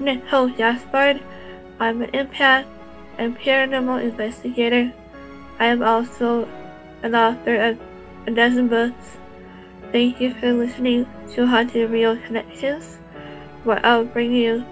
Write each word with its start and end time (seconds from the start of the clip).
name 0.00 0.22
is 0.30 1.20
I'm 1.80 2.02
an 2.02 2.10
empath 2.12 2.66
and 3.18 3.38
paranormal 3.38 4.02
investigator. 4.02 4.92
I 5.58 5.66
am 5.66 5.82
also 5.82 6.48
an 7.02 7.14
author 7.14 7.56
of 7.56 7.78
a 8.26 8.30
dozen 8.30 8.68
books. 8.68 9.18
Thank 9.92 10.20
you 10.20 10.34
for 10.34 10.52
listening 10.52 11.06
to 11.34 11.46
Haunted 11.46 11.90
Real 11.90 12.16
Connections, 12.16 12.98
where 13.64 13.84
I'll 13.84 14.04
bring 14.04 14.32
you 14.32 14.64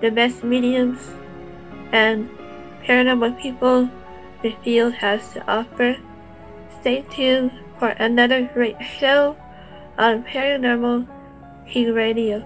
the 0.00 0.10
best 0.10 0.44
mediums 0.44 1.10
and 1.92 2.28
paranormal 2.84 3.40
people 3.40 3.88
the 4.42 4.54
field 4.62 4.94
has 4.94 5.32
to 5.32 5.50
offer. 5.50 5.96
Stay 6.80 7.02
tuned 7.10 7.52
for 7.78 7.88
another 7.88 8.48
great 8.52 8.76
show 8.82 9.36
on 9.98 10.22
Paranormal 10.24 11.08
King 11.66 11.94
Radio. 11.94 12.44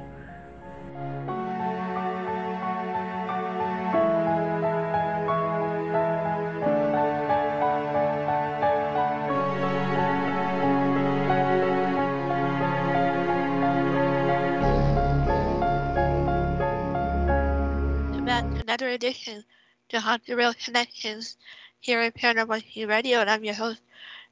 Another 18.99 19.10
edition 19.10 19.45
to 19.88 20.01
Haunted 20.01 20.37
Real 20.37 20.54
Connections 20.54 21.37
here 21.79 22.01
at 22.01 22.16
Paranormal 22.16 22.65
King 22.65 22.88
Radio, 22.88 23.21
and 23.21 23.30
I'm 23.30 23.45
your 23.45 23.55
host, 23.55 23.80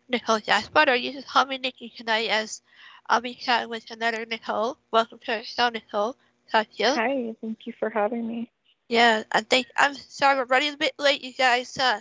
Nicole 0.09 0.41
or 0.89 0.95
you 0.97 1.13
can 1.13 1.23
call 1.23 1.47
me 1.47 1.59
Nikki 1.59 1.93
tonight 1.97 2.31
as 2.31 2.63
I'll 3.09 3.21
be 3.21 3.35
chatting 3.35 3.69
with 3.69 3.89
another 3.93 4.27
Nicole. 4.27 4.77
Welcome 4.91 5.21
to 5.25 5.37
our 5.37 5.45
show, 5.45 5.69
Nicole. 5.69 6.17
Talk 6.51 6.67
to 6.73 6.83
you. 6.83 6.89
Hi, 6.89 7.35
thank 7.41 7.67
you 7.67 7.75
for 7.79 7.91
having 7.91 8.27
me. 8.27 8.51
Yeah, 8.89 9.23
I 9.31 9.43
think 9.43 9.69
I'm 9.77 9.95
sorry 9.95 10.39
we're 10.39 10.47
running 10.47 10.75
a 10.75 10.79
bit 10.79 10.95
late, 10.99 11.23
you 11.23 11.33
guys. 11.33 11.77
Uh, 11.79 12.01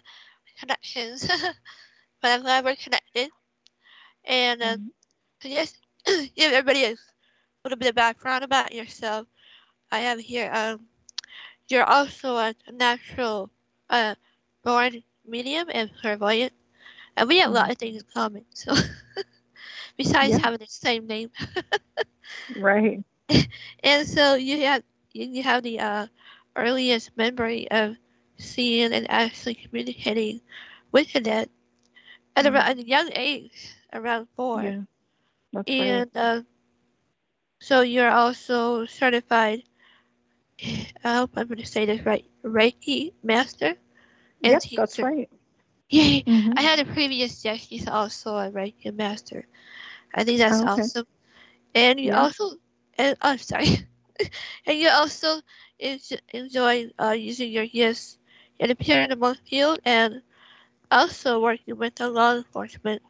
connections, 0.59 1.27
but 2.22 2.31
I'm 2.31 2.41
glad 2.41 2.66
we're 2.66 2.75
connected. 2.75 3.29
And 4.23 4.61
um, 4.63 4.79
mm-hmm. 4.79 4.88
so 5.41 5.50
just 5.50 5.77
give 6.35 6.52
everybody 6.52 6.85
a 6.85 6.95
little 7.63 7.77
bit 7.77 7.89
of 7.89 7.95
background 7.95 8.44
about 8.44 8.73
yourself. 8.73 9.27
I 9.91 10.00
have 10.00 10.19
here. 10.19 10.50
Um, 10.52 10.88
you're 11.69 11.83
also 11.83 12.38
a 12.38 12.53
natural 12.71 13.49
uh, 13.89 14.16
born 14.63 15.03
medium 15.25 15.67
and 15.72 15.89
clairvoyant, 16.02 16.53
and 17.17 17.27
we 17.27 17.39
have 17.39 17.49
a 17.49 17.53
lot 17.53 17.72
of 17.72 17.77
things 17.77 17.97
in 17.97 18.07
common. 18.13 18.45
So, 18.53 18.73
besides 19.97 20.31
yeah. 20.31 20.39
having 20.39 20.59
the 20.59 20.67
same 20.67 21.07
name, 21.07 21.31
right? 22.57 23.03
And 23.83 24.07
so 24.07 24.35
you 24.35 24.66
have 24.66 24.83
you 25.13 25.44
have 25.44 25.63
the 25.63 25.80
uh, 25.80 26.07
earliest 26.55 27.16
memory 27.17 27.69
of 27.72 27.95
seeing 28.38 28.94
and 28.94 29.09
actually 29.09 29.55
communicating 29.55 30.41
with 30.91 31.11
the 31.13 31.22
dead 31.22 31.50
at 32.35 32.45
mm-hmm. 32.45 32.55
around 32.55 32.79
a 32.79 32.88
young 32.88 33.09
age, 33.13 33.75
around 33.94 34.27
four. 34.35 34.63
Yeah. 34.63 34.81
That's 35.53 35.69
and 35.69 36.11
right. 36.13 36.22
uh, 36.22 36.41
so 37.59 37.81
you're 37.81 38.11
also 38.11 38.85
certified 38.85 39.63
I 41.03 41.16
hope 41.16 41.31
I'm 41.35 41.47
going 41.47 41.59
to 41.59 41.66
say 41.66 41.85
this 41.85 42.05
right. 42.05 42.25
Reiki 42.43 43.13
master. 43.23 43.75
And 44.43 44.51
yep, 44.53 44.61
teacher. 44.61 44.81
that's 44.81 44.99
right. 44.99 45.29
Yay! 45.89 46.23
Mm-hmm. 46.23 46.53
I 46.57 46.61
had 46.61 46.79
a 46.79 46.85
previous 46.85 47.41
guest. 47.41 47.69
He's 47.69 47.88
also 47.88 48.35
a 48.35 48.51
Reiki 48.51 48.94
master. 48.94 49.45
I 50.13 50.23
think 50.23 50.39
that's 50.39 50.59
oh, 50.59 50.73
okay. 50.73 50.81
awesome. 50.81 51.07
And 51.73 51.99
you 51.99 52.07
yeah. 52.07 52.21
also, 52.21 52.51
and 52.97 53.17
I'm 53.21 53.35
oh, 53.35 53.38
sorry, 53.38 53.88
and 54.65 54.77
you 54.77 54.89
also 54.89 55.41
enjoy 56.33 56.89
uh, 56.99 57.11
using 57.11 57.51
your 57.51 57.65
gifts 57.65 58.17
in 58.59 58.69
the 58.69 58.75
paranormal 58.75 59.38
field 59.47 59.79
and 59.83 60.21
also 60.89 61.41
working 61.41 61.77
with 61.77 61.95
the 61.95 62.09
law 62.09 62.35
enforcement 62.35 63.01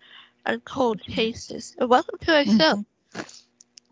on 0.46 0.60
cold 0.62 1.02
cases. 1.02 1.76
And 1.78 1.90
welcome 1.90 2.18
to 2.20 2.36
our 2.36 2.44
mm-hmm. 2.44 2.58
show. 2.58 2.86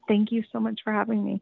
Thank 0.08 0.31
you 0.31 0.44
so 0.52 0.59
much 0.59 0.81
for 0.84 0.92
having 0.92 1.24
me. 1.24 1.42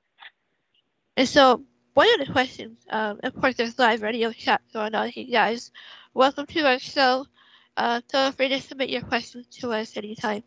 And 1.17 1.27
so, 1.27 1.63
one 1.93 2.07
of 2.13 2.25
the 2.25 2.31
questions, 2.31 2.79
um, 2.89 3.19
of 3.23 3.35
course, 3.35 3.55
there's 3.55 3.77
live 3.77 4.01
radio 4.01 4.31
chat 4.31 4.61
going 4.71 4.95
on 4.95 5.09
here, 5.09 5.27
guys. 5.29 5.71
Welcome 6.13 6.45
to 6.47 6.65
our 6.65 6.79
show. 6.79 7.25
Uh, 7.75 8.01
feel 8.09 8.31
free 8.31 8.49
to 8.49 8.61
submit 8.61 8.89
your 8.89 9.01
questions 9.01 9.47
to 9.59 9.71
us 9.73 9.97
anytime. 9.97 10.43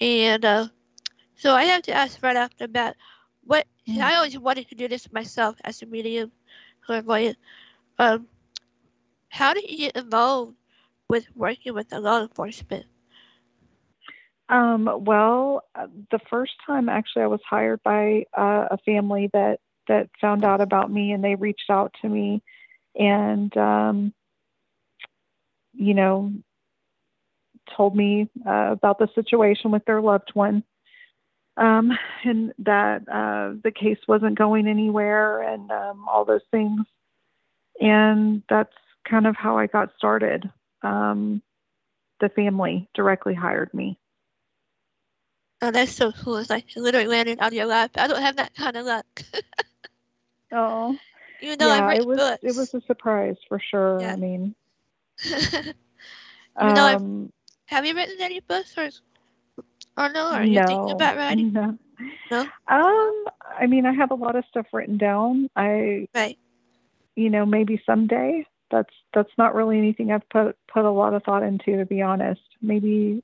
And 0.00 0.44
uh, 0.44 0.68
so 1.36 1.52
I 1.54 1.64
have 1.64 1.82
to 1.82 1.92
ask 1.92 2.22
right 2.22 2.36
off 2.36 2.56
the 2.56 2.68
bat, 2.68 2.96
what 3.44 3.66
mm. 3.86 4.00
I 4.00 4.14
always 4.16 4.38
wanted 4.38 4.68
to 4.68 4.74
do 4.74 4.88
this 4.88 5.12
myself 5.12 5.56
as 5.62 5.82
a 5.82 5.86
medium 5.86 6.32
clairvoyant. 6.86 7.36
Um, 7.98 8.26
how 9.28 9.52
did 9.52 9.68
you 9.68 9.78
get 9.78 9.96
involved 9.96 10.54
with 11.08 11.26
working 11.34 11.74
with 11.74 11.90
the 11.90 12.00
law 12.00 12.22
enforcement? 12.22 12.86
Um, 14.48 14.88
well, 15.04 15.64
uh, 15.74 15.86
the 16.10 16.20
first 16.30 16.52
time 16.66 16.88
actually 16.88 17.22
I 17.22 17.28
was 17.28 17.40
hired 17.48 17.82
by 17.82 18.24
uh, 18.36 18.68
a 18.70 18.78
family 18.84 19.30
that 19.32 19.60
that 19.88 20.08
found 20.20 20.44
out 20.44 20.60
about 20.60 20.90
me 20.90 21.12
and 21.12 21.22
they 21.22 21.34
reached 21.34 21.70
out 21.70 21.94
to 22.02 22.08
me 22.08 22.42
and 22.94 23.56
um, 23.56 24.12
you 25.72 25.94
know 25.94 26.32
told 27.76 27.96
me 27.96 28.28
uh, 28.46 28.72
about 28.72 28.98
the 28.98 29.08
situation 29.14 29.70
with 29.70 29.84
their 29.86 30.00
loved 30.00 30.30
one 30.34 30.62
um, 31.56 31.92
and 32.24 32.52
that 32.58 33.08
uh, 33.08 33.54
the 33.62 33.72
case 33.72 33.98
wasn't 34.06 34.36
going 34.36 34.66
anywhere 34.66 35.42
and 35.42 35.70
um, 35.70 36.06
all 36.08 36.24
those 36.24 36.42
things 36.50 36.80
and 37.80 38.42
that's 38.48 38.74
kind 39.08 39.26
of 39.26 39.36
how 39.36 39.58
i 39.58 39.66
got 39.66 39.90
started 39.96 40.50
um, 40.82 41.42
the 42.20 42.28
family 42.28 42.88
directly 42.94 43.34
hired 43.34 43.72
me 43.74 43.98
Oh, 45.64 45.70
that's 45.70 45.92
so 45.92 46.12
cool. 46.12 46.36
It's 46.36 46.50
like 46.50 46.66
literally 46.76 47.06
landed 47.06 47.40
on 47.40 47.54
your 47.54 47.64
lap. 47.64 47.92
I 47.96 48.06
don't 48.06 48.20
have 48.20 48.36
that 48.36 48.54
kind 48.54 48.76
of 48.76 48.84
luck. 48.84 49.06
Oh. 50.54 50.96
Even 51.40 51.58
though 51.58 51.74
yeah, 51.74 51.86
I 51.86 51.94
it 51.96 52.06
was 52.06 52.18
books. 52.18 52.42
it 52.42 52.56
was 52.56 52.74
a 52.74 52.80
surprise 52.86 53.36
for 53.48 53.58
sure. 53.58 54.00
Yeah. 54.00 54.12
I 54.12 54.16
mean. 54.16 54.54
um, 56.56 57.32
have 57.66 57.84
you 57.84 57.94
written 57.94 58.16
any 58.20 58.40
books 58.40 58.74
or 58.78 58.88
or 59.96 60.08
no? 60.10 60.28
Are 60.28 60.44
you 60.44 60.60
no, 60.60 60.66
thinking 60.66 60.90
about 60.92 61.16
writing? 61.16 61.52
No. 61.52 61.78
No. 62.28 62.40
Um, 62.40 63.24
I 63.56 63.66
mean, 63.68 63.86
I 63.86 63.92
have 63.92 64.10
a 64.10 64.16
lot 64.16 64.34
of 64.34 64.44
stuff 64.50 64.66
written 64.72 64.98
down. 64.98 65.48
I 65.54 66.08
right. 66.14 66.36
You 67.14 67.30
know, 67.30 67.46
maybe 67.46 67.80
someday. 67.86 68.46
That's 68.70 68.92
that's 69.12 69.30
not 69.38 69.54
really 69.54 69.78
anything 69.78 70.10
I've 70.10 70.28
put 70.28 70.56
put 70.66 70.84
a 70.84 70.90
lot 70.90 71.14
of 71.14 71.22
thought 71.22 71.44
into, 71.44 71.76
to 71.76 71.86
be 71.86 72.02
honest. 72.02 72.40
Maybe 72.60 73.22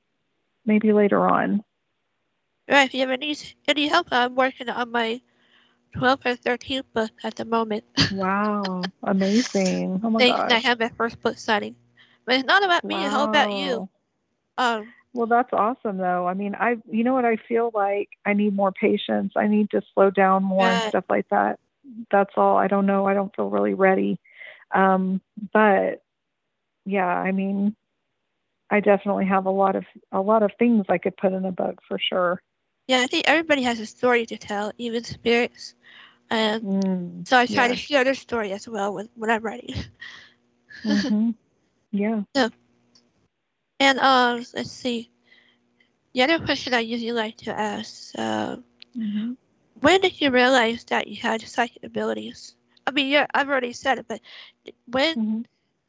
maybe 0.64 0.92
later 0.92 1.26
on. 1.28 1.64
Right. 2.68 2.86
If 2.86 2.94
you 2.94 3.02
ever 3.02 3.16
need 3.16 3.38
any 3.66 3.88
help, 3.88 4.08
I'm 4.12 4.36
working 4.36 4.68
on 4.68 4.92
my 4.92 5.20
12 5.97 6.21
or 6.25 6.37
13 6.37 6.83
book 6.93 7.11
at 7.25 7.37
the 7.37 7.45
moment. 7.45 7.84
wow, 8.12 8.83
amazing! 9.03 10.01
Oh 10.03 10.11
my 10.11 10.27
gosh. 10.28 10.51
I 10.53 10.59
have 10.59 10.78
my 10.78 10.91
first 10.97 11.21
book 11.23 11.39
signing, 11.39 11.77
but 12.25 12.37
it's 12.37 12.45
not 12.45 12.65
about 12.65 12.84
me. 12.84 12.95
How 12.95 13.25
about 13.25 13.53
you? 13.53 13.89
Um. 14.59 14.93
Well, 15.12 15.27
that's 15.27 15.53
awesome, 15.53 15.97
though. 15.97 16.28
I 16.28 16.34
mean, 16.34 16.54
I, 16.54 16.77
you 16.89 17.03
know 17.03 17.15
what, 17.15 17.25
I 17.25 17.37
feel 17.48 17.72
like 17.75 18.10
I 18.25 18.33
need 18.33 18.54
more 18.54 18.71
patience. 18.71 19.33
I 19.37 19.48
need 19.48 19.71
to 19.71 19.83
slow 19.92 20.10
down 20.10 20.45
more 20.45 20.69
and 20.69 20.89
stuff 20.89 21.04
like 21.10 21.28
that. 21.31 21.59
That's 22.13 22.31
all. 22.36 22.57
I 22.57 22.69
don't 22.69 22.86
know. 22.86 23.07
I 23.07 23.15
don't 23.15 23.34
feel 23.34 23.51
really 23.51 23.75
ready. 23.75 24.21
Um, 24.72 25.21
but 25.53 26.03
yeah, 26.84 27.07
I 27.07 27.33
mean, 27.33 27.75
I 28.71 28.81
definitely 28.81 29.27
have 29.27 29.47
a 29.47 29.51
lot 29.51 29.75
of 29.75 29.84
a 30.13 30.21
lot 30.21 30.43
of 30.45 30.53
things 30.59 30.86
I 30.89 30.98
could 30.98 31.16
put 31.16 31.33
in 31.33 31.45
a 31.45 31.53
book 31.53 31.81
for 31.89 31.98
sure. 31.98 32.41
Yeah, 32.88 33.00
I 33.00 33.06
think 33.06 33.28
everybody 33.28 33.62
has 33.62 33.78
a 33.80 33.86
story 33.86 34.27
to 34.27 34.36
tell, 34.36 34.72
even 34.78 35.04
spirits. 35.04 35.74
And 36.30 36.62
mm, 36.62 37.28
so 37.28 37.38
I 37.38 37.47
try 37.47 37.65
yeah. 37.65 37.68
to 37.68 37.77
share 37.77 38.04
their 38.04 38.15
story 38.15 38.53
as 38.53 38.68
well 38.68 38.94
with 38.94 39.09
when 39.15 39.30
I'm 39.30 39.42
writing. 39.42 39.74
mm-hmm. 40.84 41.30
Yeah. 41.92 42.22
So, 42.36 42.50
and 43.80 43.98
um, 43.98 44.47
let's 44.54 44.71
see. 44.71 45.10
The 46.15 46.22
other 46.22 46.38
question 46.38 46.72
I 46.72 46.80
usually 46.80 47.10
like 47.10 47.36
to 47.38 47.59
ask: 47.59 48.12
uh, 48.16 48.59
mm-hmm. 48.97 49.33
When 49.80 50.00
did 50.00 50.21
you 50.21 50.30
realize 50.30 50.84
that 50.84 51.09
you 51.09 51.21
had 51.21 51.42
psychic 51.42 51.83
abilities? 51.83 52.54
I 52.86 52.92
mean, 52.92 53.09
yeah, 53.09 53.26
I've 53.34 53.48
already 53.48 53.72
said 53.72 53.98
it, 53.98 54.06
but 54.09 54.21
when? 54.86 55.16
Mm-hmm. 55.16 55.41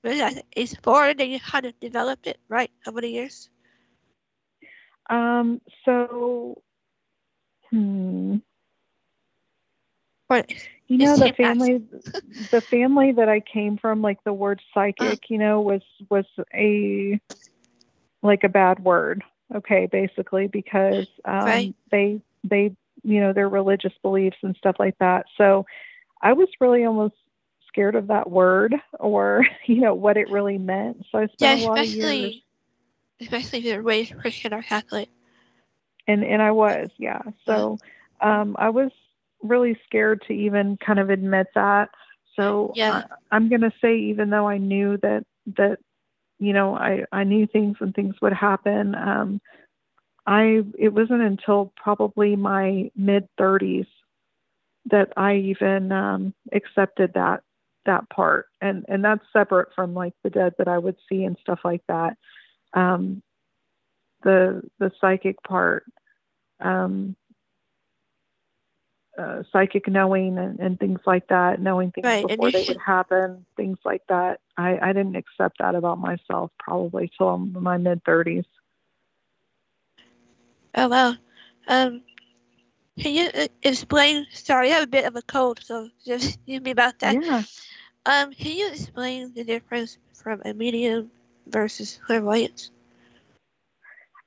When 0.02 0.42
it's 0.56 0.74
you 0.74 1.40
kind 1.40 1.66
of 1.68 1.80
developed 1.80 2.26
it, 2.26 2.40
right, 2.50 2.72
over 2.88 3.02
the 3.02 3.10
years. 3.10 3.50
Um. 5.08 5.62
So. 5.86 6.64
Hmm. 7.72 8.38
But 10.28 10.52
you 10.88 10.98
know 10.98 11.18
the 11.18 11.34
family 11.34 11.84
the 12.52 12.62
family 12.72 13.12
that 13.14 13.30
I 13.30 13.42
came 13.42 13.78
from, 13.78 14.02
like 14.02 14.24
the 14.24 14.34
word 14.34 14.62
psychic, 14.74 15.30
you 15.30 15.38
know, 15.38 15.62
was 15.62 15.82
was 16.10 16.26
a 16.54 17.20
like 18.22 18.44
a 18.44 18.50
bad 18.50 18.84
word. 18.84 19.24
Okay, 19.54 19.88
basically 19.92 20.48
because 20.48 21.06
um, 21.26 21.46
right. 21.46 21.76
they 21.92 22.22
they 22.44 22.74
you 23.04 23.20
know 23.20 23.34
their 23.34 23.50
religious 23.50 23.94
beliefs 24.02 24.38
and 24.44 24.56
stuff 24.58 24.78
like 24.80 24.98
that. 25.00 25.26
So 25.38 25.66
I 26.22 26.34
was 26.34 26.48
really 26.60 26.86
almost 26.86 27.16
scared 27.68 27.96
of 27.96 28.08
that 28.08 28.30
word 28.30 28.76
or 29.00 29.46
you 29.66 29.82
know 29.82 29.94
what 29.94 30.18
it 30.18 30.30
really 30.30 30.58
meant. 30.58 31.06
So 31.12 31.18
I 31.18 31.28
spent 31.28 31.40
yeah, 31.40 31.68
a 31.68 31.70
lot 31.70 31.80
of 31.80 31.88
years, 31.88 32.36
especially 33.20 33.60
if 33.60 33.66
you're 33.66 33.82
raised 33.82 34.18
Christian 34.18 34.54
or 34.54 34.62
Catholic. 34.62 35.10
And 36.12 36.24
and 36.24 36.42
I 36.42 36.52
was, 36.52 36.90
yeah. 36.98 37.22
So 37.46 37.78
um, 38.22 38.56
I 38.60 38.70
was 38.70 38.92
really 39.42 39.80
scared 39.86 40.24
to 40.28 40.34
even 40.34 40.78
kind 40.78 41.00
of 41.00 41.10
admit 41.10 41.48
that. 41.56 41.90
So 42.36 42.74
yeah. 42.76 43.04
I, 43.10 43.36
I'm 43.36 43.50
going 43.50 43.62
to 43.62 43.74
say, 43.82 43.98
even 43.98 44.30
though 44.30 44.48
I 44.48 44.58
knew 44.58 44.98
that 44.98 45.26
that 45.58 45.80
you 46.40 46.54
know 46.54 46.76
I 46.76 47.06
I 47.12 47.24
knew 47.24 47.48
things 47.48 47.78
and 47.80 47.94
things 47.94 48.16
would 48.22 48.34
happen. 48.34 48.96
Um, 48.96 49.42
I 50.26 50.62
it 50.78 50.94
wasn't 50.94 51.22
until 51.22 51.74
probably 51.76 52.36
my 52.36 52.92
mid 52.96 53.28
30s 53.40 53.88
that 54.86 55.14
I 55.18 55.36
even 55.36 55.92
um, 55.92 56.34
accepted 56.52 57.14
that 57.14 57.44
that 57.86 58.10
part, 58.10 58.48
and 58.62 58.86
and 58.88 59.04
that's 59.04 59.24
separate 59.34 59.70
from 59.76 59.94
like 59.94 60.14
the 60.24 60.30
dead 60.30 60.54
that 60.58 60.68
I 60.68 60.78
would 60.78 60.98
see 61.10 61.24
and 61.24 61.38
stuff 61.42 61.60
like 61.64 61.82
that. 61.88 62.18
Um, 62.74 63.22
the 64.24 64.62
the 64.80 64.92
psychic 65.02 65.42
part, 65.44 65.86
um, 66.62 67.16
uh, 69.18 69.44
psychic 69.52 69.88
knowing 69.88 70.38
and, 70.38 70.60
and, 70.60 70.80
things 70.80 71.00
like 71.06 71.28
that, 71.28 71.62
knowing 71.62 71.92
things 71.92 72.06
right. 72.06 72.28
before 72.28 72.52
they 72.52 72.64
should... 72.64 72.76
would 72.78 72.84
happen, 72.84 73.46
things 73.58 73.78
like 73.84 74.02
that. 74.08 74.40
I, 74.58 74.80
I 74.82 74.94
didn't 74.94 75.16
accept 75.16 75.58
that 75.60 75.76
about 75.76 76.00
myself 76.00 76.52
probably 76.58 77.12
till 77.18 77.38
my 77.38 77.78
mid 77.78 78.04
30s. 78.04 78.46
Oh 80.76 80.88
wow. 80.88 81.16
Um, 81.68 82.02
can 83.00 83.14
you 83.14 83.30
uh, 83.34 83.48
explain? 83.62 84.28
Sorry, 84.32 84.72
I 84.72 84.76
have 84.76 84.84
a 84.84 84.88
bit 84.88 85.06
of 85.06 85.16
a 85.16 85.22
cold, 85.22 85.60
so 85.64 85.90
just 86.06 86.44
give 86.46 86.64
me 86.64 86.72
about 86.72 87.00
that. 87.00 87.22
Yeah. 87.22 87.44
Um, 88.06 88.34
can 88.34 88.56
you 88.56 88.70
explain 88.70 89.34
the 89.34 89.44
difference 89.44 89.98
from 90.14 90.42
a 90.46 90.54
medium 90.54 91.12
versus 91.48 92.00
clairvoyance? 92.06 92.72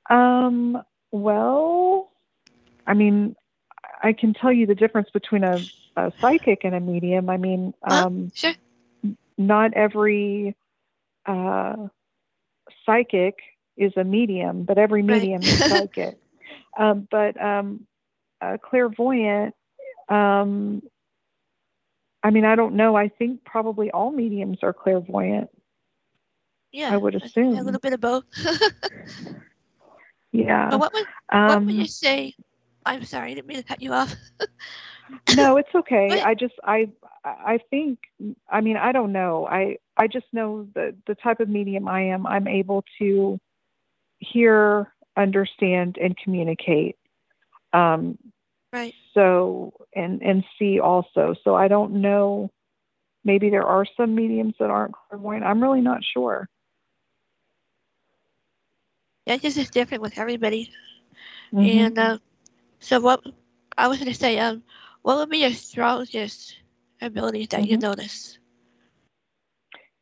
Um. 0.09 0.81
Well, 1.11 2.11
I 2.85 2.93
mean, 2.93 3.35
I 4.01 4.13
can 4.13 4.33
tell 4.33 4.51
you 4.51 4.65
the 4.65 4.75
difference 4.75 5.09
between 5.11 5.43
a, 5.43 5.59
a 5.95 6.11
psychic 6.19 6.63
and 6.63 6.75
a 6.75 6.79
medium. 6.79 7.29
I 7.29 7.37
mean, 7.37 7.73
um, 7.83 8.31
sure. 8.33 8.53
Not 9.37 9.73
every 9.73 10.55
uh, 11.25 11.87
psychic 12.85 13.35
is 13.77 13.93
a 13.97 14.03
medium, 14.03 14.63
but 14.63 14.77
every 14.77 15.03
medium 15.03 15.41
right. 15.41 15.47
is 15.47 15.59
psychic. 15.69 16.17
Um, 16.77 17.07
but 17.09 17.41
um, 17.41 17.85
clairvoyant, 18.61 19.55
um, 20.09 20.81
I 22.23 22.31
mean, 22.31 22.45
I 22.45 22.55
don't 22.55 22.75
know. 22.75 22.95
I 22.95 23.09
think 23.09 23.43
probably 23.43 23.91
all 23.91 24.11
mediums 24.11 24.59
are 24.63 24.73
clairvoyant. 24.73 25.49
Yeah, 26.71 26.91
I 26.91 26.97
would 26.97 27.15
assume 27.15 27.55
a 27.57 27.63
little 27.63 27.79
bit 27.79 27.93
of 27.93 28.01
both. 28.01 28.25
yeah. 30.31 30.69
But 30.69 30.79
what 30.79 30.93
would 30.93 31.05
what 31.29 31.65
would 31.65 31.73
you 31.73 31.81
um, 31.81 31.87
say? 31.87 32.35
I'm 32.85 33.03
sorry, 33.03 33.31
I 33.31 33.33
didn't 33.35 33.47
mean 33.47 33.57
to 33.57 33.63
cut 33.63 33.81
you 33.81 33.93
off. 33.93 34.15
no, 35.35 35.57
it's 35.57 35.73
okay. 35.73 36.21
I 36.21 36.33
just 36.33 36.53
I 36.63 36.89
I 37.23 37.59
think 37.69 37.99
I 38.49 38.61
mean 38.61 38.77
I 38.77 38.91
don't 38.91 39.11
know. 39.11 39.47
I 39.47 39.77
I 39.97 40.07
just 40.07 40.27
know 40.31 40.67
the 40.73 40.95
the 41.07 41.15
type 41.15 41.39
of 41.39 41.49
medium 41.49 41.87
I 41.87 42.01
am. 42.01 42.27
I'm 42.27 42.47
able 42.47 42.83
to 42.99 43.39
hear 44.19 44.93
understand 45.17 45.97
and 46.01 46.15
communicate. 46.17 46.97
Um, 47.73 48.17
right. 48.71 48.93
So 49.13 49.73
and 49.95 50.21
and 50.21 50.43
see 50.59 50.79
also. 50.79 51.35
So 51.43 51.55
I 51.55 51.67
don't 51.67 52.01
know. 52.01 52.51
Maybe 53.23 53.49
there 53.49 53.65
are 53.65 53.85
some 53.97 54.13
mediums 54.13 54.53
that 54.59 54.69
aren't 54.69 54.93
clairvoyant. 54.93 55.43
I'm 55.43 55.61
really 55.61 55.81
not 55.81 56.01
sure. 56.03 56.47
Yeah, 59.25 59.37
this 59.37 59.57
is 59.57 59.71
different 59.71 60.03
with 60.03 60.19
everybody. 60.19 60.71
Mm-hmm. 61.51 61.79
And 61.79 61.97
uh, 61.97 62.17
so 62.79 62.99
what 62.99 63.21
I 63.77 63.87
was 63.87 63.97
going 63.97 64.11
to 64.11 64.17
say, 64.17 64.39
um, 64.39 64.63
what 65.01 65.17
would 65.17 65.29
be 65.29 65.39
your 65.39 65.51
strongest 65.51 66.57
abilities 67.01 67.49
that 67.49 67.61
mm-hmm. 67.61 67.71
you 67.71 67.77
notice? 67.77 68.37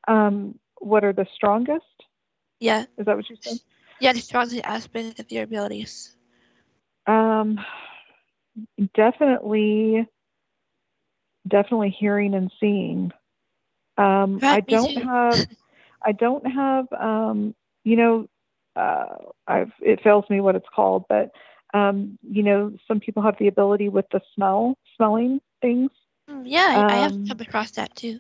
Um, 0.08 0.60
what 0.80 1.04
are 1.04 1.14
the 1.14 1.28
strongest? 1.36 1.86
Yeah. 2.60 2.86
Is 2.98 3.06
that 3.06 3.16
what 3.16 3.30
you 3.30 3.38
said? 3.42 3.58
Yeah, 4.00 4.14
the 4.14 4.20
strongest 4.20 4.62
aspect 4.64 5.20
of 5.20 5.32
your 5.32 5.44
abilities. 5.44 6.16
Um, 7.08 7.60
definitely, 8.96 10.08
definitely 11.48 11.96
hearing 11.98 12.34
and 12.34 12.52
seeing. 12.60 13.12
Um, 13.98 14.40
I 14.42 14.62
don't 14.62 15.04
have, 15.04 15.48
I 16.02 16.12
don't 16.12 16.46
have, 16.46 16.92
um, 16.94 17.56
you 17.84 17.96
know, 17.96 18.28
uh, 18.76 19.06
I've, 19.48 19.72
it 19.82 20.02
fails 20.02 20.26
me 20.30 20.42
what 20.42 20.56
it's 20.56 20.70
called, 20.74 21.06
but, 21.08 21.32
um, 21.74 22.18
you 22.22 22.44
know, 22.44 22.74
some 22.88 23.00
people 23.00 23.24
have 23.24 23.36
the 23.40 23.48
ability 23.48 23.90
with 23.90 24.06
the 24.12 24.22
smell, 24.36 24.78
smelling 24.96 25.42
things. 25.62 25.90
Mm, 26.30 26.44
yeah, 26.46 26.74
um, 26.76 26.86
I 26.90 26.96
have 26.98 27.12
um, 27.14 27.28
come 27.28 27.40
across 27.40 27.72
that 27.72 27.96
too. 27.96 28.20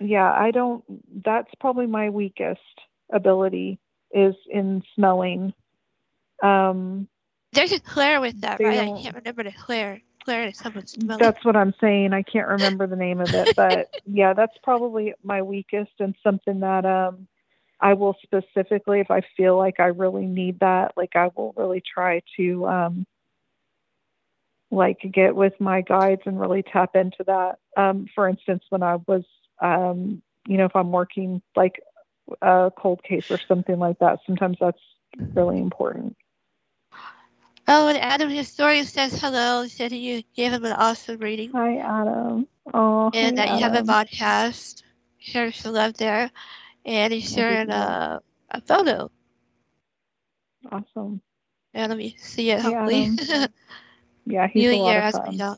Yeah, 0.00 0.30
I 0.30 0.50
don't, 0.50 0.84
that's 1.24 1.50
probably 1.58 1.86
my 1.86 2.10
weakest 2.10 2.60
ability 3.12 3.78
is 4.12 4.34
in 4.50 4.82
smelling. 4.94 5.54
Um, 6.42 7.08
There's 7.52 7.72
a 7.72 7.80
Claire 7.80 8.20
with 8.20 8.40
that, 8.42 8.60
right? 8.62 8.78
I 8.78 9.02
can't 9.02 9.16
remember 9.16 9.42
the 9.42 9.52
Claire. 9.52 10.02
Claire 10.24 10.48
is 10.48 10.58
someone 10.58 10.86
smelling. 10.86 11.18
That's 11.18 11.44
what 11.44 11.56
I'm 11.56 11.72
saying. 11.80 12.12
I 12.12 12.22
can't 12.22 12.48
remember 12.58 12.86
the 12.86 12.96
name 12.96 13.20
of 13.20 13.32
it, 13.32 13.56
but 13.56 13.90
yeah, 14.04 14.34
that's 14.34 14.56
probably 14.62 15.14
my 15.24 15.42
weakest 15.42 15.92
and 15.98 16.14
something 16.22 16.60
that 16.60 16.84
um 16.84 17.26
I 17.80 17.94
will 17.94 18.16
specifically, 18.22 19.00
if 19.00 19.10
I 19.10 19.22
feel 19.36 19.56
like 19.56 19.80
I 19.80 19.86
really 19.86 20.26
need 20.26 20.60
that, 20.60 20.92
like 20.96 21.14
I 21.14 21.30
will 21.34 21.52
really 21.56 21.82
try 21.82 22.22
to 22.36 22.66
um 22.66 23.06
like 24.70 24.98
get 25.12 25.36
with 25.36 25.52
my 25.60 25.82
guides 25.82 26.22
and 26.26 26.40
really 26.40 26.62
tap 26.62 26.96
into 26.96 27.24
that. 27.26 27.58
Um, 27.76 28.06
for 28.14 28.28
instance, 28.28 28.64
when 28.70 28.82
I 28.82 28.96
was 29.06 29.24
um, 29.62 30.22
you 30.46 30.58
know, 30.58 30.66
if 30.66 30.76
I'm 30.76 30.92
working 30.92 31.42
like 31.54 31.80
a 32.42 32.70
cold 32.76 33.02
case 33.02 33.24
or 33.30 33.38
something 33.46 33.78
like 33.78 33.98
that. 34.00 34.20
Sometimes 34.26 34.56
that's 34.60 34.80
really 35.34 35.58
important. 35.58 36.16
Oh, 37.68 37.88
and 37.88 37.98
Adam 37.98 38.30
Historian 38.30 38.84
says 38.84 39.20
hello. 39.20 39.62
He 39.62 39.68
said 39.68 39.92
you 39.92 40.22
gave 40.36 40.52
him 40.52 40.64
an 40.64 40.72
awesome 40.72 41.18
reading. 41.18 41.50
Hi, 41.52 41.78
Adam. 41.78 42.46
Oh, 42.72 43.10
and 43.12 43.38
that 43.38 43.56
you 43.56 43.62
have 43.62 43.74
a 43.74 43.82
podcast. 43.82 44.82
Shares 45.18 45.62
the 45.62 45.72
love 45.72 45.94
there. 45.94 46.30
And 46.86 47.12
he's 47.12 47.30
sharing 47.30 47.68
a, 47.70 48.22
a 48.50 48.60
photo. 48.62 49.10
Awesome. 50.70 51.20
And 51.74 51.90
let 51.90 51.98
me 51.98 52.16
see 52.18 52.50
it, 52.50 52.60
hopefully. 52.60 53.10
yeah, 54.24 54.46
he's 54.46 54.62
you 54.62 54.72
a 54.72 54.76
lot 54.76 55.14
of 55.14 55.24
fun. 55.24 55.56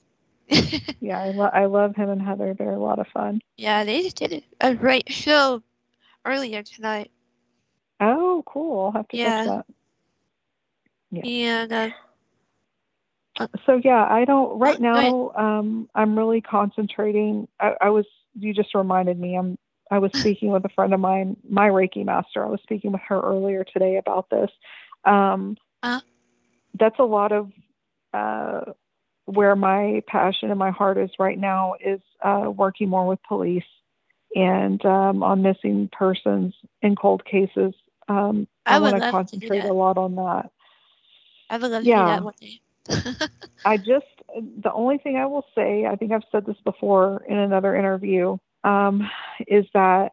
yeah, 1.01 1.21
I, 1.21 1.31
lo- 1.31 1.51
I 1.53 1.67
love 1.67 1.95
him 1.95 2.09
and 2.09 2.23
Heather. 2.23 2.55
They're 2.55 2.73
a 2.73 2.83
lot 2.83 2.99
of 2.99 3.07
fun. 3.09 3.41
Yeah, 3.59 3.85
they 3.85 4.03
just 4.03 4.17
did 4.17 4.43
a 4.61 4.75
great 4.75 5.13
show 5.13 5.63
earlier 6.25 6.63
tonight. 6.63 7.11
Oh, 8.01 8.43
cool. 8.47 8.87
I'll 8.87 8.93
have 8.93 9.09
to 9.09 9.17
yeah. 9.17 9.45
that. 9.45 9.67
Yeah. 11.11 11.27
And 11.27 11.73
uh, 11.73 11.91
uh, 13.39 13.47
so 13.67 13.81
yeah, 13.83 14.07
I 14.09 14.25
don't 14.25 14.59
right 14.59 14.81
now. 14.81 15.31
Um, 15.37 15.89
I'm 15.95 16.17
really 16.17 16.41
concentrating. 16.41 17.49
I, 17.61 17.75
I, 17.81 17.91
was. 17.91 18.07
You 18.39 18.55
just 18.55 18.75
reminded 18.75 19.19
me. 19.19 19.37
I'm. 19.37 19.59
I 19.91 19.99
was 19.99 20.11
speaking 20.15 20.51
with 20.51 20.65
a 20.65 20.69
friend 20.71 20.93
of 20.93 21.01
mine, 21.01 21.37
my 21.49 21.69
Reiki 21.69 22.05
master. 22.05 22.45
I 22.45 22.49
was 22.49 22.61
speaking 22.63 22.93
with 22.93 23.01
her 23.09 23.21
earlier 23.21 23.65
today 23.65 23.97
about 23.97 24.29
this. 24.31 24.51
Um, 25.05 25.57
uh, 25.83 26.01
that's 26.79 26.99
a 26.99 27.05
lot 27.05 27.33
of 27.33 27.51
uh, 28.13 28.73
where 29.25 29.57
my 29.57 30.03
passion 30.07 30.51
and 30.51 30.59
my 30.59 30.71
heart 30.71 30.99
is 30.99 31.11
right 31.19 31.39
now. 31.39 31.75
Is 31.85 32.01
uh, 32.23 32.51
working 32.55 32.89
more 32.89 33.07
with 33.07 33.21
police 33.27 33.65
and 34.35 34.85
um, 34.85 35.23
on 35.23 35.43
missing 35.43 35.89
persons 35.91 36.55
in 36.83 36.97
cold 36.97 37.25
cases. 37.25 37.75
Um, 38.09 38.47
I, 38.67 38.77
I 38.77 38.79
want 38.81 38.97
to 38.97 39.11
concentrate 39.11 39.65
a 39.65 39.73
lot 39.73 39.99
on 39.99 40.15
that. 40.17 40.51
I 41.51 41.59
would 41.59 41.71
love 41.71 41.85
yeah. 41.85 41.97
to 41.97 42.03
do 42.03 42.07
that 42.07 42.25
one 42.25 42.35
day. 42.41 42.61
I 43.65 43.77
just, 43.77 44.07
the 44.63 44.73
only 44.73 44.99
thing 44.99 45.17
I 45.17 45.27
will 45.27 45.47
say, 45.55 45.87
I 45.87 45.97
think 45.97 46.13
I've 46.13 46.23
said 46.31 46.47
this 46.47 46.57
before 46.65 47.23
in 47.29 47.37
another 47.37 47.75
interview, 47.75 48.39
um, 48.65 49.09
is 49.47 49.67
that 49.75 50.13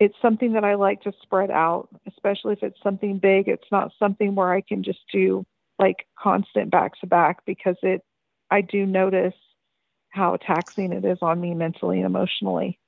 it's 0.00 0.14
something 0.22 0.52
that 0.52 0.64
I 0.64 0.74
like 0.74 1.02
to 1.02 1.12
spread 1.22 1.50
out, 1.50 1.88
especially 2.06 2.52
if 2.52 2.62
it's 2.62 2.80
something 2.82 3.18
big. 3.18 3.48
It's 3.48 3.70
not 3.72 3.92
something 3.98 4.34
where 4.34 4.52
I 4.52 4.60
can 4.60 4.82
just 4.82 5.00
do 5.12 5.44
like 5.78 6.06
constant 6.18 6.70
back 6.70 6.98
to 7.00 7.06
back 7.06 7.44
because 7.44 7.76
it, 7.82 8.02
I 8.50 8.60
do 8.60 8.86
notice 8.86 9.34
how 10.10 10.36
taxing 10.36 10.92
it 10.92 11.04
is 11.04 11.18
on 11.20 11.40
me 11.40 11.54
mentally 11.54 11.98
and 11.98 12.06
emotionally. 12.06 12.78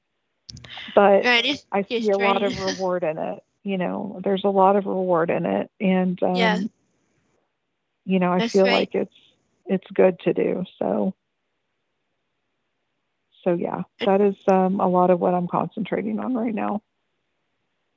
But 0.95 1.25
right, 1.25 1.65
I 1.73 1.83
see 1.83 2.11
a 2.11 2.17
lot 2.17 2.43
of 2.43 2.59
reward 2.65 3.03
in 3.03 3.19
it. 3.19 3.43
You 3.63 3.79
know, 3.79 4.21
there's 4.25 4.45
a 4.45 4.49
lot 4.49 4.77
of 4.77 4.87
reward 4.87 5.31
in 5.31 5.47
it, 5.47 5.71
and 5.81 6.21
um, 6.23 6.37
yeah. 6.37 6.59
you 8.05 8.19
know, 8.19 8.33
I 8.33 8.39
That's 8.41 8.53
feel 8.53 8.65
right. 8.65 8.73
like 8.73 8.95
it's 8.95 9.15
it's 9.67 9.87
good 9.95 10.19
to 10.21 10.33
do. 10.33 10.65
So 10.79 11.15
so 13.45 13.55
yeah, 13.55 13.83
that 14.05 14.21
is 14.21 14.37
um, 14.49 14.81
a 14.81 14.89
lot 14.89 15.11
of 15.11 15.21
what 15.21 15.35
I'm 15.35 15.49
concentrating 15.49 16.19
on 16.21 16.35
right 16.35 16.55
now. 16.55 16.83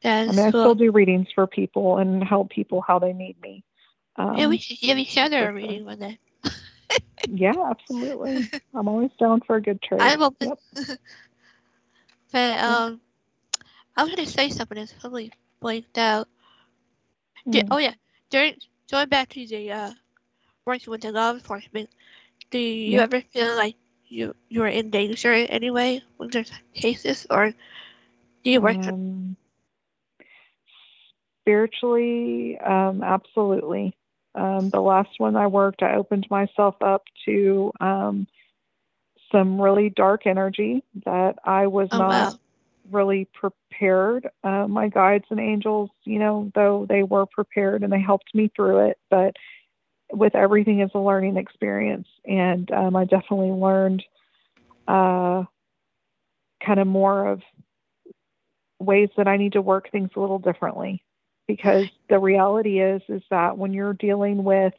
That 0.03 0.27
I 0.27 0.31
mean, 0.33 0.45
I 0.45 0.51
cool. 0.51 0.59
still 0.59 0.75
do 0.75 0.91
readings 0.91 1.27
for 1.33 1.47
people 1.47 1.97
and 1.97 2.23
help 2.23 2.49
people 2.49 2.81
how 2.81 2.99
they 2.99 3.13
need 3.13 3.39
me. 3.41 3.63
Um, 4.17 4.29
yeah, 4.33 4.47
we 4.47 4.57
should 4.57 4.79
give 4.79 4.97
each 4.97 5.17
other 5.17 5.49
a 5.49 5.53
uh, 5.61 5.69
reading 5.71 5.85
one 5.85 5.99
day. 5.99 6.19
yeah, 7.25 7.53
absolutely. 7.69 8.49
I'm 8.73 8.87
always 8.87 9.11
down 9.19 9.41
for 9.45 9.55
a 9.55 9.61
good 9.61 9.81
trade. 9.81 9.99
I'm 9.99 10.21
open. 10.23 10.49
Yep. 10.49 10.59
but 12.31 12.59
um, 12.63 13.01
I 13.95 14.03
was 14.03 14.11
gonna 14.13 14.25
say 14.27 14.49
something 14.49 14.77
that's 14.77 14.93
totally 14.93 15.31
blanked 15.59 15.97
out. 15.97 16.27
Mm. 17.45 17.71
oh 17.71 17.77
yeah, 17.77 17.93
during 18.29 18.55
going 18.91 19.09
back 19.09 19.29
to 19.29 19.45
the 19.47 19.71
uh, 19.71 19.91
working 20.65 20.91
with 20.91 21.01
the 21.01 21.11
law 21.11 21.31
enforcement, 21.31 21.89
do 22.51 22.57
you 22.59 22.99
Yeah. 22.99 23.01
ever 23.01 23.21
feel 23.21 23.55
like 23.55 23.75
you 24.13 24.35
you 24.49 24.63
are 24.63 24.67
in 24.67 24.89
danger 24.91 25.33
in 25.33 25.47
any 25.47 25.71
way 25.71 26.01
when 26.17 26.29
there's 26.29 26.51
cases, 26.73 27.25
or 27.29 27.51
do 28.43 28.51
you 28.51 28.61
work? 28.61 28.77
Um, 28.87 29.35
spiritually, 31.41 32.57
um, 32.59 33.03
absolutely. 33.03 33.95
Um, 34.35 34.69
the 34.69 34.81
last 34.81 35.09
one 35.17 35.35
I 35.35 35.47
worked, 35.47 35.83
I 35.83 35.95
opened 35.95 36.27
myself 36.29 36.75
up 36.81 37.03
to 37.25 37.71
um, 37.79 38.27
some 39.31 39.59
really 39.59 39.89
dark 39.89 40.25
energy 40.25 40.83
that 41.05 41.35
I 41.43 41.67
was 41.67 41.89
oh 41.91 41.97
not 41.97 42.07
wow, 42.07 42.39
really 42.91 43.27
prepared. 43.33 44.29
Uh, 44.43 44.67
my 44.67 44.89
guides 44.89 45.25
and 45.29 45.39
angels, 45.39 45.89
you 46.03 46.19
know, 46.19 46.51
though 46.55 46.85
they 46.87 47.03
were 47.03 47.25
prepared 47.25 47.83
and 47.83 47.91
they 47.91 48.01
helped 48.01 48.33
me 48.33 48.51
through 48.55 48.87
it, 48.89 48.97
but 49.09 49.35
with 50.13 50.35
everything 50.35 50.81
is 50.81 50.91
a 50.93 50.99
learning 50.99 51.37
experience. 51.37 52.07
And 52.25 52.69
um, 52.71 52.95
I 52.95 53.05
definitely 53.05 53.51
learned 53.51 54.03
uh, 54.87 55.43
kind 56.65 56.79
of 56.79 56.87
more 56.87 57.27
of 57.27 57.41
ways 58.79 59.09
that 59.17 59.27
I 59.27 59.37
need 59.37 59.53
to 59.53 59.61
work 59.61 59.91
things 59.91 60.09
a 60.15 60.19
little 60.19 60.39
differently 60.39 61.03
because 61.47 61.85
the 62.09 62.19
reality 62.19 62.79
is 62.81 63.01
is 63.09 63.21
that 63.29 63.57
when 63.57 63.73
you're 63.73 63.93
dealing 63.93 64.43
with 64.43 64.73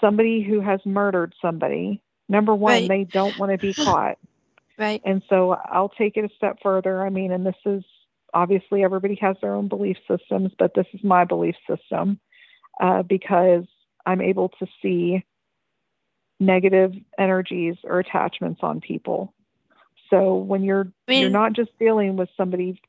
somebody 0.00 0.42
who 0.42 0.60
has 0.60 0.80
murdered 0.84 1.34
somebody 1.40 2.02
number 2.28 2.54
one 2.54 2.72
Right. 2.82 2.88
they 2.88 3.04
don't 3.04 3.36
want 3.36 3.52
to 3.52 3.58
be 3.58 3.74
caught 3.84 4.18
right? 4.78 5.00
and 5.04 5.22
so 5.28 5.52
I'll 5.52 5.90
take 5.90 6.16
it 6.16 6.24
a 6.24 6.34
step 6.36 6.58
further. 6.62 7.02
I 7.04 7.08
mean, 7.10 7.32
and 7.32 7.46
this 7.46 7.54
is 7.64 7.84
obviously 8.34 8.82
everybody 8.82 9.16
has 9.20 9.36
their 9.40 9.54
own 9.54 9.68
belief 9.68 9.96
systems, 10.08 10.52
but 10.58 10.74
this 10.74 10.86
is 10.92 11.04
my 11.04 11.24
belief 11.24 11.54
system 11.68 12.18
uh, 12.82 13.02
because 13.02 13.64
I'm 14.04 14.20
able 14.20 14.50
to 14.58 14.66
see 14.82 15.24
negative 16.40 16.92
energies 17.18 17.76
or 17.84 18.00
attachments 18.00 18.60
on 18.62 18.80
people. 18.80 19.32
So 20.10 20.34
when 20.34 20.64
you're 20.64 20.88
I 21.08 21.10
mean- 21.10 21.20
you're 21.20 21.30
not 21.30 21.54
just 21.54 21.70
dealing 21.78 22.16
with 22.16 22.28
somebody 22.36 22.80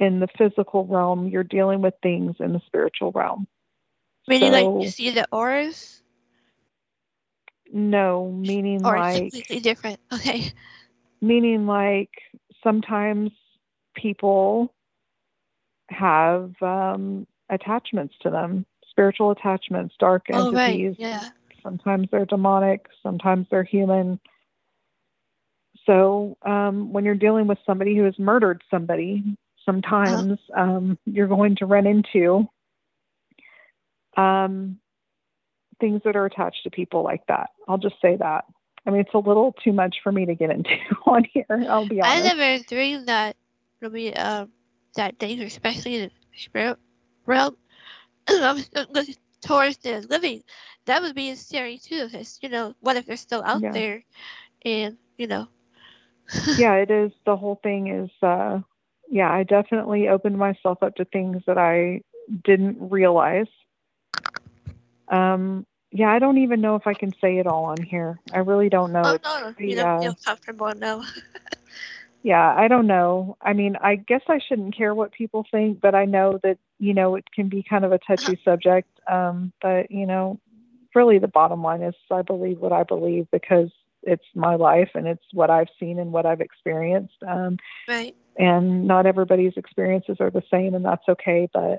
in 0.00 0.18
the 0.18 0.28
physical 0.38 0.86
realm, 0.86 1.28
you're 1.28 1.44
dealing 1.44 1.82
with 1.82 1.94
things 2.02 2.34
in 2.40 2.52
the 2.52 2.60
spiritual 2.66 3.12
realm. 3.12 3.46
Meaning, 4.26 4.52
like 4.52 4.84
you 4.86 4.90
see 4.90 5.10
the 5.10 5.28
auras, 5.30 6.02
No, 7.70 8.30
meaning 8.32 8.84
or 8.84 8.96
like 8.96 9.20
completely 9.20 9.60
different. 9.60 10.00
Okay, 10.12 10.50
meaning 11.20 11.66
like 11.66 12.10
sometimes 12.62 13.30
people 13.94 14.72
have 15.90 16.54
um, 16.62 17.26
attachments 17.50 18.14
to 18.22 18.30
them 18.30 18.64
spiritual 18.94 19.32
attachments 19.32 19.94
dark 19.98 20.26
oh 20.32 20.52
right, 20.52 20.68
entities 20.68 20.96
yeah, 20.98 21.28
sometimes 21.62 22.06
they're 22.12 22.24
demonic 22.26 22.86
sometimes 23.02 23.46
they're 23.50 23.64
human 23.64 24.20
so 25.84 26.38
um, 26.46 26.92
when 26.92 27.04
you're 27.04 27.16
dealing 27.16 27.46
with 27.48 27.58
somebody 27.66 27.96
who 27.96 28.04
has 28.04 28.16
murdered 28.18 28.62
somebody 28.70 29.36
sometimes 29.66 30.38
um, 30.56 30.96
you're 31.06 31.26
going 31.26 31.56
to 31.56 31.66
run 31.66 31.86
into 31.86 32.48
um, 34.16 34.78
things 35.80 36.00
that 36.04 36.14
are 36.14 36.24
attached 36.24 36.62
to 36.62 36.70
people 36.70 37.02
like 37.02 37.26
that 37.26 37.50
i'll 37.66 37.78
just 37.78 37.96
say 38.00 38.16
that 38.16 38.44
I 38.86 38.90
mean, 38.90 39.00
it's 39.00 39.14
a 39.14 39.18
little 39.18 39.54
too 39.64 39.72
much 39.72 39.96
for 40.02 40.12
me 40.12 40.26
to 40.26 40.34
get 40.34 40.50
into 40.50 40.76
on 41.06 41.24
here. 41.32 41.46
I'll 41.70 41.88
be 41.88 42.02
honest. 42.02 42.34
I 42.34 42.34
never 42.34 42.64
dreamed 42.64 43.06
that 43.08 43.34
would 43.80 43.94
be 43.94 44.14
um 44.14 44.50
that 44.96 45.18
dangerous, 45.18 45.52
especially 45.52 45.96
in 45.96 46.02
the 46.02 46.10
spirit 46.36 46.78
realm. 47.26 47.56
I 48.28 48.52
was 48.52 48.70
looking 48.90 49.14
towards 49.40 49.78
the 49.78 50.00
living. 50.08 50.42
That 50.86 51.02
would 51.02 51.14
be 51.14 51.34
scary 51.34 51.78
too, 51.78 52.06
because 52.06 52.38
you 52.42 52.48
know, 52.48 52.74
what 52.80 52.96
if 52.96 53.06
they're 53.06 53.16
still 53.16 53.42
out 53.44 53.62
Yeah. 53.62 53.72
there, 53.72 54.02
and 54.64 54.96
you 55.16 55.26
know, 55.26 55.48
yeah, 56.56 56.74
it 56.74 56.90
is. 56.90 57.12
The 57.26 57.36
whole 57.36 57.60
thing 57.62 57.88
is, 57.88 58.10
uh, 58.22 58.60
yeah, 59.10 59.30
I 59.30 59.44
definitely 59.44 60.08
opened 60.08 60.38
myself 60.38 60.82
up 60.82 60.96
to 60.96 61.04
things 61.04 61.42
that 61.46 61.58
I 61.58 62.02
didn't 62.44 62.90
realize. 62.90 63.46
Um, 65.08 65.66
yeah, 65.90 66.08
I 66.10 66.18
don't 66.18 66.38
even 66.38 66.60
know 66.60 66.76
if 66.76 66.86
I 66.86 66.94
can 66.94 67.12
say 67.20 67.38
it 67.38 67.46
all 67.46 67.64
on 67.66 67.82
here. 67.82 68.20
I 68.32 68.38
really 68.38 68.68
don't 68.68 68.92
know. 68.92 69.04
oh 69.04 69.18
no, 69.24 69.40
no, 69.40 69.54
you 69.58 69.74
don't 69.76 69.86
uh, 69.86 69.98
feel 69.98 70.16
comfortable 70.24 70.72
now. 70.74 71.02
yeah, 72.22 72.54
I 72.56 72.68
don't 72.68 72.86
know. 72.86 73.36
I 73.40 73.52
mean, 73.52 73.76
I 73.80 73.96
guess 73.96 74.22
I 74.28 74.38
shouldn't 74.48 74.76
care 74.76 74.94
what 74.94 75.12
people 75.12 75.44
think, 75.50 75.80
but 75.80 75.94
I 75.94 76.04
know 76.06 76.38
that, 76.42 76.58
you 76.84 76.92
know, 76.92 77.14
it 77.14 77.24
can 77.34 77.48
be 77.48 77.62
kind 77.62 77.84
of 77.84 77.92
a 77.92 77.98
touchy 77.98 78.38
subject. 78.44 78.88
Um, 79.10 79.52
but, 79.62 79.90
you 79.90 80.04
know, 80.06 80.38
really 80.94 81.18
the 81.18 81.28
bottom 81.28 81.62
line 81.62 81.82
is 81.82 81.94
I 82.10 82.20
believe 82.20 82.58
what 82.60 82.72
I 82.72 82.82
believe 82.82 83.26
because 83.32 83.70
it's 84.02 84.24
my 84.34 84.56
life 84.56 84.90
and 84.94 85.06
it's 85.06 85.24
what 85.32 85.48
I've 85.48 85.68
seen 85.80 85.98
and 85.98 86.12
what 86.12 86.26
I've 86.26 86.42
experienced. 86.42 87.14
Um, 87.26 87.56
right. 87.88 88.14
and 88.36 88.86
not 88.86 89.06
everybody's 89.06 89.56
experiences 89.56 90.18
are 90.20 90.30
the 90.30 90.42
same 90.50 90.74
and 90.74 90.84
that's 90.84 91.08
okay 91.08 91.48
but 91.54 91.78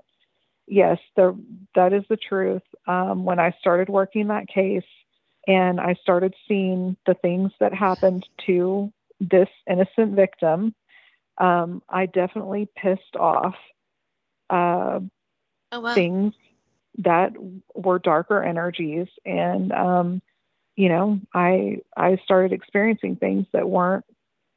yes 0.68 0.98
the 1.16 1.38
that 1.76 1.94
is 1.94 2.04
the 2.10 2.18
truth 2.18 2.64
um, 2.88 3.26
when 3.26 3.40
i 3.40 3.54
started 3.60 3.90
working 3.90 4.28
that 4.30 4.48
case 4.48 4.90
and 5.48 5.80
i 5.82 5.94
started 6.02 6.34
seeing 6.48 6.96
the 7.06 7.14
things 7.16 7.52
that 7.60 7.74
happened 7.74 8.26
to 8.46 8.92
this 9.20 9.50
innocent 9.70 10.16
victim 10.16 10.74
um, 11.40 11.84
i 11.90 12.06
definitely 12.06 12.68
pissed 12.76 13.16
off 13.20 13.56
uh, 14.50 15.00
Oh 15.72 15.80
wow. 15.82 15.96
things 15.96 16.34
that 17.00 17.34
were 17.74 18.00
darker 18.00 18.44
energies 18.44 19.08
and 19.26 19.72
um 19.74 20.22
you 20.76 20.90
know 20.90 21.20
i 21.34 21.78
i 21.98 22.18
started 22.24 22.54
experiencing 22.54 23.16
things 23.16 23.46
that 23.54 23.68
weren't 23.70 24.06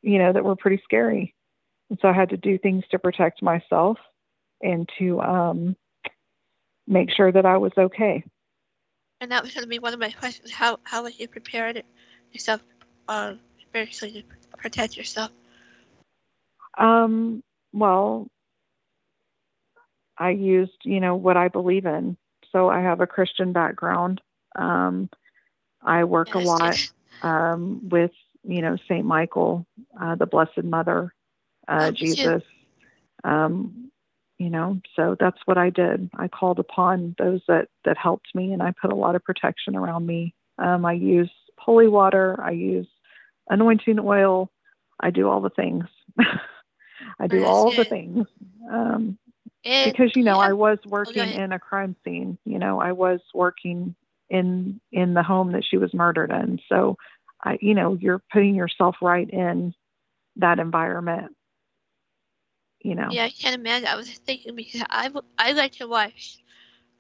you 0.03 0.19
know 0.19 0.33
that 0.33 0.45
were 0.45 0.57
pretty 0.57 0.81
scary 0.85 1.35
and 1.91 1.99
so 2.01 2.09
i 2.09 2.13
had 2.13 2.31
to 2.31 2.37
do 2.37 2.59
things 2.59 2.85
to 2.91 2.99
protect 2.99 3.43
myself 3.43 3.99
and 4.63 4.89
to 4.99 5.21
um 5.21 5.77
make 6.87 7.11
sure 7.11 7.33
that 7.33 7.47
i 7.47 7.57
was 7.57 7.73
okay 7.77 8.23
And 9.21 9.31
that 9.33 9.43
was 9.43 9.53
going 9.55 9.63
to 9.65 9.69
be 9.69 9.79
one 9.79 9.95
of 9.95 10.01
my 10.01 10.11
questions. 10.11 10.51
How 10.53 10.79
how 10.85 11.03
would 11.03 11.19
you 11.19 11.29
prepare 11.29 11.73
yourself, 12.33 12.63
uh, 13.09 13.35
spiritually 13.61 14.25
to 14.25 14.57
protect 14.57 14.97
yourself? 14.97 15.31
um 16.79 17.43
well 17.73 18.29
i 20.19 20.31
used 20.31 20.79
you 20.85 21.01
know 21.01 21.15
what 21.15 21.37
i 21.37 21.49
believe 21.49 21.87
in 21.87 22.17
so 22.53 22.69
i 22.69 22.81
have 22.81 23.01
a 23.01 23.07
christian 23.07 23.53
background 23.53 24.21
um 24.57 25.09
i 25.83 26.05
work 26.05 26.35
a 26.35 26.39
lot 26.39 26.79
um, 27.23 27.89
with 27.89 28.13
you 28.45 28.63
know 28.63 28.77
Saint 28.89 29.07
Michael, 29.07 29.67
uh, 30.01 30.15
the 30.15 30.27
Blessed 30.27 30.65
Mother, 30.65 31.13
uh, 31.67 31.89
Oh. 31.89 31.91
Jesus. 31.91 32.43
Um, 33.25 33.91
you 34.39 34.51
know, 34.51 34.81
so 34.95 35.17
that's 35.19 35.39
what 35.47 35.59
I 35.59 35.71
did. 35.71 36.09
I 36.17 36.29
called 36.29 36.61
upon 36.61 37.17
those 37.19 37.41
that 37.49 37.69
that 37.85 37.97
helped 37.99 38.35
me, 38.35 38.53
and 38.53 38.63
I 38.63 38.73
put 38.81 38.93
a 38.93 38.97
lot 38.97 39.17
of 39.17 39.25
protection 39.25 39.75
around 39.75 40.07
me. 40.07 40.35
Um, 40.59 40.85
I 40.85 40.93
use 40.93 41.31
holy 41.59 41.89
water. 41.89 42.39
I 42.41 42.53
use 42.53 42.87
anointing 43.51 43.99
oil. 43.99 44.51
I 45.01 45.11
do 45.11 45.29
all 45.29 45.41
the 45.41 45.51
things. 45.51 45.85
I 47.21 47.27
do 47.27 47.45
all 47.45 47.73
the 47.73 47.85
things. 47.85 48.27
Um, 48.71 49.19
And 49.65 49.93
because 49.93 50.15
you 50.15 50.23
know 50.23 50.41
yeah. 50.41 50.49
I 50.49 50.53
was 50.53 50.79
working 50.87 51.23
ahead. 51.23 51.41
in 51.41 51.53
a 51.53 51.59
crime 51.59 51.97
scene. 52.05 52.39
You 52.45 52.59
know, 52.59 52.81
I 52.81 52.93
was 52.93 53.21
working 53.35 53.95
in 54.31 54.81
in 54.93 55.15
the 55.15 55.23
home 55.23 55.53
that 55.53 55.65
she 55.65 55.77
was 55.77 55.93
murdered 55.93 56.31
in. 56.31 56.61
So, 56.69 56.97
I 57.43 57.59
you 57.61 57.75
know, 57.75 57.95
you're 58.01 58.23
putting 58.33 58.55
yourself 58.55 58.97
right 59.03 59.29
in 59.29 59.75
that 60.37 60.59
environment. 60.59 61.35
You 62.81 62.95
know. 62.95 63.09
Yeah, 63.11 63.25
I 63.25 63.31
can't 63.31 63.57
imagine. 63.57 63.89
I 63.89 63.97
was 63.97 64.09
thinking 64.11 64.55
because 64.55 64.83
I 64.89 65.11
I 65.37 65.53
like 65.53 65.73
to 65.73 65.89
watch 65.89 66.39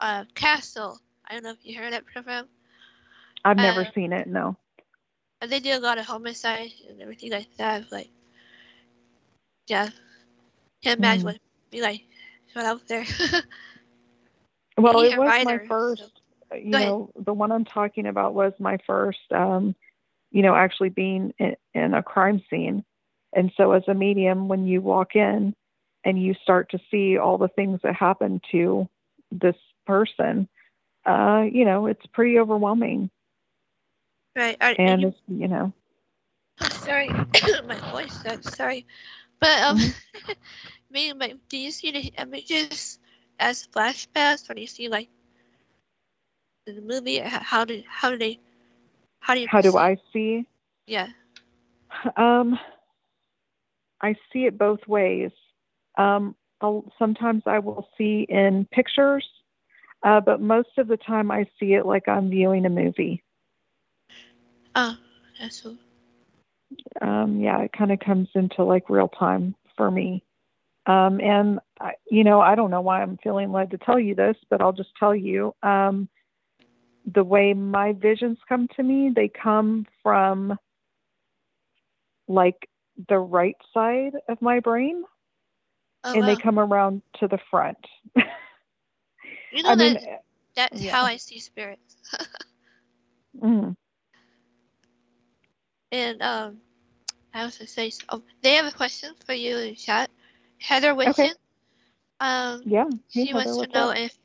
uh, 0.00 0.24
Castle. 0.34 0.98
I 1.28 1.34
don't 1.34 1.44
know 1.44 1.50
if 1.50 1.58
you 1.62 1.78
heard 1.78 1.92
that 1.92 2.06
program. 2.06 2.48
I've 3.44 3.56
never 3.56 3.82
uh, 3.82 3.92
seen 3.94 4.12
it. 4.12 4.26
No. 4.26 4.56
And 5.40 5.50
they 5.52 5.60
do 5.60 5.76
a 5.76 5.78
lot 5.78 5.98
of 5.98 6.06
homicide 6.06 6.72
and 6.88 7.00
everything 7.00 7.30
like 7.30 7.56
that. 7.58 7.92
Like, 7.92 8.10
yeah, 9.68 9.90
can't 10.82 10.98
imagine 10.98 11.22
Mm. 11.22 11.24
what 11.26 11.34
it'd 11.36 11.70
be 11.70 11.80
like 11.80 12.04
out 12.66 12.86
there. 12.88 13.04
Well, 14.78 15.00
it 15.00 15.18
was 15.18 15.44
my 15.44 15.58
so- 15.58 15.66
first. 15.66 16.20
You 16.54 16.70
Go 16.70 16.78
ahead. 16.78 16.88
know, 16.88 17.10
the 17.16 17.34
one 17.34 17.52
I'm 17.52 17.64
talking 17.64 18.06
about 18.06 18.32
was 18.32 18.52
my 18.58 18.78
first. 18.86 19.18
Um, 19.32 19.74
you 20.30 20.42
know, 20.42 20.54
actually 20.54 20.90
being 20.90 21.34
in, 21.38 21.56
in 21.74 21.94
a 21.94 22.02
crime 22.02 22.42
scene. 22.48 22.84
And 23.34 23.52
so, 23.56 23.72
as 23.72 23.82
a 23.88 23.94
medium, 23.94 24.48
when 24.48 24.66
you 24.66 24.80
walk 24.80 25.14
in 25.16 25.54
and 26.04 26.22
you 26.22 26.34
start 26.42 26.70
to 26.70 26.78
see 26.90 27.18
all 27.18 27.38
the 27.38 27.48
things 27.48 27.80
that 27.82 27.94
happen 27.94 28.40
to 28.52 28.88
this 29.30 29.56
person, 29.86 30.48
uh, 31.04 31.44
you 31.50 31.64
know, 31.64 31.86
it's 31.86 32.06
pretty 32.06 32.38
overwhelming. 32.38 33.10
Right. 34.36 34.56
Are, 34.60 34.74
and, 34.78 35.02
you, 35.02 35.14
you 35.26 35.48
know, 35.48 35.72
sorry, 36.70 37.08
my 37.66 37.78
voice. 37.90 38.18
I'm 38.24 38.42
sorry, 38.42 38.86
but 39.40 39.60
um, 39.62 39.78
mm-hmm. 40.92 41.18
me, 41.18 41.28
my, 41.28 41.34
do 41.48 41.56
you 41.56 41.70
see 41.70 41.90
the 41.90 42.12
images 42.20 42.98
as 43.38 43.66
flashbacks, 43.66 44.48
or 44.50 44.54
do 44.54 44.60
you 44.60 44.66
see 44.66 44.88
like 44.88 45.08
in 46.66 46.76
the 46.76 46.82
movie? 46.82 47.18
How 47.18 47.64
do 47.64 47.82
how 47.88 48.10
do 48.10 48.18
they 48.18 48.38
how 49.20 49.34
do 49.34 49.40
you 49.40 49.48
how 49.48 49.60
do 49.60 49.76
I 49.76 49.96
see? 50.12 50.46
Yeah. 50.86 51.08
Um, 52.16 52.58
I 54.00 54.14
see 54.32 54.44
it 54.44 54.58
both 54.58 54.86
ways. 54.86 55.30
Um, 55.96 56.36
I'll, 56.60 56.84
sometimes 56.98 57.42
I 57.46 57.58
will 57.60 57.88
see 57.96 58.26
in 58.28 58.66
pictures, 58.70 59.26
uh, 60.02 60.20
but 60.20 60.40
most 60.40 60.68
of 60.76 60.86
the 60.86 60.96
time 60.96 61.30
I 61.30 61.46
see 61.58 61.74
it 61.74 61.86
like 61.86 62.06
I'm 62.06 62.30
viewing 62.30 62.66
a 62.66 62.70
movie. 62.70 63.24
Oh, 64.74 64.96
that's 65.40 65.62
so. 65.62 65.76
Um, 67.00 67.40
yeah, 67.40 67.62
it 67.62 67.72
kind 67.72 67.90
of 67.90 68.00
comes 68.00 68.28
into 68.34 68.64
like 68.64 68.90
real 68.90 69.08
time 69.08 69.54
for 69.76 69.90
me. 69.90 70.22
Um, 70.88 71.20
and 71.20 71.60
I, 71.80 71.92
you 72.10 72.24
know, 72.24 72.40
I 72.40 72.54
don't 72.54 72.70
know 72.70 72.80
why 72.80 73.02
I'm 73.02 73.18
feeling 73.22 73.52
led 73.52 73.70
to 73.72 73.78
tell 73.78 74.00
you 74.00 74.14
this, 74.14 74.36
but 74.50 74.60
I'll 74.60 74.72
just 74.72 74.90
tell 74.98 75.14
you. 75.14 75.54
Um, 75.62 76.08
the 77.14 77.24
way 77.24 77.54
my 77.54 77.92
visions 77.92 78.38
come 78.48 78.68
to 78.76 78.82
me, 78.82 79.10
they 79.14 79.28
come 79.28 79.86
from 80.02 80.58
like 82.26 82.68
the 83.08 83.18
right 83.18 83.56
side 83.72 84.12
of 84.28 84.42
my 84.42 84.60
brain 84.60 85.04
oh, 86.04 86.12
and 86.12 86.22
wow. 86.22 86.26
they 86.26 86.36
come 86.36 86.58
around 86.58 87.02
to 87.20 87.28
the 87.28 87.38
front. 87.50 87.78
you 88.16 89.62
know 89.62 89.70
I 89.70 89.74
that 89.74 89.78
mean, 89.78 90.16
that's 90.54 90.82
yeah. 90.82 90.92
how 90.92 91.04
I 91.04 91.16
see 91.16 91.38
spirits. 91.38 91.96
mm. 93.42 93.74
And 95.90 96.22
um, 96.22 96.58
I 97.32 97.44
was 97.44 97.56
gonna 97.56 97.68
say, 97.68 97.92
oh, 98.10 98.22
they 98.42 98.54
have 98.54 98.66
a 98.66 98.76
question 98.76 99.14
for 99.24 99.32
you 99.32 99.56
in 99.56 99.74
chat. 99.74 100.10
Heather 100.60 100.94
Witchin. 100.94 101.26
Okay. 101.26 101.32
Um, 102.20 102.62
yeah. 102.64 102.84
Hey, 103.10 103.26
she 103.26 103.32
Heather, 103.32 103.50
wants 103.54 103.72
to 103.72 103.78
know 103.78 103.90
up? 103.90 103.98
if 103.98 104.18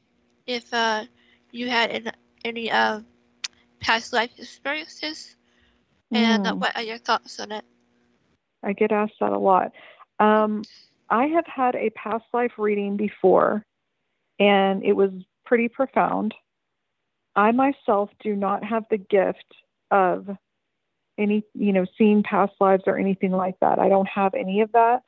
if 0.45 0.73
uh 0.73 1.05
you 1.51 1.69
had 1.69 1.91
an 1.91 2.11
any 2.43 2.71
uh, 2.71 3.01
past 3.79 4.13
life 4.13 4.31
experiences? 4.37 5.35
And 6.11 6.45
mm. 6.45 6.59
what 6.59 6.75
are 6.75 6.83
your 6.83 6.97
thoughts 6.97 7.39
on 7.39 7.51
it? 7.51 7.65
I 8.63 8.73
get 8.73 8.91
asked 8.91 9.15
that 9.19 9.31
a 9.31 9.39
lot. 9.39 9.71
Um, 10.19 10.63
I 11.09 11.27
have 11.27 11.45
had 11.47 11.75
a 11.75 11.89
past 11.91 12.25
life 12.33 12.53
reading 12.57 12.97
before, 12.97 13.65
and 14.39 14.83
it 14.83 14.93
was 14.93 15.11
pretty 15.45 15.67
profound. 15.67 16.33
I 17.35 17.51
myself 17.51 18.09
do 18.21 18.35
not 18.35 18.63
have 18.63 18.85
the 18.89 18.97
gift 18.97 19.45
of 19.89 20.29
any, 21.17 21.43
you 21.53 21.73
know, 21.73 21.85
seeing 21.97 22.23
past 22.23 22.53
lives 22.59 22.83
or 22.85 22.97
anything 22.97 23.31
like 23.31 23.59
that. 23.61 23.79
I 23.79 23.89
don't 23.89 24.07
have 24.07 24.33
any 24.33 24.61
of 24.61 24.71
that. 24.73 25.01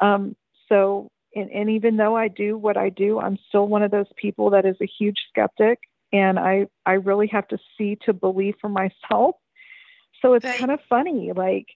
Um, 0.00 0.36
so, 0.68 1.10
and, 1.34 1.50
and 1.50 1.70
even 1.70 1.96
though 1.96 2.16
I 2.16 2.28
do 2.28 2.56
what 2.56 2.76
I 2.76 2.88
do, 2.88 3.18
I'm 3.20 3.38
still 3.48 3.68
one 3.68 3.82
of 3.82 3.90
those 3.90 4.06
people 4.16 4.50
that 4.50 4.64
is 4.64 4.76
a 4.80 4.86
huge 4.86 5.18
skeptic 5.30 5.78
and 6.12 6.38
I 6.38 6.66
I 6.86 6.92
really 6.92 7.26
have 7.28 7.48
to 7.48 7.58
see 7.76 7.98
to 8.06 8.12
believe 8.12 8.54
for 8.60 8.68
myself. 8.68 9.36
So 10.22 10.34
it's 10.34 10.44
right. 10.44 10.58
kind 10.58 10.70
of 10.70 10.80
funny 10.88 11.32
like 11.34 11.66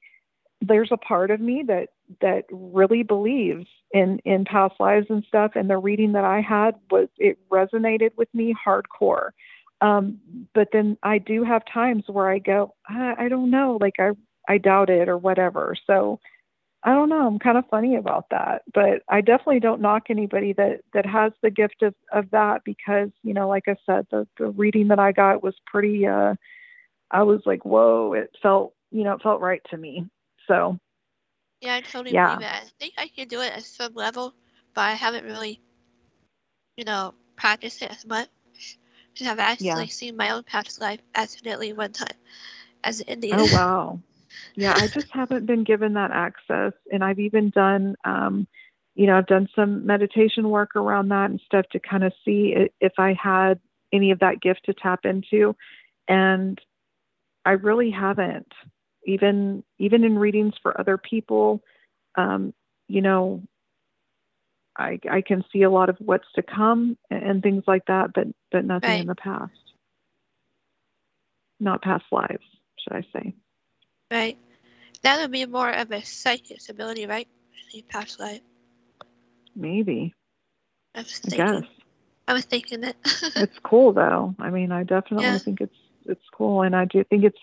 there's 0.61 0.91
a 0.93 0.97
part 0.97 1.31
of 1.31 1.41
me 1.41 1.65
that 1.67 1.89
that 2.21 2.45
really 2.51 3.03
believes 3.03 3.67
in 3.93 4.19
in 4.25 4.45
past 4.45 4.75
lives 4.81 5.07
and 5.11 5.25
stuff 5.25 5.53
and 5.55 5.69
the 5.69 5.77
reading 5.77 6.13
that 6.13 6.25
I 6.25 6.41
had 6.41 6.77
was 6.91 7.09
it 7.19 7.39
resonated 7.51 8.11
with 8.17 8.29
me 8.35 8.55
hardcore. 8.67 9.31
Um, 9.81 10.21
but 10.55 10.69
then 10.73 10.97
I 11.03 11.19
do 11.19 11.43
have 11.43 11.63
times 11.73 12.05
where 12.07 12.31
I 12.31 12.39
go, 12.39 12.75
I, 12.89 13.15
I 13.19 13.29
don't 13.29 13.51
know, 13.51 13.79
like 13.81 13.97
I 13.99 14.11
I 14.49 14.59
doubt 14.59 14.91
it 14.91 15.09
or 15.09 15.19
whatever. 15.19 15.77
So 15.87 16.21
I 16.85 16.92
don't 16.92 17.09
know. 17.09 17.27
I'm 17.27 17.38
kind 17.38 17.57
of 17.57 17.68
funny 17.68 17.95
about 17.95 18.27
that, 18.31 18.62
but 18.75 19.03
I 19.09 19.21
definitely 19.21 19.61
don't 19.61 19.81
knock 19.81 20.05
anybody 20.11 20.53
that 20.55 20.81
that 20.95 21.07
has 21.07 21.33
the 21.40 21.51
gift 21.51 21.83
of 21.83 21.95
of 22.12 22.31
that 22.31 22.62
because 22.64 23.11
you 23.23 23.35
know, 23.35 23.49
like 23.49 23.68
I 23.68 23.77
said, 23.87 24.07
the 24.11 24.27
the 24.38 24.49
reading 24.49 24.88
that 24.88 24.99
I 24.99 25.12
got 25.12 25.42
was 25.42 25.55
pretty. 25.66 26.07
uh 26.07 26.35
I 27.11 27.23
was 27.25 27.42
like, 27.47 27.64
whoa! 27.64 28.14
It 28.14 28.35
felt 28.42 28.75
you 28.90 29.05
know, 29.05 29.14
it 29.14 29.23
felt 29.23 29.40
right 29.40 29.62
to 29.71 29.77
me. 29.77 30.07
So. 30.49 30.79
Yeah, 31.61 31.77
I 31.77 31.81
totally 31.81 32.12
yeah. 32.12 32.35
believe 32.35 32.40
that. 32.40 32.64
I 32.64 32.71
think 32.81 32.95
I 32.99 33.07
can 33.07 33.29
do 33.29 33.40
it 33.40 33.53
at 33.53 33.62
some 33.62 33.95
level, 33.95 34.35
but 34.75 34.81
I 34.81 34.95
haven't 34.95 35.25
really, 35.25 35.61
you 36.77 36.85
know, 36.85 37.14
practiced 37.37 37.83
it 37.83 37.90
as 37.92 38.05
much. 38.05 38.29
I've 39.25 39.38
actually 39.38 39.66
yeah. 39.66 39.85
seen 39.87 40.16
my 40.16 40.31
own 40.31 40.42
past 40.42 40.81
life 40.81 41.01
accidentally 41.14 41.73
one 41.73 41.92
time 41.92 42.16
as 42.83 43.01
an 43.01 43.07
Indian. 43.09 43.38
Oh 43.38 43.49
wow! 43.53 44.01
Yeah, 44.55 44.75
I 44.77 44.87
just 44.87 45.11
haven't 45.11 45.47
been 45.47 45.65
given 45.65 45.95
that 45.95 46.11
access. 46.11 46.73
And 46.93 47.03
I've 47.03 47.19
even 47.19 47.51
done, 47.51 47.97
um, 48.05 48.47
you 48.95 49.07
know, 49.07 49.17
I've 49.17 49.27
done 49.27 49.49
some 49.55 49.87
meditation 49.87 50.51
work 50.51 50.77
around 50.77 51.09
that 51.09 51.31
and 51.31 51.41
stuff 51.45 51.67
to 51.73 51.81
kind 51.81 52.05
of 52.05 52.13
see 52.25 52.55
if 52.81 52.93
I 52.99 53.15
had 53.21 53.61
any 53.93 54.11
of 54.11 54.21
that 54.21 54.41
gift 54.41 54.63
to 54.67 54.75
tap 54.75 55.01
into. 55.05 55.57
And 56.09 56.61
I 57.45 57.53
really 57.53 57.91
haven't. 57.91 58.53
Even 59.05 59.65
even 59.79 60.05
in 60.05 60.17
readings 60.17 60.55
for 60.63 60.79
other 60.79 60.97
people, 60.97 61.61
um, 62.15 62.55
you 62.87 63.01
know, 63.01 63.43
I 64.77 65.01
I 65.11 65.23
can 65.23 65.45
see 65.53 65.63
a 65.63 65.71
lot 65.71 65.89
of 65.89 65.97
what's 65.99 66.31
to 66.37 66.43
come 66.43 66.97
and, 67.11 67.23
and 67.23 67.43
things 67.43 67.65
like 67.67 67.87
that, 67.87 68.13
but 68.15 68.29
but 68.53 68.65
nothing 68.65 68.91
right. 68.91 69.01
in 69.01 69.07
the 69.07 69.17
past. 69.17 69.53
Not 71.59 71.83
past 71.83 72.05
lives, 72.13 72.45
should 72.79 72.97
I 72.97 73.03
say? 73.13 73.35
Right. 74.12 74.37
That 75.03 75.22
would 75.22 75.31
be 75.33 75.46
more 75.46 75.70
of 75.70 75.90
a 75.90 76.05
psychic 76.05 76.68
ability, 76.68 77.07
right? 77.07 77.27
In 77.72 77.83
past 77.88 78.20
life. 78.20 78.42
Maybe. 79.57 80.14
I 80.94 80.98
was 80.98 81.18
thinking. 81.18 81.40
I 81.40 81.61
guess. 81.61 81.70
I 82.29 82.33
was 82.35 82.44
thinking 82.44 82.83
that. 82.83 82.96
it's 83.37 83.59
cool 83.62 83.94
though. 83.94 84.35
I 84.38 84.51
mean, 84.51 84.70
I 84.70 84.83
definitely 84.83 85.25
yeah. 85.25 85.38
think 85.38 85.62
it's 85.62 85.77
it's 86.05 86.25
cool, 86.37 86.61
and 86.61 86.77
I 86.77 86.85
do 86.85 87.03
think 87.05 87.25
it's 87.25 87.38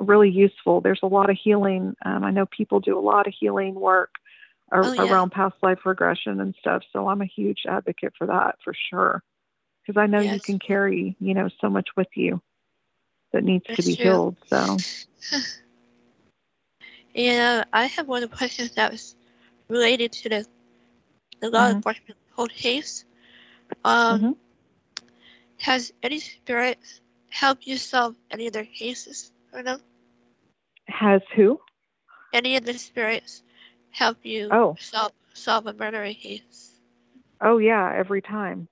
really 0.00 0.30
useful. 0.30 0.80
There's 0.80 1.00
a 1.02 1.06
lot 1.06 1.28
of 1.28 1.36
healing. 1.36 1.94
Um, 2.02 2.24
I 2.24 2.30
know 2.30 2.46
people 2.46 2.80
do 2.80 2.98
a 2.98 3.00
lot 3.00 3.26
of 3.26 3.34
healing 3.38 3.74
work 3.74 4.14
ar- 4.72 4.84
oh, 4.86 4.92
yeah. 4.94 5.02
around 5.02 5.32
past 5.32 5.56
life 5.62 5.80
regression 5.84 6.40
and 6.40 6.54
stuff. 6.58 6.82
So 6.94 7.08
I'm 7.08 7.20
a 7.20 7.26
huge 7.26 7.64
advocate 7.68 8.14
for 8.16 8.28
that 8.28 8.56
for 8.64 8.72
sure, 8.90 9.22
because 9.82 10.00
I 10.00 10.06
know 10.06 10.20
yes. 10.20 10.34
you 10.34 10.40
can 10.40 10.58
carry 10.60 11.14
you 11.20 11.34
know 11.34 11.50
so 11.60 11.68
much 11.68 11.88
with 11.94 12.08
you 12.14 12.40
that 13.34 13.44
needs 13.44 13.66
That's 13.68 13.82
to 13.82 13.86
be 13.86 13.96
true. 13.96 14.04
healed. 14.04 14.36
So. 14.48 14.78
And 17.16 17.64
I 17.72 17.86
have 17.86 18.06
one 18.06 18.28
question 18.28 18.68
that 18.76 18.92
was 18.92 19.16
related 19.68 20.12
to 20.12 20.28
the, 20.28 20.46
the 21.40 21.50
law 21.50 21.66
mm-hmm. 21.66 21.76
enforcement 21.76 22.18
cold 22.34 22.50
case. 22.50 23.04
Um, 23.84 24.20
mm-hmm. 24.20 24.32
Has 25.58 25.92
any 26.02 26.20
spirit 26.20 26.78
helped 27.30 27.66
you 27.66 27.78
solve 27.78 28.14
any 28.30 28.46
of 28.46 28.52
their 28.52 28.66
cases 28.66 29.32
or 29.52 29.62
no? 29.62 29.78
Has 30.88 31.22
who? 31.34 31.58
Any 32.34 32.56
of 32.56 32.66
the 32.66 32.74
spirits 32.74 33.42
help 33.90 34.18
you 34.22 34.48
oh. 34.52 34.76
solve 34.78 35.12
solve 35.32 35.66
a 35.66 35.72
murder 35.72 36.04
case? 36.12 36.78
Oh 37.40 37.58
yeah, 37.58 37.92
every 37.96 38.20
time. 38.20 38.68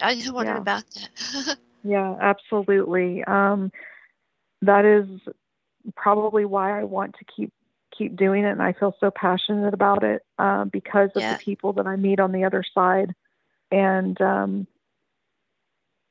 I 0.00 0.14
just 0.14 0.32
wondered 0.32 0.54
yeah. 0.54 0.60
about 0.60 0.84
that. 0.90 1.56
yeah, 1.84 2.16
absolutely. 2.20 3.24
Um, 3.24 3.72
that 4.62 4.84
is 4.84 5.08
probably 5.96 6.44
why 6.44 6.78
I 6.78 6.84
want 6.84 7.16
to 7.18 7.24
keep 7.24 7.52
keep 7.96 8.16
doing 8.16 8.44
it, 8.44 8.50
and 8.50 8.62
I 8.62 8.72
feel 8.72 8.94
so 8.98 9.10
passionate 9.10 9.72
about 9.72 10.02
it 10.02 10.22
uh, 10.38 10.64
because 10.64 11.10
of 11.14 11.22
yeah. 11.22 11.36
the 11.36 11.42
people 11.42 11.74
that 11.74 11.86
I 11.86 11.96
meet 11.96 12.20
on 12.20 12.32
the 12.32 12.44
other 12.44 12.64
side, 12.74 13.14
and 13.70 14.20
um, 14.20 14.66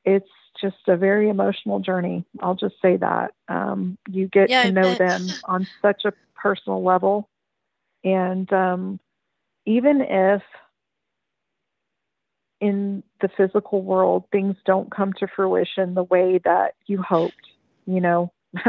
it's 0.04 0.30
just 0.60 0.76
a 0.88 0.96
very 0.96 1.28
emotional 1.28 1.80
journey. 1.80 2.24
I'll 2.40 2.54
just 2.54 2.76
say 2.80 2.96
that 2.96 3.32
um, 3.48 3.98
you 4.08 4.28
get 4.28 4.50
yeah, 4.50 4.64
to 4.64 4.72
know 4.72 4.94
them 4.94 5.26
on 5.44 5.66
such 5.82 6.04
a 6.04 6.12
personal 6.34 6.82
level, 6.82 7.28
and 8.02 8.50
um, 8.52 9.00
even 9.66 10.00
if 10.00 10.42
in 12.60 13.02
the 13.20 13.28
physical 13.36 13.82
world 13.82 14.24
things 14.32 14.56
don't 14.64 14.90
come 14.90 15.12
to 15.12 15.26
fruition 15.26 15.94
the 15.94 16.04
way 16.04 16.40
that 16.44 16.74
you 16.86 17.02
hoped, 17.02 17.48
you 17.86 18.00
know. 18.00 18.32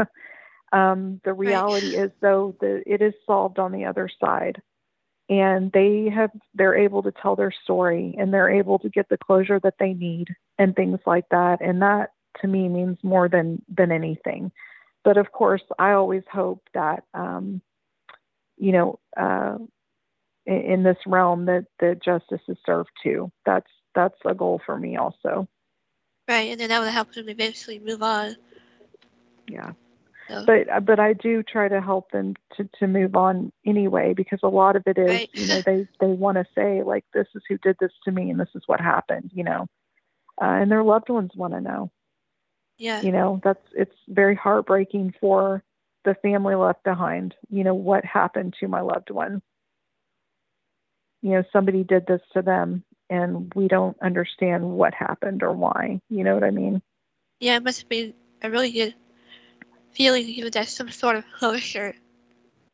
Um, 0.76 1.20
the 1.24 1.32
reality 1.32 1.96
right. 1.96 2.06
is, 2.06 2.10
though, 2.20 2.54
that 2.60 2.82
it 2.86 3.00
is 3.00 3.14
solved 3.24 3.58
on 3.58 3.72
the 3.72 3.86
other 3.86 4.10
side, 4.20 4.60
and 5.28 5.72
they 5.72 6.10
have 6.14 6.30
they're 6.54 6.76
able 6.76 7.02
to 7.02 7.12
tell 7.12 7.34
their 7.36 7.52
story 7.64 8.14
and 8.18 8.32
they're 8.32 8.50
able 8.50 8.78
to 8.80 8.88
get 8.88 9.08
the 9.08 9.16
closure 9.26 9.60
that 9.60 9.78
they 9.78 9.92
need 9.94 10.28
and 10.58 10.74
things 10.74 11.00
like 11.06 11.24
that. 11.30 11.60
And 11.60 11.80
that 11.82 12.10
to 12.40 12.46
me 12.46 12.68
means 12.68 12.98
more 13.02 13.28
than 13.28 13.62
than 13.78 13.90
anything. 13.90 14.52
but 15.06 15.16
of 15.16 15.30
course, 15.30 15.62
I 15.78 15.92
always 15.92 16.24
hope 16.30 16.62
that, 16.74 17.04
um, 17.14 17.62
you 18.56 18.72
know, 18.72 18.98
uh, 19.16 19.56
in, 20.46 20.60
in 20.72 20.82
this 20.82 20.96
realm 21.06 21.46
that, 21.46 21.66
that 21.78 22.02
justice 22.02 22.40
is 22.48 22.58
served 22.66 22.90
too. 23.04 23.30
That's, 23.46 23.70
that's 23.94 24.18
a 24.24 24.34
goal 24.34 24.60
for 24.66 24.76
me 24.76 24.96
also. 24.96 25.46
Right. 26.28 26.50
And 26.50 26.60
then 26.60 26.70
that 26.70 26.80
would 26.80 26.90
help 26.90 27.12
them 27.12 27.28
eventually 27.28 27.78
move 27.78 28.02
on. 28.02 28.34
Yeah. 29.48 29.74
But, 30.28 30.84
but 30.84 30.98
I 30.98 31.12
do 31.12 31.42
try 31.42 31.68
to 31.68 31.80
help 31.80 32.10
them 32.10 32.34
to, 32.56 32.68
to 32.80 32.86
move 32.86 33.14
on 33.16 33.52
anyway, 33.64 34.14
because 34.14 34.40
a 34.42 34.48
lot 34.48 34.76
of 34.76 34.82
it 34.86 34.98
is, 34.98 35.08
right. 35.08 35.30
you 35.32 35.46
know, 35.46 35.60
they, 35.60 35.88
they 36.00 36.06
want 36.06 36.36
to 36.36 36.44
say 36.54 36.82
like, 36.82 37.04
this 37.14 37.28
is 37.34 37.42
who 37.48 37.58
did 37.58 37.76
this 37.80 37.92
to 38.04 38.12
me 38.12 38.30
and 38.30 38.40
this 38.40 38.48
is 38.54 38.62
what 38.66 38.80
happened, 38.80 39.30
you 39.34 39.44
know, 39.44 39.66
uh, 40.40 40.44
and 40.44 40.70
their 40.70 40.82
loved 40.82 41.08
ones 41.08 41.30
want 41.34 41.52
to 41.52 41.60
know. 41.60 41.90
Yeah. 42.78 43.00
You 43.02 43.12
know, 43.12 43.40
that's 43.42 43.64
it's 43.72 43.94
very 44.08 44.34
heartbreaking 44.34 45.14
for 45.20 45.62
the 46.04 46.14
family 46.14 46.54
left 46.54 46.84
behind. 46.84 47.34
You 47.48 47.64
know, 47.64 47.74
what 47.74 48.04
happened 48.04 48.54
to 48.60 48.68
my 48.68 48.80
loved 48.80 49.10
one? 49.10 49.40
You 51.22 51.30
know, 51.30 51.44
somebody 51.52 51.84
did 51.84 52.06
this 52.06 52.20
to 52.34 52.42
them 52.42 52.84
and 53.08 53.52
we 53.54 53.68
don't 53.68 53.96
understand 54.02 54.64
what 54.64 54.92
happened 54.92 55.42
or 55.42 55.52
why. 55.52 56.00
You 56.10 56.24
know 56.24 56.34
what 56.34 56.44
I 56.44 56.50
mean? 56.50 56.82
Yeah, 57.40 57.56
it 57.56 57.62
must 57.62 57.88
be 57.88 58.14
a 58.42 58.50
really 58.50 58.72
good 58.72 58.94
feeling 59.96 60.26
give 60.32 60.52
that 60.52 60.68
some 60.68 60.90
sort 60.90 61.16
of 61.16 61.24
closure. 61.38 61.94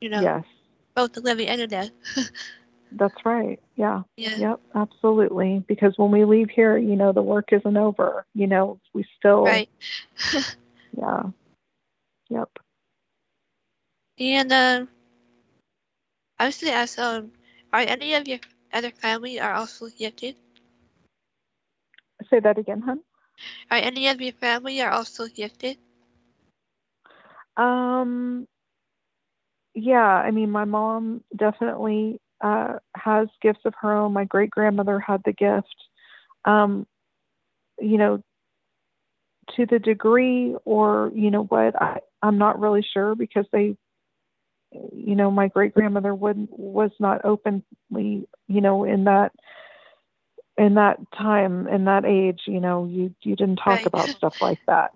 You 0.00 0.10
know, 0.10 0.20
yes. 0.20 0.44
both 0.94 1.12
the 1.12 1.20
living 1.20 1.46
and 1.48 1.60
the 1.60 1.66
dead. 1.66 1.92
That's 2.92 3.24
right. 3.24 3.60
Yeah. 3.76 4.02
yeah. 4.16 4.36
Yep. 4.36 4.60
Absolutely. 4.74 5.64
Because 5.66 5.94
when 5.96 6.10
we 6.10 6.24
leave 6.24 6.50
here, 6.50 6.76
you 6.76 6.96
know, 6.96 7.12
the 7.12 7.22
work 7.22 7.52
isn't 7.52 7.76
over. 7.76 8.26
You 8.34 8.46
know, 8.46 8.80
we 8.92 9.06
still. 9.18 9.44
Right. 9.44 9.70
yeah. 10.98 11.22
Yep. 12.28 12.50
And 14.18 14.52
um, 14.52 14.88
I 16.38 16.46
was 16.46 16.60
going 16.60 16.72
to 16.72 16.78
ask, 16.78 16.98
um, 16.98 17.32
are 17.72 17.80
any 17.80 18.14
of 18.14 18.28
your 18.28 18.40
other 18.72 18.90
family 18.90 19.40
are 19.40 19.54
also 19.54 19.88
gifted? 19.88 20.36
Say 22.28 22.40
that 22.40 22.58
again, 22.58 22.82
hon. 22.82 23.00
Are 23.70 23.78
any 23.78 24.08
of 24.08 24.20
your 24.20 24.32
family 24.32 24.82
are 24.82 24.90
also 24.90 25.26
gifted? 25.28 25.78
Um. 27.56 28.46
Yeah, 29.74 29.96
I 29.96 30.30
mean, 30.32 30.50
my 30.50 30.66
mom 30.66 31.24
definitely 31.34 32.20
uh, 32.42 32.74
has 32.94 33.28
gifts 33.40 33.62
of 33.64 33.72
her 33.80 33.96
own. 33.96 34.12
My 34.12 34.24
great 34.24 34.50
grandmother 34.50 35.00
had 35.00 35.22
the 35.24 35.32
gift. 35.32 35.74
Um, 36.44 36.86
you 37.80 37.96
know, 37.96 38.22
to 39.56 39.66
the 39.66 39.78
degree 39.78 40.54
or, 40.64 41.10
you 41.14 41.30
know 41.30 41.44
what, 41.44 41.80
I, 41.80 42.00
I'm 42.22 42.38
not 42.38 42.60
really 42.60 42.84
sure 42.92 43.14
because 43.14 43.46
they, 43.52 43.76
you 44.70 45.14
know, 45.14 45.30
my 45.30 45.48
great 45.48 45.74
grandmother 45.74 46.14
would 46.14 46.48
was 46.50 46.90
not 46.98 47.24
openly, 47.24 47.64
you 47.90 48.60
know, 48.60 48.84
in 48.84 49.04
that 49.04 49.32
in 50.56 50.74
that 50.74 50.98
time 51.16 51.66
in 51.66 51.86
that 51.86 52.04
age, 52.04 52.42
you 52.46 52.60
know, 52.60 52.86
you 52.86 53.14
you 53.22 53.36
didn't 53.36 53.56
talk 53.56 53.78
right. 53.78 53.86
about 53.86 54.08
stuff 54.10 54.36
like 54.40 54.60
that. 54.66 54.92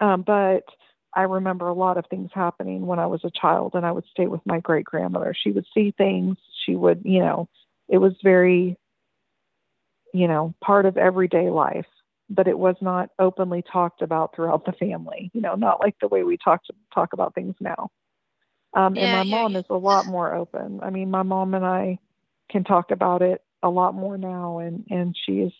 Um, 0.00 0.22
but 0.22 0.64
I 1.14 1.22
remember 1.22 1.68
a 1.68 1.74
lot 1.74 1.96
of 1.96 2.06
things 2.06 2.30
happening 2.34 2.86
when 2.86 2.98
I 2.98 3.06
was 3.06 3.20
a 3.24 3.30
child 3.30 3.72
and 3.74 3.84
I 3.86 3.92
would 3.92 4.04
stay 4.10 4.26
with 4.26 4.40
my 4.44 4.60
great 4.60 4.84
grandmother. 4.84 5.34
She 5.34 5.50
would 5.50 5.66
see 5.74 5.92
things, 5.96 6.36
she 6.64 6.76
would, 6.76 7.02
you 7.04 7.20
know, 7.20 7.48
it 7.88 7.98
was 7.98 8.12
very, 8.22 8.76
you 10.12 10.28
know, 10.28 10.54
part 10.62 10.86
of 10.86 10.96
everyday 10.96 11.48
life, 11.50 11.86
but 12.28 12.46
it 12.46 12.58
was 12.58 12.76
not 12.80 13.10
openly 13.18 13.62
talked 13.62 14.02
about 14.02 14.34
throughout 14.34 14.66
the 14.66 14.72
family, 14.72 15.30
you 15.32 15.40
know, 15.40 15.54
not 15.54 15.80
like 15.80 15.96
the 16.00 16.08
way 16.08 16.22
we 16.22 16.36
talk 16.36 16.64
to, 16.64 16.74
talk 16.94 17.12
about 17.12 17.34
things 17.34 17.54
now. 17.60 17.90
Um, 18.74 18.96
yeah, 18.96 19.04
and 19.04 19.12
my 19.12 19.18
yeah, 19.18 19.24
mom 19.24 19.52
yeah. 19.52 19.60
is 19.60 19.66
a 19.70 19.74
lot 19.74 20.06
more 20.06 20.34
open. 20.34 20.80
I 20.82 20.90
mean, 20.90 21.10
my 21.10 21.22
mom 21.22 21.54
and 21.54 21.64
I 21.64 21.98
can 22.50 22.64
talk 22.64 22.90
about 22.90 23.22
it 23.22 23.42
a 23.62 23.70
lot 23.70 23.94
more 23.94 24.18
now 24.18 24.58
and, 24.58 24.84
and 24.90 25.16
she's 25.26 25.52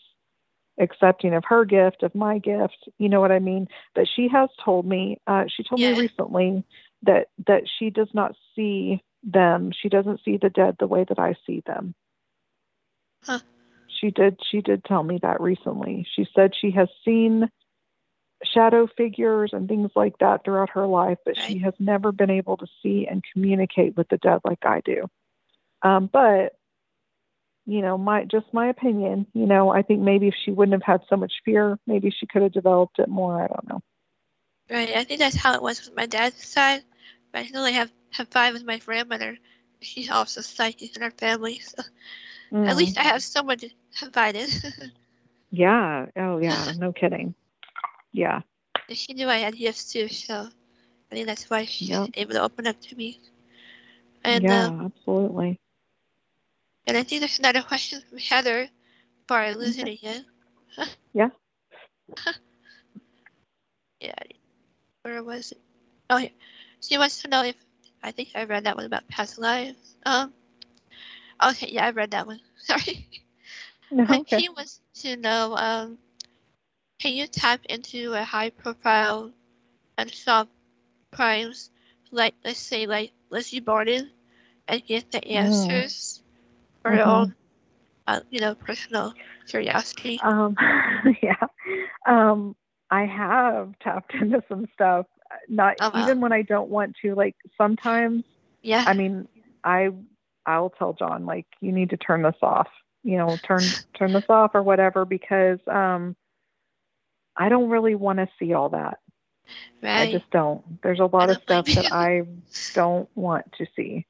accepting 0.79 1.33
of 1.33 1.43
her 1.45 1.65
gift, 1.65 2.03
of 2.03 2.15
my 2.15 2.39
gift. 2.39 2.89
You 2.97 3.09
know 3.09 3.21
what 3.21 3.31
I 3.31 3.39
mean? 3.39 3.67
But 3.95 4.07
she 4.13 4.27
has 4.29 4.49
told 4.63 4.85
me, 4.85 5.19
uh, 5.27 5.45
she 5.53 5.63
told 5.63 5.79
yeah. 5.79 5.93
me 5.93 6.01
recently 6.01 6.63
that 7.03 7.27
that 7.47 7.63
she 7.77 7.89
does 7.89 8.09
not 8.13 8.35
see 8.55 9.03
them. 9.23 9.71
She 9.79 9.89
doesn't 9.89 10.21
see 10.23 10.37
the 10.37 10.49
dead 10.49 10.77
the 10.79 10.87
way 10.87 11.05
that 11.07 11.19
I 11.19 11.35
see 11.45 11.61
them. 11.65 11.93
Huh. 13.23 13.39
She 13.99 14.11
did. 14.11 14.39
She 14.49 14.61
did 14.61 14.85
tell 14.85 15.03
me 15.03 15.19
that 15.21 15.41
recently. 15.41 16.07
She 16.15 16.27
said 16.33 16.53
she 16.59 16.71
has 16.71 16.87
seen 17.03 17.49
shadow 18.43 18.87
figures 18.95 19.51
and 19.53 19.67
things 19.67 19.91
like 19.95 20.17
that 20.19 20.43
throughout 20.43 20.69
her 20.71 20.87
life, 20.87 21.17
but 21.25 21.37
right. 21.37 21.47
she 21.47 21.59
has 21.59 21.73
never 21.79 22.11
been 22.11 22.29
able 22.29 22.55
to 22.57 22.67
see 22.81 23.05
and 23.09 23.23
communicate 23.33 23.97
with 23.97 24.07
the 24.07 24.17
dead 24.17 24.39
like 24.45 24.65
I 24.65 24.81
do. 24.85 25.09
Um, 25.81 26.09
but 26.11 26.53
you 27.69 27.81
know, 27.81 27.97
my 27.97 28.25
just 28.25 28.47
my 28.53 28.67
opinion. 28.69 29.27
You 29.33 29.45
know, 29.45 29.69
I 29.69 29.81
think 29.83 30.01
maybe 30.01 30.27
if 30.27 30.33
she 30.43 30.51
wouldn't 30.51 30.81
have 30.81 30.99
had 30.99 31.07
so 31.09 31.15
much 31.15 31.31
fear, 31.45 31.77
maybe 31.85 32.09
she 32.09 32.25
could 32.25 32.41
have 32.41 32.51
developed 32.51 32.99
it 32.99 33.07
more. 33.07 33.41
I 33.43 33.47
don't 33.47 33.69
know. 33.69 33.81
Right. 34.69 34.95
I 34.95 35.03
think 35.03 35.19
that's 35.19 35.35
how 35.35 35.53
it 35.53 35.61
was 35.61 35.85
with 35.85 35.95
my 35.95 36.05
dad's 36.05 36.43
side. 36.43 36.83
But 37.31 37.39
I 37.39 37.45
can 37.45 37.57
only 37.57 37.73
have 37.73 37.91
have 38.11 38.27
five 38.29 38.53
with 38.53 38.63
my 38.65 38.79
grandmother. 38.79 39.37
She's 39.81 40.09
also 40.09 40.41
psychic 40.41 40.97
in 40.97 41.03
our 41.03 41.11
family, 41.11 41.59
so 41.59 41.83
Mm. 42.51 42.67
at 42.67 42.75
least 42.75 42.97
I 42.97 43.03
have 43.03 43.21
someone 43.21 43.59
to 43.59 43.69
confide 43.97 44.35
in. 44.35 44.49
Yeah. 45.51 46.05
Oh, 46.15 46.37
yeah. 46.37 46.73
No 46.77 46.93
kidding. 46.93 47.33
Yeah. 48.11 48.41
She 48.89 49.13
knew 49.13 49.27
I 49.27 49.37
had 49.37 49.55
gifts 49.57 49.91
too, 49.91 50.07
so 50.07 50.47
I 51.11 51.15
think 51.15 51.27
that's 51.27 51.49
why 51.49 51.65
she 51.65 51.85
Yep. 51.85 51.99
was 51.99 52.09
able 52.15 52.33
to 52.33 52.41
open 52.41 52.67
up 52.67 52.79
to 52.81 52.95
me. 52.95 53.19
And 54.23 54.43
yeah. 54.43 54.67
um, 54.67 54.85
absolutely. 54.85 55.59
And 56.89 56.97
I 56.97 57.03
think 57.03 57.21
there's 57.21 57.39
another 57.39 57.61
question 57.61 58.01
from 58.09 58.17
Heather 58.17 58.67
before 59.21 59.37
I 59.37 59.53
lose 59.53 59.77
it 59.77 59.87
again. 59.87 60.25
Yeah. 61.13 61.29
Yeah. 64.01 64.13
Where 65.03 65.23
was 65.23 65.51
it? 65.51 65.59
Oh, 66.09 66.17
here. 66.17 66.31
She 66.81 66.97
wants 66.97 67.21
to 67.21 67.27
know 67.27 67.43
if 67.43 67.55
I 68.03 68.11
think 68.11 68.29
I 68.35 68.45
read 68.45 68.65
that 68.65 68.75
one 68.77 68.85
about 68.85 69.07
past 69.07 69.37
lives. 69.37 69.95
Um. 70.05 70.33
Okay, 71.43 71.69
yeah, 71.71 71.85
I 71.85 71.91
read 71.91 72.11
that 72.11 72.27
one. 72.27 72.39
Sorry. 72.57 73.07
No, 73.91 74.03
okay. 74.03 74.39
She 74.41 74.49
wants 74.49 74.81
to 75.01 75.15
know, 75.17 75.55
um, 75.55 75.97
can 76.99 77.13
you 77.13 77.27
tap 77.27 77.61
into 77.65 78.13
a 78.13 78.23
high-profile 78.23 79.31
and 79.97 80.09
unsolved 80.09 80.51
crimes, 81.11 81.71
like 82.11 82.35
let's 82.43 82.59
say 82.59 82.85
like 82.87 83.11
Lizzie 83.29 83.59
Borden, 83.59 84.11
and 84.67 84.85
get 84.85 85.11
the 85.11 85.19
Mm. 85.19 86.21
For 86.81 86.93
your 86.93 87.05
Mhm. 87.05 87.05
own, 87.05 87.35
uh, 88.07 88.21
you 88.29 88.39
know, 88.39 88.55
personal 88.55 89.13
curiosity? 89.47 90.21
Um, 90.23 90.55
yeah. 91.21 91.35
Um, 92.07 92.55
I 92.89 93.05
have 93.05 93.73
tapped 93.81 94.13
into 94.21 94.41
some 94.47 94.65
stuff. 94.73 95.05
Not 95.47 95.75
Oh, 95.79 95.89
wow. 95.91 95.93
even 95.93 96.21
when 96.21 96.31
I 96.33 96.41
don't 96.43 96.69
want 96.69 96.95
to. 97.01 97.15
Like 97.15 97.35
sometimes, 97.57 98.23
yeah. 98.61 98.85
I 98.85 98.93
mean, 98.93 99.27
I 99.63 99.89
I'll 100.45 100.69
tell 100.69 100.93
John 100.93 101.25
like 101.25 101.45
you 101.61 101.71
need 101.71 101.89
to 101.91 101.97
turn 101.97 102.21
this 102.23 102.35
off. 102.41 102.67
You 103.03 103.17
know, 103.17 103.39
turn 103.47 103.75
turn 103.97 104.13
this 104.13 104.23
off 104.29 104.51
or 104.55 104.63
whatever 104.63 105.05
because 105.05 105.59
um, 105.67 106.15
I 107.37 107.49
don't 107.49 107.69
really 107.69 107.95
want 107.95 108.19
to 108.19 108.27
see 108.39 108.53
all 108.53 108.69
that. 108.69 108.99
right. 109.81 109.95
I 109.95 110.05
just 110.05 110.29
don't. 110.31 110.81
There's 110.81 110.99
a 110.99 111.05
lot 111.05 111.29
of 111.29 111.37
stuff 111.43 111.65
that. 111.75 111.85
I 111.91 112.21
don't 112.73 113.09
want 113.15 113.45
to 113.57 113.65
see. 113.75 114.05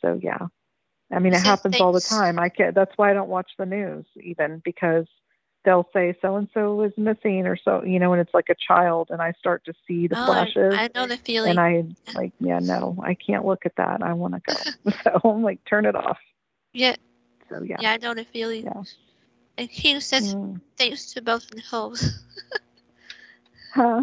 So 0.00 0.18
yeah. 0.22 0.48
I 1.12 1.18
mean, 1.18 1.34
it 1.34 1.42
So 1.42 1.48
happens 1.48 1.76
all 1.80 1.92
the 1.92 2.00
time. 2.00 2.38
I 2.38 2.48
can't, 2.48 2.74
That's 2.74 2.92
why 2.96 3.10
I 3.10 3.14
don't 3.14 3.28
watch 3.28 3.50
the 3.58 3.66
news 3.66 4.06
even 4.22 4.60
because 4.64 5.06
they'll 5.64 5.88
say 5.92 6.16
so 6.20 6.36
and 6.36 6.48
so 6.54 6.82
is 6.82 6.92
missing 6.96 7.46
or 7.46 7.56
so, 7.56 7.82
you 7.84 7.98
know, 7.98 8.12
and 8.12 8.20
it's 8.20 8.34
like 8.34 8.48
a 8.50 8.54
child, 8.66 9.08
and 9.10 9.20
I 9.22 9.32
start 9.38 9.64
to 9.66 9.74
see 9.86 10.08
the 10.08 10.16
oh, 10.16 10.24
flashes, 10.24 10.72
I, 10.72 10.84
I 10.84 10.88
know 10.94 11.06
the 11.06 11.16
feeling. 11.18 11.50
and 11.50 11.60
I 11.60 11.84
like, 12.14 12.32
yeah, 12.40 12.58
no, 12.60 12.96
I 13.02 13.14
can't 13.14 13.44
look 13.44 13.64
at 13.66 13.76
that. 13.76 14.02
I 14.02 14.12
want 14.14 14.34
to 14.34 14.40
go. 14.40 14.92
so 15.04 15.30
I'm 15.30 15.42
like, 15.42 15.60
turn 15.64 15.86
it 15.86 15.94
off. 15.94 16.18
yeah, 16.72 16.96
So 17.48 17.62
yeah. 17.62 17.76
yeah, 17.80 17.92
I 17.92 17.96
know 17.98 18.14
the 18.14 18.24
feeling. 18.24 18.64
Yeah. 18.64 18.82
And 19.58 19.70
King 19.70 20.00
says 20.00 20.34
Mm. 20.34 20.60
thanks 20.76 21.12
to 21.12 21.22
both 21.22 21.48
Nicoles. 21.50 22.04
Huh? 23.74 24.02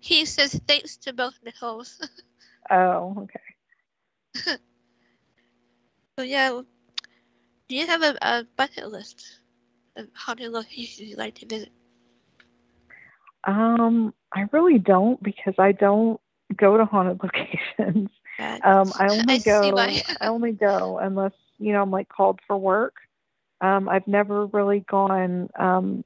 he 0.00 0.24
says 0.24 0.60
thanks 0.66 0.96
to 0.98 1.12
both 1.12 1.38
Nicoles. 1.44 2.00
Oh, 2.70 3.16
okay. 3.24 4.58
So 6.18 6.24
yeah, 6.24 6.60
do 7.68 7.76
you 7.76 7.86
have 7.86 8.02
a, 8.02 8.16
a 8.22 8.44
bucket 8.56 8.90
list 8.90 9.40
of 9.96 10.08
haunted 10.14 10.50
locations 10.52 11.08
you'd 11.10 11.18
like 11.18 11.34
to 11.36 11.46
visit? 11.46 11.72
Um, 13.44 14.14
I 14.34 14.44
really 14.52 14.78
don't 14.78 15.22
because 15.22 15.54
I 15.58 15.72
don't 15.72 16.20
go 16.56 16.76
to 16.76 16.84
haunted 16.84 17.20
locations. 17.24 18.10
Um, 18.62 18.92
I 18.96 19.08
only 19.08 19.38
I 19.38 19.38
go. 19.38 20.02
I 20.20 20.28
only 20.28 20.52
go 20.52 20.98
unless 21.00 21.32
you 21.58 21.72
know 21.72 21.82
I'm 21.82 21.90
like 21.90 22.08
called 22.08 22.40
for 22.46 22.56
work. 22.56 22.94
Um, 23.60 23.88
I've 23.88 24.06
never 24.06 24.46
really 24.46 24.80
gone, 24.80 25.48
um, 25.58 26.04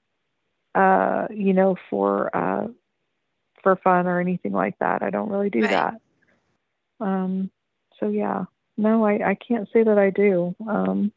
uh, 0.75 1.27
you 1.31 1.53
know, 1.53 1.77
for 1.90 2.35
uh, 2.37 2.68
for 3.62 3.77
fun 3.77 4.07
or 4.07 4.20
anything 4.20 4.53
like 4.53 4.79
that. 4.81 5.03
I 5.03 5.11
don't 5.11 5.31
really 5.31 5.51
do 5.51 5.66
Right. 5.66 5.68
that. 5.68 5.94
Um, 7.01 7.51
so 8.01 8.09
yeah, 8.09 8.44
no, 8.77 9.05
I, 9.05 9.31
I 9.31 9.35
can't 9.37 9.69
say 9.73 9.83
that 9.85 9.99
I 9.99 10.11
do. 10.11 10.55
Um, 10.69 11.13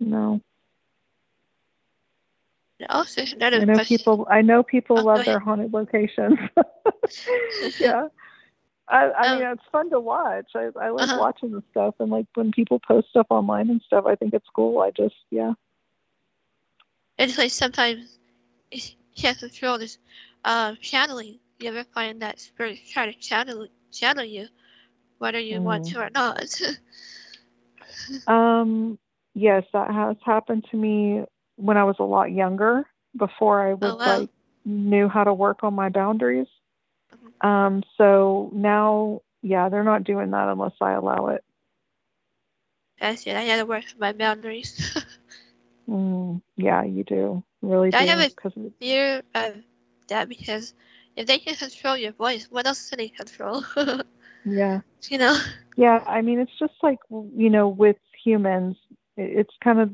no, 0.00 0.40
also, 2.88 3.22
another 3.34 3.60
I 3.60 3.64
know 3.64 3.78
question. 3.78 3.80
people. 3.80 4.26
I 4.30 4.42
know 4.42 4.62
people 4.62 4.96
Oh, 4.96 5.04
love 5.04 5.24
their 5.24 5.38
haunted 5.38 5.72
locations. 5.72 6.38
yeah. 7.80 8.08
I, 8.88 9.10
I 9.12 9.26
mean, 9.28 9.40
Um, 9.40 9.52
it's 9.52 9.62
fun 9.72 9.90
to 9.90 10.00
watch. 10.00 10.50
I, 10.54 10.68
I 10.80 10.90
like 10.90 11.12
Uh-huh. 11.12 11.16
watching 11.16 11.52
the 11.52 11.62
stuff, 11.70 11.94
and 12.00 12.10
like 12.10 12.26
when 12.34 12.52
people 12.52 12.80
post 12.80 13.08
stuff 13.08 13.26
online 13.30 13.70
and 13.70 13.80
stuff, 13.82 14.04
I 14.06 14.14
think 14.16 14.34
it's 14.34 14.48
cool. 14.54 14.80
I 14.80 14.90
just, 14.90 15.14
yeah, 15.30 15.52
It's 17.18 17.38
like 17.38 17.50
sometimes 17.50 18.18
you 18.70 18.80
can't 19.16 19.38
control 19.38 19.78
this 19.78 19.98
um, 20.44 20.76
channeling. 20.80 21.38
You 21.58 21.68
ever 21.70 21.84
find 21.84 22.20
that 22.22 22.40
spirits 22.40 22.80
try 22.90 23.06
to 23.06 23.12
channel 23.14 23.68
channel 23.92 24.24
you, 24.24 24.48
whether 25.18 25.38
you 25.38 25.62
want 25.62 25.84
Mm. 25.84 25.92
to 25.92 26.00
or 26.00 26.10
not? 26.10 26.60
Um, 28.26 28.98
yes, 29.34 29.64
that 29.72 29.90
has 29.92 30.16
happened 30.24 30.64
to 30.70 30.76
me 30.76 31.24
when 31.56 31.76
I 31.76 31.84
was 31.84 31.96
a 31.98 32.04
lot 32.04 32.30
younger, 32.32 32.84
before 33.16 33.66
I 33.66 33.74
was 33.74 33.92
Oh, 33.92 33.96
wow. 33.96 34.04
like 34.04 34.30
knew 34.64 35.08
how 35.08 35.24
to 35.24 35.32
work 35.34 35.62
on 35.64 35.74
my 35.74 35.88
boundaries. 35.88 36.46
Um, 37.40 37.82
so 37.96 38.50
now, 38.52 39.20
yeah, 39.42 39.68
they're 39.68 39.84
not 39.84 40.04
doing 40.04 40.30
that 40.30 40.48
unless 40.48 40.74
I 40.80 40.92
allow 40.92 41.28
it. 41.28 41.44
That's 43.00 43.26
it. 43.26 43.36
I 43.36 43.46
gotta 43.46 43.64
work 43.66 43.84
on 43.92 43.98
my 44.00 44.12
boundaries. 44.12 44.96
Mm, 45.88 46.42
yeah, 46.56 46.82
you 46.84 47.04
do, 47.04 47.42
really 47.62 47.92
do, 47.92 47.96
I 47.96 48.04
have 48.04 48.20
a- 48.20 48.32
Fear 48.80 49.22
of 49.34 49.64
that 50.08 50.28
because 50.28 50.74
if 51.16 51.26
they 51.26 51.38
can 51.38 51.54
control 51.54 51.96
your 51.96 52.12
voice, 52.12 52.46
what 52.50 52.66
else 52.66 52.88
can 52.90 52.98
they 52.98 53.08
control? 53.08 53.64
yeah, 54.46 54.80
you 55.08 55.18
know? 55.18 55.38
yeah. 55.76 56.02
I 56.06 56.22
mean, 56.22 56.38
it's 56.38 56.58
just 56.58 56.74
like 56.82 56.98
you 57.10 57.50
know, 57.50 57.68
with 57.68 57.96
humans, 58.24 58.76
it's 59.16 59.54
kind 59.62 59.80
of 59.80 59.90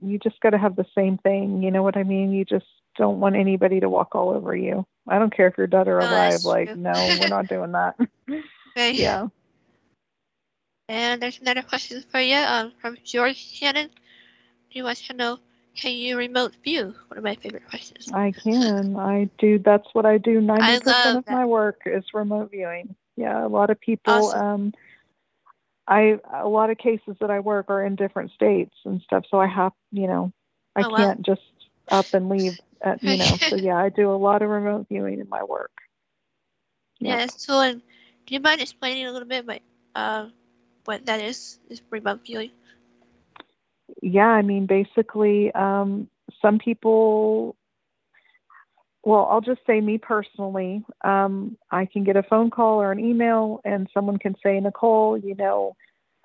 you 0.00 0.18
just 0.18 0.40
got 0.40 0.50
to 0.50 0.58
have 0.58 0.76
the 0.76 0.86
same 0.94 1.18
thing. 1.18 1.62
You 1.62 1.70
know 1.70 1.82
what 1.82 1.96
I 1.96 2.04
mean? 2.04 2.32
You 2.32 2.44
just 2.44 2.66
don't 2.96 3.20
want 3.20 3.36
anybody 3.36 3.80
to 3.80 3.88
walk 3.88 4.14
all 4.14 4.30
over 4.30 4.54
you. 4.54 4.86
I 5.08 5.18
don't 5.18 5.34
care 5.34 5.48
if 5.48 5.56
you're 5.56 5.66
dead 5.66 5.88
or 5.88 5.98
alive. 5.98 6.44
Like, 6.44 6.76
no, 6.76 6.92
we're 7.20 7.28
not 7.28 7.48
doing 7.48 7.72
that. 7.72 7.96
Right. 8.76 8.94
yeah. 8.94 9.26
And 10.88 11.20
there's 11.20 11.40
another 11.40 11.62
question 11.62 12.04
for 12.12 12.20
you 12.20 12.36
um, 12.36 12.72
from 12.80 12.96
George 13.02 13.36
Shannon. 13.36 13.90
He 14.68 14.82
wants 14.82 15.06
to 15.08 15.14
know, 15.14 15.38
can 15.74 15.92
you 15.92 16.16
remote 16.16 16.54
view? 16.62 16.94
One 17.08 17.18
of 17.18 17.24
my 17.24 17.34
favorite 17.34 17.68
questions. 17.68 18.10
I 18.12 18.32
can. 18.32 18.96
I 18.96 19.28
do. 19.38 19.58
That's 19.58 19.86
what 19.94 20.06
I 20.06 20.18
do. 20.18 20.40
Ninety 20.40 20.62
love 20.62 20.82
percent 20.82 21.18
of 21.18 21.24
that. 21.24 21.32
my 21.32 21.44
work 21.44 21.80
is 21.86 22.04
remote 22.14 22.52
viewing. 22.52 22.94
Yeah, 23.18 23.46
a 23.46 23.48
lot 23.48 23.70
of 23.70 23.80
people. 23.80 24.30
Awesome. 24.30 24.34
Um, 24.34 24.72
I 25.86 26.18
a 26.32 26.48
lot 26.48 26.70
of 26.70 26.78
cases 26.78 27.16
that 27.20 27.30
I 27.30 27.40
work 27.40 27.66
are 27.70 27.84
in 27.84 27.96
different 27.96 28.32
states 28.32 28.74
and 28.84 29.00
stuff, 29.02 29.24
so 29.30 29.38
I 29.40 29.46
have, 29.48 29.72
you 29.92 30.06
know, 30.06 30.32
I 30.76 30.84
Oh, 30.84 30.94
can't 30.96 31.24
just 31.24 31.42
up 31.90 32.14
and 32.14 32.28
leave. 32.28 32.56
At, 32.82 33.02
you 33.02 33.16
know, 33.16 33.40
so 33.48 33.56
yeah, 33.56 33.76
I 33.76 33.88
do 33.90 34.10
a 34.12 34.16
lot 34.16 34.42
of 34.42 34.50
remote 34.50 34.86
viewing 34.88 35.20
in 35.20 35.28
my 35.28 35.42
work. 35.44 35.72
Yeah, 37.00 37.16
that's 37.18 37.46
cool. 37.46 37.60
And 37.60 37.82
do 38.26 38.34
you 38.34 38.40
mind 38.40 38.60
explaining 38.62 39.06
a 39.06 39.12
little 39.12 39.28
bit 39.28 39.46
what, 39.46 39.62
uh, 39.94 40.28
what 40.84 41.06
that 41.06 41.20
is, 41.20 41.58
is 41.68 41.82
remote 41.90 42.24
viewing? 42.24 42.52
yeah, 44.02 44.26
I 44.28 44.42
mean, 44.42 44.66
basically, 44.66 45.52
um, 45.54 46.08
some 46.42 46.58
people, 46.58 47.56
well, 49.08 49.26
I'll 49.30 49.40
just 49.40 49.62
say 49.66 49.80
me 49.80 49.96
personally, 49.96 50.84
um, 51.02 51.56
I 51.70 51.86
can 51.86 52.04
get 52.04 52.16
a 52.16 52.22
phone 52.22 52.50
call 52.50 52.82
or 52.82 52.92
an 52.92 53.00
email 53.00 53.62
and 53.64 53.88
someone 53.94 54.18
can 54.18 54.34
say, 54.42 54.60
Nicole, 54.60 55.16
you 55.16 55.34
know, 55.34 55.76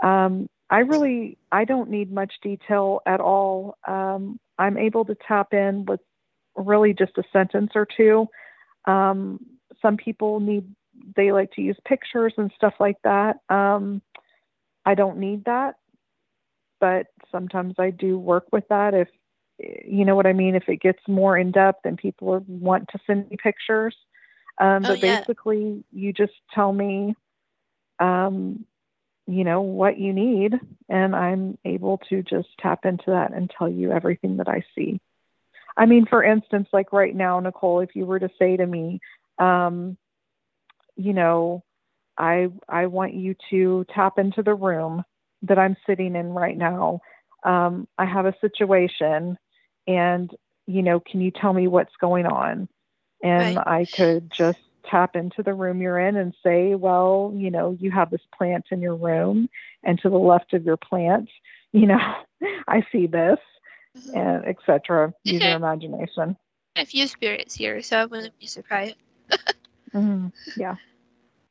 um, 0.04 0.50
I 0.70 0.80
really, 0.80 1.38
I 1.50 1.64
don't 1.64 1.90
need 1.90 2.12
much 2.12 2.34
detail 2.42 3.00
at 3.06 3.22
all. 3.22 3.78
Um, 3.88 4.38
I'm 4.60 4.78
able 4.78 5.06
to 5.06 5.16
tap 5.26 5.54
in 5.54 5.86
with 5.86 6.02
really 6.58 6.94
just 6.94 7.18
a 7.18 7.24
sentence 7.32 7.72
or 7.74 7.88
two. 7.96 8.28
Um, 8.84 9.40
some 9.82 9.96
people 9.96 10.42
need, 10.42 10.66
they 11.16 11.32
like 11.32 11.52
to 11.54 11.62
use 11.62 11.78
pictures 11.88 12.34
and 12.36 12.52
stuff 12.54 12.74
like 12.82 12.98
that. 13.06 13.38
Um, 13.48 14.02
I 14.86 14.96
don't 14.96 15.20
need 15.20 15.46
that 15.46 15.76
but 16.82 17.08
sometimes 17.32 17.76
I 17.80 17.92
do 17.92 18.20
work 18.20 18.48
with 18.52 18.66
that 18.68 18.94
if 18.94 19.08
you 19.60 20.06
know 20.06 20.16
what 20.16 20.26
I 20.26 20.34
mean 20.34 20.56
if 20.56 20.68
it 20.68 20.82
gets 20.82 21.00
more 21.08 21.38
in 21.38 21.52
depth 21.52 21.86
and 21.86 21.98
people 21.98 22.44
want 22.48 22.90
to 22.90 23.00
send 23.06 23.30
me 23.30 23.38
pictures 23.42 23.96
um, 24.60 24.84
Oh, 24.84 24.88
but 24.88 25.02
yeah. 25.02 25.20
basically 25.20 25.84
you 25.92 26.14
just 26.14 26.34
tell 26.54 26.72
me 26.74 27.16
um, 28.00 28.66
you 29.28 29.44
know 29.44 29.62
what 29.62 29.98
you 29.98 30.14
need 30.14 30.54
and 30.90 31.16
I'm 31.16 31.58
able 31.66 32.00
to 32.10 32.24
just 32.24 32.50
tap 32.60 32.86
into 32.86 33.06
that 33.08 33.34
and 33.34 33.50
tell 33.58 33.70
you 33.70 33.92
everything 33.92 34.38
that 34.38 34.50
I 34.50 34.64
see 34.76 35.00
I 35.78 35.86
mean 35.86 36.06
for 36.06 36.24
instance 36.24 36.68
like 36.74 36.92
right 36.92 37.16
now 37.16 37.40
Nicole 37.40 37.80
if 37.80 37.96
you 37.96 38.06
were 38.06 38.20
to 38.20 38.30
say 38.40 38.58
to 38.58 38.66
me 38.66 39.00
um, 39.40 39.98
you 40.96 41.14
know 41.14 41.64
I 42.18 42.50
I 42.68 42.88
want 42.88 43.14
you 43.14 43.36
to 43.50 43.86
tap 43.94 44.20
into 44.20 44.44
the 44.44 44.54
room 44.54 45.04
that 45.44 45.60
I'm 45.60 45.76
sitting 45.86 46.16
in 46.16 46.30
right 46.30 46.58
now. 46.58 47.02
Um, 47.46 47.88
I 47.98 48.06
have 48.06 48.26
a 48.26 48.36
situation, 48.42 49.38
and 49.88 50.32
you 50.66 50.82
know, 50.82 51.00
can 51.00 51.20
you 51.22 51.32
tell 51.32 51.54
me 51.54 51.68
what's 51.68 51.96
going 52.00 52.26
on? 52.26 52.68
And 53.22 53.58
Right. 53.58 53.68
I 53.68 53.88
could 53.94 54.32
just 54.36 54.60
tap 54.90 55.16
into 55.16 55.44
the 55.44 55.54
room 55.54 55.82
you're 55.82 56.00
in 56.00 56.16
and 56.18 56.34
say, 56.44 56.76
well, 56.76 57.34
you 57.36 57.50
know, 57.52 57.78
you 57.80 57.90
have 57.92 58.10
this 58.10 58.22
plant 58.38 58.66
in 58.72 58.82
your 58.82 58.96
room, 58.96 59.50
and 59.84 60.00
to 60.00 60.10
the 60.10 60.18
left 60.18 60.54
of 60.54 60.64
your 60.66 60.78
plant, 60.78 61.30
you 61.74 61.88
know, 61.88 62.16
I 62.68 62.86
see 62.92 63.08
this, 63.08 63.40
Mhm. 63.98 64.16
and 64.16 64.46
etc. 64.46 65.14
Use 65.24 65.42
your 65.42 65.56
imagination. 65.56 66.36
A 66.76 66.86
few 66.86 67.06
spirits 67.08 67.54
here, 67.54 67.82
so 67.84 67.98
I 67.98 68.06
wouldn't 68.06 68.38
be 68.40 68.48
surprised. 68.48 68.96
hmm 69.92 70.28
Yeah. 70.56 70.76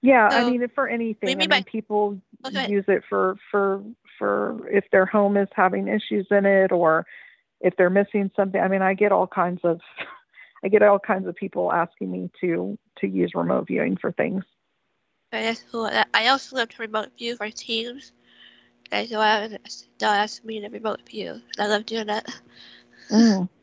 Yeah, 0.03 0.27
I 0.29 0.41
So, 0.41 0.51
mean, 0.51 0.69
for 0.75 0.89
anything, 0.89 1.31
I 1.31 1.35
mean 1.37 1.49
by- 1.49 1.63
people 1.63 2.21
ahead. 2.45 2.69
use 2.69 2.85
it 2.89 3.05
for 3.09 3.37
for 3.51 3.85
for 4.23 4.69
if 4.69 4.85
their 4.93 5.05
home 5.05 5.37
is 5.37 5.49
having 5.53 5.89
issues 5.89 6.29
in 6.31 6.47
it, 6.47 6.71
or 6.71 7.05
if 7.61 7.75
they're 7.77 7.91
missing 7.91 8.31
something. 8.37 8.61
I 8.61 8.69
mean, 8.69 8.81
I 8.81 8.95
get 8.95 9.11
all 9.11 9.27
kinds 9.27 9.59
of, 9.65 9.81
I 10.65 10.69
get 10.69 10.85
all 10.85 11.01
kinds 11.01 11.27
of 11.27 11.35
people 11.35 11.73
asking 11.73 12.13
me 12.13 12.31
to 12.41 12.79
to 12.99 13.09
use 13.09 13.33
remote 13.35 13.67
viewing 13.67 13.97
for 13.97 14.13
things. 14.13 14.45
That's 15.33 15.65
cool. 15.73 15.87
I 15.87 16.05
I 16.15 16.29
also 16.29 16.55
love 16.55 16.69
to 16.69 16.83
remote 16.83 17.09
view 17.19 17.35
for 17.37 17.51
teams. 17.51 18.13
They 18.93 19.09
go 19.09 19.21
out 19.21 19.43
and 19.43 19.59
they'll 19.99 20.11
ask 20.11 20.45
me 20.45 20.61
to 20.61 20.69
remote 20.69 21.01
view. 21.09 21.41
I 21.59 21.67
love 21.67 21.85
doing 21.85 22.07
that. 22.07 22.27
Mm. 23.11 23.49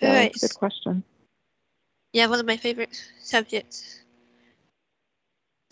Yeah, 0.00 0.20
a 0.20 0.30
good 0.30 0.54
question. 0.54 1.02
Yeah, 2.12 2.26
one 2.26 2.40
of 2.40 2.46
my 2.46 2.56
favorite 2.56 3.00
subjects. 3.22 4.03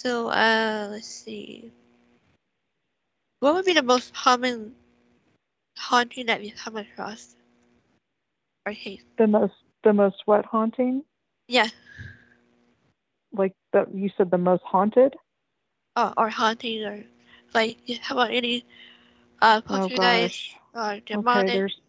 So, 0.02 0.28
uh, 0.28 0.88
let's 0.90 1.06
see. 1.06 1.72
What 3.40 3.54
would 3.54 3.64
be 3.66 3.74
the 3.74 3.82
most 3.82 4.14
common 4.14 4.76
haunting 5.76 6.26
that 6.26 6.44
you 6.44 6.52
come 6.52 6.76
across? 6.76 7.36
Or 8.66 8.72
hate? 8.72 9.02
The 9.18 9.26
most 9.26 9.54
the 9.84 9.92
most 9.92 10.22
what 10.26 10.46
haunting? 10.46 11.04
Yeah. 11.48 11.68
Like 13.32 13.54
the 13.72 13.86
you 13.92 14.10
said 14.16 14.30
the 14.30 14.38
most 14.38 14.62
haunted? 14.64 15.14
Or, 15.96 16.12
or 16.16 16.28
haunting, 16.30 16.82
or 16.84 17.04
like, 17.54 17.78
how 18.02 18.14
about 18.16 18.30
any 18.32 18.64
uh, 19.40 19.60
Oh 19.68 19.88
poltergeist 19.88 19.88
gosh. 19.88 20.56
or 20.74 21.00
demonic? 21.00 21.14
Okay, 21.14 21.48
there's 21.50 21.80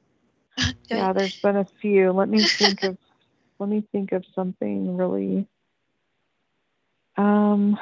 yeah, 0.90 1.14
there's 1.14 1.36
been 1.42 1.58
a 1.58 1.68
few. 1.82 2.12
Let 2.12 2.30
me 2.30 2.48
think 2.58 2.84
of 2.84 2.98
let 3.60 3.70
me 3.70 3.84
think 3.92 4.12
of 4.12 4.26
something 4.36 4.98
really 4.98 5.48
um 7.18 7.78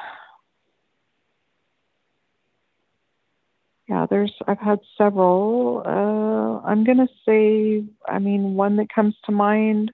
yeah, 3.91 4.05
there's 4.09 4.31
I've 4.47 4.59
had 4.59 4.79
several. 4.97 5.83
Uh 5.85 6.65
I'm 6.65 6.85
gonna 6.85 7.09
say 7.27 7.83
I 8.07 8.19
mean 8.19 8.53
one 8.53 8.77
that 8.77 8.87
comes 8.93 9.15
to 9.25 9.33
mind 9.33 9.91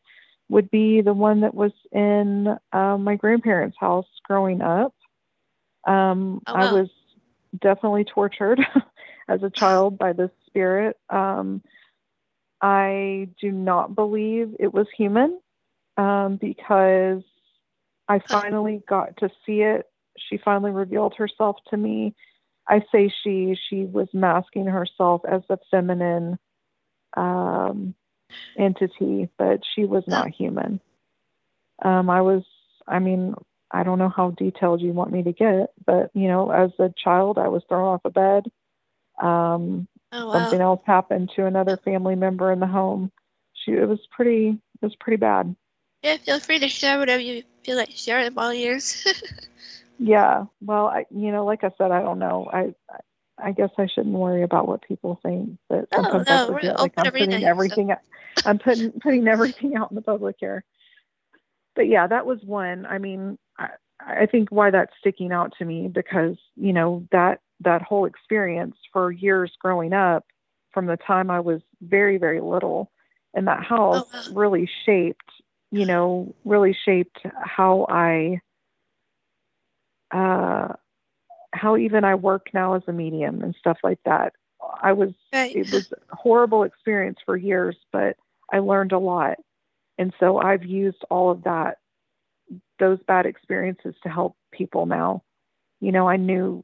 would 0.49 0.69
be 0.69 1.01
the 1.01 1.13
one 1.13 1.41
that 1.41 1.55
was 1.55 1.71
in 1.91 2.47
uh, 2.71 2.97
my 2.97 3.15
grandparents' 3.15 3.77
house 3.79 4.05
growing 4.23 4.61
up. 4.61 4.93
Um 5.87 6.43
Oh, 6.45 6.53
I 6.53 6.71
was 6.71 6.89
definitely 7.59 8.03
tortured 8.05 8.59
as 9.27 9.41
a 9.41 9.49
child 9.49 9.97
by 9.97 10.13
this 10.13 10.31
spirit. 10.45 10.95
Um 11.09 11.63
I 12.61 13.29
do 13.41 13.51
not 13.51 13.95
believe 13.95 14.55
it 14.59 14.71
was 14.71 14.85
human 14.95 15.39
um, 15.97 16.37
because 16.39 17.23
I 18.07 18.19
finally 18.29 18.83
got 18.87 19.17
to 19.17 19.29
see 19.45 19.61
it. 19.61 19.87
She 20.29 20.37
finally 20.37 20.71
revealed 20.71 21.15
herself 21.17 21.57
to 21.69 21.77
me. 21.77 22.15
I 22.67 22.83
say 22.91 23.11
she, 23.23 23.57
she 23.69 23.85
was 23.85 24.07
masking 24.13 24.65
herself 24.65 25.21
as 25.29 25.41
a 25.49 25.57
feminine 25.71 26.37
um, 27.15 27.95
entity, 28.57 29.29
but 29.37 29.61
she 29.75 29.85
was 29.85 30.03
not 30.07 30.29
human. 30.29 30.79
Um, 31.83 32.09
I 32.09 32.21
was, 32.21 32.43
I 32.87 32.99
mean, 32.99 33.35
I 33.71 33.83
don't 33.83 33.99
know 33.99 34.09
how 34.09 34.31
detailed 34.31 34.81
you 34.81 34.91
want 34.91 35.11
me 35.11 35.23
to 35.23 35.31
get, 35.33 35.71
but 35.85 36.11
you 36.13 36.27
know, 36.27 36.49
as 36.51 36.71
a 36.79 36.93
child, 37.01 37.37
I 37.37 37.47
was 37.47 37.63
thrown 37.67 37.87
off 37.87 38.01
a 38.05 38.09
bed. 38.09 38.45
Um, 39.21 39.87
Oh 40.13 40.27
wow. 40.27 40.33
something 40.33 40.61
else 40.61 40.81
happened 40.85 41.31
to 41.35 41.45
another 41.45 41.77
family 41.83 42.15
member 42.15 42.51
in 42.51 42.59
the 42.59 42.67
home. 42.67 43.11
She, 43.53 43.71
it 43.71 43.87
was 43.87 43.99
pretty, 44.11 44.57
it 44.81 44.85
was 44.85 44.95
pretty 44.99 45.17
bad. 45.17 45.55
Yeah, 46.03 46.17
feel 46.17 46.39
free 46.39 46.59
to 46.59 46.69
share 46.69 46.97
whatever 46.97 47.21
you 47.21 47.43
feel 47.63 47.75
like 47.75 47.91
sharing 47.91 48.37
all 48.37 48.53
years. 48.53 49.05
Yeah. 49.99 50.45
Well, 50.61 50.87
I, 50.87 51.05
you 51.09 51.31
know, 51.31 51.45
like 51.45 51.63
I 51.63 51.71
said, 51.77 51.91
I 51.91 52.01
don't 52.01 52.19
know. 52.19 52.49
I, 52.51 52.73
I 53.37 53.51
guess 53.51 53.69
I 53.77 53.87
shouldn't 53.87 54.15
worry 54.15 54.43
about 54.43 54.67
what 54.67 54.81
people 54.81 55.19
think, 55.23 55.57
but 55.69 55.87
Oh, 55.91 56.03
sometimes 56.03 56.27
no, 56.27 56.43
I 56.43 56.47
forget, 56.47 56.79
like 56.79 56.93
I'm 56.97 57.05
putting 57.11 57.29
arena, 57.29 57.41
so- 57.41 57.47
everything, 57.47 57.95
I'm 58.45 58.59
putting 58.59 58.91
putting 58.99 59.27
everything 59.27 59.75
out 59.75 59.91
in 59.91 59.95
the 59.95 60.01
public 60.01 60.37
here. 60.39 60.63
But 61.75 61.87
yeah, 61.87 62.07
that 62.07 62.25
was 62.25 62.39
one. 62.43 62.85
I 62.87 62.97
mean, 62.97 63.37
I, 63.59 63.69
I 63.99 64.25
think 64.25 64.49
why 64.49 64.71
that's 64.71 64.93
sticking 64.99 65.31
out 65.31 65.53
to 65.59 65.65
me 65.65 65.87
because 65.87 66.35
you 66.55 66.73
know 66.73 67.07
that 67.11 67.41
that 67.61 67.81
whole 67.81 68.05
experience 68.05 68.75
for 68.91 69.11
years 69.11 69.51
growing 69.59 69.93
up, 69.93 70.25
from 70.71 70.87
the 70.87 70.97
time 70.97 71.29
I 71.29 71.39
was 71.39 71.61
very 71.81 72.17
very 72.17 72.41
little, 72.41 72.91
and 73.33 73.47
that 73.47 73.59
oh, 73.59 73.75
house 73.75 74.07
wow. 74.11 74.23
really 74.33 74.69
shaped, 74.85 75.29
you 75.71 75.85
know, 75.85 76.35
really 76.45 76.75
shaped 76.85 77.19
how 77.43 77.85
I 77.89 78.41
uh, 80.11 80.73
how 81.53 81.77
even 81.77 82.03
I 82.03 82.15
work 82.15 82.47
now 82.53 82.73
as 82.73 82.83
a 82.87 82.93
medium 82.93 83.41
and 83.41 83.55
stuff 83.59 83.77
like 83.83 83.99
that. 84.05 84.33
I 84.81 84.93
was 84.93 85.11
right. 85.33 85.55
it 85.55 85.71
was 85.71 85.91
a 85.91 86.15
horrible 86.15 86.63
experience 86.63 87.19
for 87.25 87.37
years, 87.37 87.75
but 87.91 88.17
I 88.51 88.59
learned 88.59 88.91
a 88.91 88.99
lot. 88.99 89.37
And 89.97 90.13
so 90.19 90.37
I've 90.37 90.65
used 90.65 91.03
all 91.09 91.31
of 91.31 91.43
that 91.43 91.77
those 92.79 92.99
bad 93.07 93.25
experiences 93.25 93.95
to 94.03 94.09
help 94.09 94.35
people 94.51 94.85
now. 94.85 95.23
You 95.79 95.91
know, 95.91 96.07
I 96.07 96.17
knew 96.17 96.63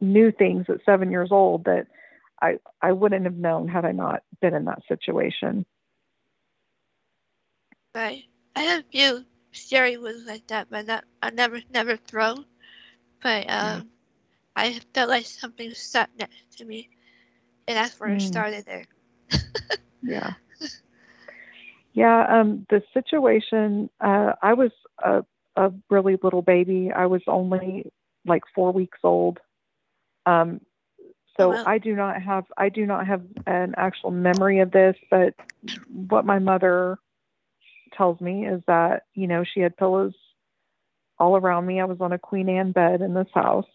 knew 0.00 0.30
things 0.30 0.66
at 0.68 0.84
7 0.84 1.10
years 1.10 1.30
old 1.32 1.64
that 1.64 1.86
I 2.40 2.58
I 2.82 2.92
wouldn't 2.92 3.24
have 3.24 3.36
known 3.36 3.68
had 3.68 3.84
I 3.84 3.92
not 3.92 4.22
been 4.40 4.54
in 4.54 4.64
that 4.66 4.82
situation. 4.88 5.66
Right. 7.94 8.24
I 8.54 8.62
have 8.62 8.80
a 8.80 8.90
few 8.90 9.24
scary 9.52 9.96
ones 9.96 10.24
like 10.26 10.46
that, 10.48 10.68
but 10.70 10.86
not 10.86 11.04
I 11.22 11.30
never 11.30 11.60
never 11.70 11.96
thrown. 11.96 12.44
But 13.22 13.48
um 13.50 13.90
I 14.56 14.80
felt 14.94 15.08
like 15.08 15.26
something 15.26 15.72
sat 15.74 16.10
next 16.18 16.58
to 16.58 16.64
me. 16.64 16.88
And 17.66 17.76
that's 17.76 17.98
where 18.00 18.10
it 18.10 18.22
Mm. 18.22 18.22
started 18.22 18.64
there. 18.66 18.84
Yeah. 20.02 20.34
Yeah, 21.92 22.24
um, 22.28 22.66
the 22.70 22.82
situation, 22.92 23.88
uh, 24.00 24.32
I 24.42 24.54
was 24.54 24.70
a, 25.04 25.24
a 25.56 25.72
really 25.90 26.16
little 26.22 26.42
baby. 26.42 26.90
I 26.94 27.06
was 27.06 27.22
only 27.26 27.90
like 28.26 28.42
four 28.54 28.72
weeks 28.72 28.98
old. 29.02 29.38
Um, 30.26 30.60
so 31.36 31.60
Oh, 31.60 31.64
wow. 31.64 31.66
I 31.66 31.78
do 31.78 31.94
not 31.94 32.22
have, 32.22 32.44
I 32.56 32.68
do 32.68 32.86
not 32.86 33.06
have 33.06 33.22
an 33.46 33.74
actual 33.76 34.10
memory 34.10 34.60
of 34.60 34.70
this, 34.72 34.96
but 35.10 35.34
what 35.92 36.24
my 36.26 36.38
mother 36.38 36.98
tells 37.96 38.20
me 38.20 38.46
is 38.46 38.62
that, 38.66 39.04
you 39.14 39.26
know, 39.26 39.44
she 39.44 39.60
had 39.60 39.76
pillows 39.76 40.14
all 41.18 41.36
around 41.36 41.66
me. 41.66 41.80
I 41.80 41.84
was 41.84 42.00
on 42.00 42.12
a 42.12 42.18
Queen 42.18 42.48
Anne 42.48 42.72
bed 42.72 43.00
in 43.00 43.14
this 43.14 43.28
house. 43.34 43.66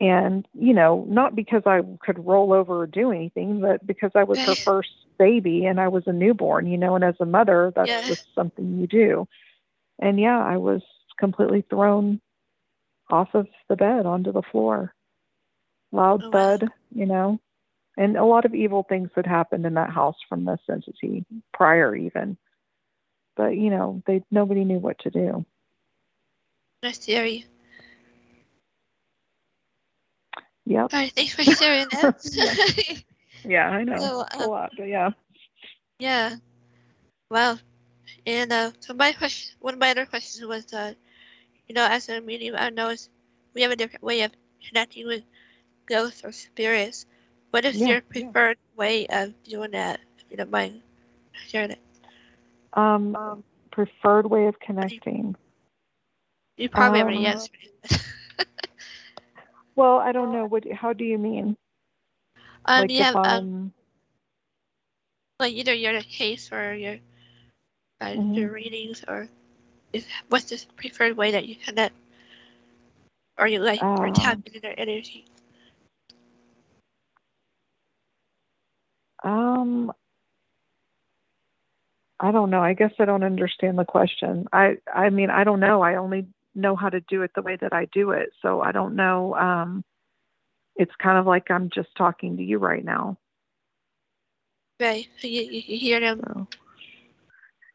And, 0.00 0.46
you 0.54 0.74
know, 0.74 1.04
not 1.08 1.36
because 1.36 1.62
I 1.64 1.80
could 2.00 2.26
roll 2.26 2.52
over 2.52 2.80
or 2.80 2.86
do 2.86 3.12
anything, 3.12 3.60
but 3.60 3.86
because 3.86 4.10
I 4.16 4.24
was 4.24 4.40
her 4.44 4.56
first 4.64 4.90
baby 5.18 5.64
and 5.66 5.78
I 5.78 5.88
was 5.88 6.02
a 6.06 6.12
newborn, 6.12 6.66
you 6.66 6.76
know, 6.76 6.96
and 6.96 7.04
as 7.04 7.14
a 7.20 7.24
mother, 7.26 7.72
that's 7.76 7.88
Yeah. 7.88 8.08
just 8.08 8.22
something 8.34 8.80
you 8.80 8.86
do. 8.88 9.28
And 10.00 10.18
yeah, 10.18 10.42
I 10.42 10.56
was 10.56 10.82
completely 11.18 11.64
thrown 11.70 12.20
off 13.10 13.28
of 13.34 13.46
the 13.68 13.76
bed 13.76 14.06
onto 14.06 14.32
the 14.32 14.42
floor. 14.42 14.92
Loud 15.92 16.24
Oh, 16.24 16.30
wow. 16.30 16.58
thud, 16.58 16.70
you 16.94 17.06
know, 17.06 17.38
and 17.96 18.16
a 18.16 18.24
lot 18.24 18.44
of 18.44 18.54
evil 18.54 18.84
things 18.88 19.10
had 19.14 19.26
happened 19.26 19.66
in 19.66 19.74
that 19.74 19.90
house 19.90 20.16
from 20.28 20.44
this 20.44 20.60
entity 20.70 21.24
prior 21.52 21.94
even. 21.94 22.36
But, 23.36 23.56
you 23.56 23.70
know, 23.70 24.02
they 24.06 24.24
nobody 24.30 24.64
knew 24.64 24.78
what 24.78 24.98
to 25.00 25.10
do. 25.10 25.44
That's 26.82 27.00
scary. 27.00 27.46
Yep. 30.66 30.92
All 30.92 31.00
right, 31.00 31.12
thanks 31.12 31.34
for 31.34 31.44
sharing 31.44 31.88
that. 31.90 33.04
Yeah, 33.44 33.68
I 33.68 33.84
know. 33.84 33.96
So, 33.98 34.20
It's 34.20 34.38
a 34.38 34.44
um, 34.44 34.50
lot, 34.50 34.72
but 34.76 34.88
yeah. 34.88 35.10
yeah. 35.98 36.36
Wow. 37.30 37.58
And 38.26 38.52
uh, 38.52 38.72
so 38.80 38.94
my 38.94 39.12
question, 39.12 39.56
one 39.60 39.74
of 39.74 39.80
my 39.80 39.90
other 39.90 40.06
questions 40.06 40.44
was, 40.46 40.72
uh, 40.72 40.94
you 41.68 41.74
know, 41.74 41.86
as 41.86 42.08
a 42.08 42.20
medium, 42.20 42.56
I 42.58 42.70
know 42.70 42.94
we 43.54 43.62
have 43.62 43.70
a 43.72 43.76
different 43.76 44.04
way 44.04 44.22
of 44.22 44.32
connecting 44.68 45.06
with 45.06 45.22
ghosts 45.86 46.24
or 46.24 46.32
spirits. 46.32 47.06
What 47.50 47.64
is 47.64 47.76
Yeah, 47.78 47.86
your 47.86 48.02
yeah. 48.14 48.32
preferred 48.32 48.58
way 48.76 49.06
of 49.06 49.32
doing 49.44 49.72
that? 49.72 50.00
If 50.18 50.24
you 50.30 50.36
don't 50.36 50.50
mind 50.50 50.82
sharing 51.48 51.72
it. 51.72 51.80
Um, 52.74 53.44
preferred 53.70 54.26
way 54.26 54.46
of 54.46 54.58
connecting. 54.60 55.36
You 56.56 56.68
probably 56.68 57.00
Um, 57.00 57.02
already 57.02 57.26
answered 57.26 57.58
it. 57.62 58.00
Well, 59.76 59.98
I 59.98 60.12
don't 60.12 60.32
know. 60.32 60.46
What? 60.46 60.64
How 60.72 60.92
do 60.92 61.04
you 61.04 61.18
mean? 61.18 61.56
um, 62.66 62.86
like 62.88 63.00
um, 63.14 63.72
like 65.40 65.52
either 65.52 65.74
your 65.74 66.00
case 66.02 66.52
or 66.52 66.74
your 66.74 66.98
uh, 68.00 68.16
Mhm. 68.16 68.32
your 68.32 68.52
readings 68.52 69.04
or 69.08 69.28
is, 69.92 70.06
what's 70.28 70.46
the 70.50 70.64
preferred 70.76 71.16
way 71.16 71.32
that 71.32 71.46
you 71.46 71.56
connect 71.56 71.94
or 73.38 73.46
you 73.46 73.58
like 73.60 73.86
or 74.00 74.10
Um, 74.10 74.10
tap 74.10 74.40
into 74.46 74.60
their 74.60 74.78
energy 74.78 75.24
um 79.24 79.92
I 82.20 82.30
don't 82.32 82.50
know. 82.50 82.60
I 82.62 82.74
guess 82.74 82.92
I 82.98 83.04
don't 83.04 83.24
understand 83.24 83.78
the 83.78 83.84
question. 83.84 84.46
I 84.52 84.78
I 84.92 85.10
mean, 85.10 85.30
I 85.30 85.44
don't 85.44 85.60
know. 85.60 85.82
I 85.82 85.96
only 85.96 86.26
know 86.54 86.76
how 86.76 86.88
to 86.88 87.00
do 87.00 87.22
it 87.22 87.32
the 87.34 87.42
way 87.42 87.56
that 87.60 87.72
I 87.72 87.86
do 87.86 88.10
it. 88.10 88.30
So 88.42 88.60
I 88.60 88.72
don't 88.72 88.96
know 88.96 89.34
um 89.36 89.84
it's 90.76 90.92
kind 91.02 91.18
of 91.18 91.26
like 91.26 91.50
I'm 91.50 91.70
just 91.70 91.88
talking 91.96 92.36
to 92.36 92.42
you 92.42 92.58
right 92.58 92.84
now. 92.84 93.18
right 94.80 95.06
you, 95.22 95.42
you, 95.42 95.62
you 95.66 95.78
hear 95.78 96.00
them 96.00 96.20
So 96.26 96.48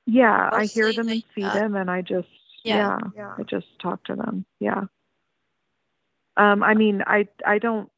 Yeah, 0.06 0.50
I 0.52 0.66
hear 0.66 0.94
them 0.94 1.10
and 1.10 1.24
see 1.36 1.44
uh, 1.44 1.54
them 1.54 1.76
and 1.76 1.90
I 1.90 2.02
just 2.02 2.28
yeah. 2.64 2.98
yeah, 3.16 3.34
I 3.38 3.44
just 3.44 3.68
talk 3.82 4.04
to 4.06 4.16
them. 4.16 4.46
Yeah. 4.60 4.86
Um 6.38 6.64
I 6.64 6.74
mean, 6.74 7.04
I 7.06 7.28
I 7.46 7.60
don't 7.60 7.90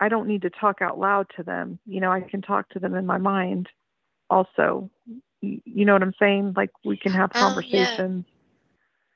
I 0.00 0.08
don't 0.08 0.28
need 0.28 0.42
to 0.42 0.50
talk 0.50 0.82
out 0.82 0.98
loud 0.98 1.26
to 1.36 1.42
them. 1.42 1.78
You 1.86 2.00
know, 2.00 2.12
I 2.12 2.20
can 2.20 2.42
talk 2.42 2.68
to 2.70 2.78
them 2.78 2.94
in 2.94 3.06
my 3.06 3.18
mind 3.18 3.68
also. 4.30 4.90
You, 5.40 5.60
you 5.64 5.84
know 5.84 5.92
what 5.94 6.02
I'm 6.02 6.14
saying? 6.18 6.54
Like 6.56 6.70
we 6.84 6.96
can 6.96 7.12
have 7.12 7.30
Oh, 7.34 7.38
yeah. 7.38 7.40
conversations. 7.40 8.24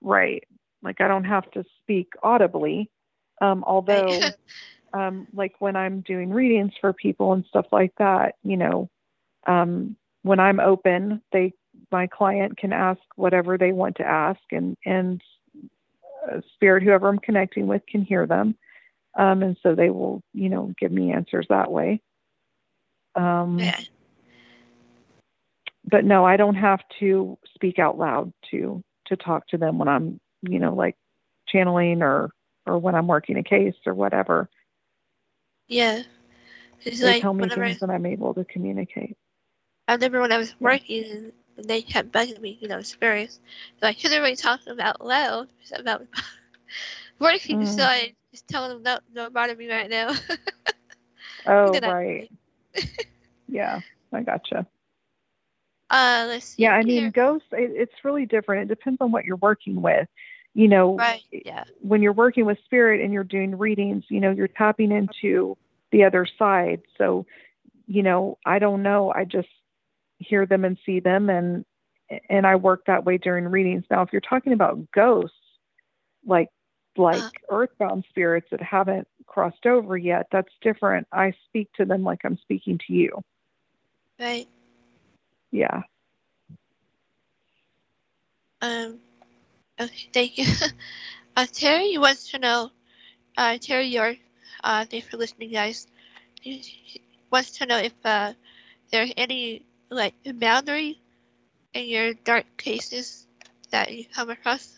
Right. 0.03 0.47
Like 0.83 1.01
I 1.01 1.09
don't 1.09 1.25
have 1.25 1.51
to 1.53 1.65
speak 1.83 2.13
audibly. 2.23 2.91
Um 3.41 3.65
although 3.67 4.21
um, 4.93 5.27
like 5.33 5.55
when 5.61 5.77
I'm 5.77 6.01
doing 6.01 6.31
readings 6.31 6.73
for 6.81 6.93
people 6.93 7.33
and 7.33 7.45
stuff 7.47 7.67
like 7.73 7.93
that, 7.99 8.35
you 8.43 8.57
know, 8.57 8.91
um, 9.47 9.97
when 10.23 10.41
I'm 10.41 10.61
open, 10.61 11.23
they 11.33 11.53
my 11.93 12.07
client 12.07 12.59
can 12.59 12.73
ask 12.73 13.01
whatever 13.17 13.57
they 13.57 13.73
want 13.73 13.97
to 13.97 14.05
ask, 14.05 14.41
and 14.51 14.77
and 14.85 15.23
uh, 16.31 16.41
spirit, 16.55 16.83
whoever 16.83 17.09
I'm 17.09 17.19
connecting 17.19 17.67
with, 17.67 17.83
can 17.87 18.03
hear 18.03 18.27
them, 18.27 18.57
um, 19.19 19.43
and 19.43 19.57
so 19.63 19.75
they 19.75 19.91
will, 19.91 20.23
you 20.35 20.49
know, 20.49 20.75
give 20.79 20.93
me 20.93 21.13
answers 21.13 21.47
that 21.49 21.71
way. 21.71 22.03
Um, 23.15 23.59
yeah. 23.59 23.81
but 25.85 26.05
no, 26.05 26.25
I 26.25 26.37
don't 26.37 26.55
have 26.57 26.81
to 27.01 27.39
speak 27.55 27.79
out 27.79 27.99
loud 27.99 28.33
to 28.51 28.83
to 29.07 29.17
talk 29.17 29.47
to 29.49 29.59
them 29.59 29.79
when 29.79 29.89
I'm, 29.89 30.21
you 30.43 30.59
know, 30.59 30.75
like 30.75 30.97
channeling 31.49 32.03
or 32.03 32.31
or 32.67 32.79
when 32.79 32.95
I'm 32.95 33.07
working 33.07 33.37
a 33.37 33.43
case 33.43 33.75
or 33.87 33.95
whatever. 33.95 34.49
yeah 35.69 36.03
it's 36.85 37.03
They 37.03 37.13
like 37.13 37.15
tell 37.15 37.33
me 37.35 37.49
things 37.49 37.79
and 37.81 37.91
I'm 37.91 38.07
able 38.07 38.35
to 38.35 38.45
communicate. 38.45 39.17
I 39.89 39.95
remember 39.95 40.21
when 40.21 40.33
I 40.33 40.39
was 40.39 40.55
working 40.61 41.33
and 41.57 41.69
they 41.69 41.83
kept 41.83 42.11
bugging 42.13 42.41
me, 42.41 42.59
you 42.61 42.69
know, 42.69 42.83
spirits. 42.83 43.41
So 43.81 43.87
I 43.87 43.95
couldn't 43.95 44.21
really 44.23 44.37
talk 44.37 44.61
about 44.67 45.05
loud 45.05 45.49
about 45.75 46.07
working, 47.19 47.65
so 47.67 47.83
Mm. 47.83 47.85
I 47.85 48.15
just 48.33 48.49
tell 48.49 48.69
them 48.69 48.83
don't 48.83 49.15
don't 49.15 49.33
bother 49.35 49.57
me 49.57 49.69
right 49.71 49.91
now. 49.91 50.13
Oh, 51.47 51.81
right. 51.81 52.29
yeah, 53.49 53.81
I 54.13 54.23
gotcha. 54.23 54.67
uh, 55.91 56.25
let's 56.29 56.47
see. 56.47 56.63
Yeah, 56.63 56.73
I 56.73 56.83
here. 56.83 56.85
mean, 56.85 57.11
ghosts, 57.11 57.49
it, 57.53 57.71
it's 57.75 58.05
really 58.05 58.27
different. 58.27 58.71
It 58.71 58.75
depends 58.75 59.01
on 59.01 59.13
what 59.13 59.25
you're 59.25 59.37
working 59.37 59.81
with. 59.83 60.09
You 60.55 60.69
know, 60.69 60.97
right? 60.97 61.23
Yeah, 61.31 61.65
when 61.81 62.03
you're 62.03 62.13
working 62.13 62.45
with 62.45 62.59
spirit 62.65 63.01
and 63.01 63.13
you're 63.13 63.25
doing 63.25 63.57
readings, 63.57 64.05
you 64.09 64.21
know, 64.21 64.31
you're 64.31 64.49
tapping 64.49 64.93
into 64.93 65.57
the 65.93 66.05
other 66.05 66.27
side. 66.39 66.83
So, 66.99 67.27
you 67.87 68.03
know, 68.03 68.39
I 68.45 68.59
don't 68.59 68.83
know. 68.83 69.13
I 69.15 69.25
just, 69.25 69.49
hear 70.21 70.47
them 70.47 70.65
and 70.65 70.79
see 70.87 71.01
them 71.01 71.29
and 71.29 71.65
and 72.29 72.47
I 72.47 72.57
work 72.57 72.85
that 72.87 73.05
way 73.05 73.19
during 73.19 73.47
readings. 73.47 73.85
Now, 73.91 74.03
if 74.03 74.11
you're 74.13 74.21
talking 74.21 74.53
about 74.53 74.91
ghosts, 74.93 75.37
like 76.27 76.49
like 76.97 77.21
uh, 77.21 77.31
earthbound 77.51 78.05
spirits 78.09 78.49
that 78.51 78.61
haven't 78.61 79.09
crossed 79.27 79.67
over 79.67 79.97
yet, 79.97 80.27
that's 80.31 80.53
different. 80.61 81.07
I 81.13 81.33
speak 81.47 81.73
to 81.75 81.85
them 81.85 82.03
like 82.03 82.21
I'm 82.25 82.37
speaking 82.39 82.79
to 82.87 82.93
you. 82.93 83.23
Right. 84.19 84.49
Yeah. 85.51 85.83
Um. 88.61 88.99
Okay. 89.81 90.11
Thank 90.13 90.39
you. 90.39 90.47
uh, 91.37 91.47
Terry 91.53 91.97
wants 91.99 92.31
to 92.33 92.39
know. 92.39 92.71
Uh, 93.37 93.59
Terry 93.59 93.87
York. 93.87 94.19
Uh, 94.63 94.85
thanks 94.85 95.09
for 95.09 95.17
listening, 95.17 95.53
guys. 95.53 95.87
He, 96.41 97.03
wants 97.31 97.53
to 97.59 97.67
know 97.67 97.79
if 97.79 97.95
uh, 98.05 98.33
there's 98.91 99.13
any 99.17 99.65
like 99.89 100.15
boundary 100.35 101.01
in 101.75 101.87
your 101.87 102.15
dark 102.15 102.45
cases 102.57 103.27
that 103.71 103.93
you 103.93 104.05
come 104.05 104.31
across? 104.31 104.77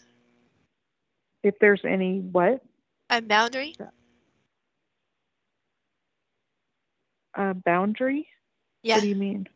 If 1.42 1.58
there's 1.60 1.82
any 1.84 2.20
what? 2.20 2.62
A 3.10 3.20
boundary. 3.20 3.74
A 7.34 7.54
boundary? 7.54 8.28
Yeah. 8.82 8.96
What 8.96 9.02
do 9.02 9.08
you 9.08 9.16
mean? 9.16 9.48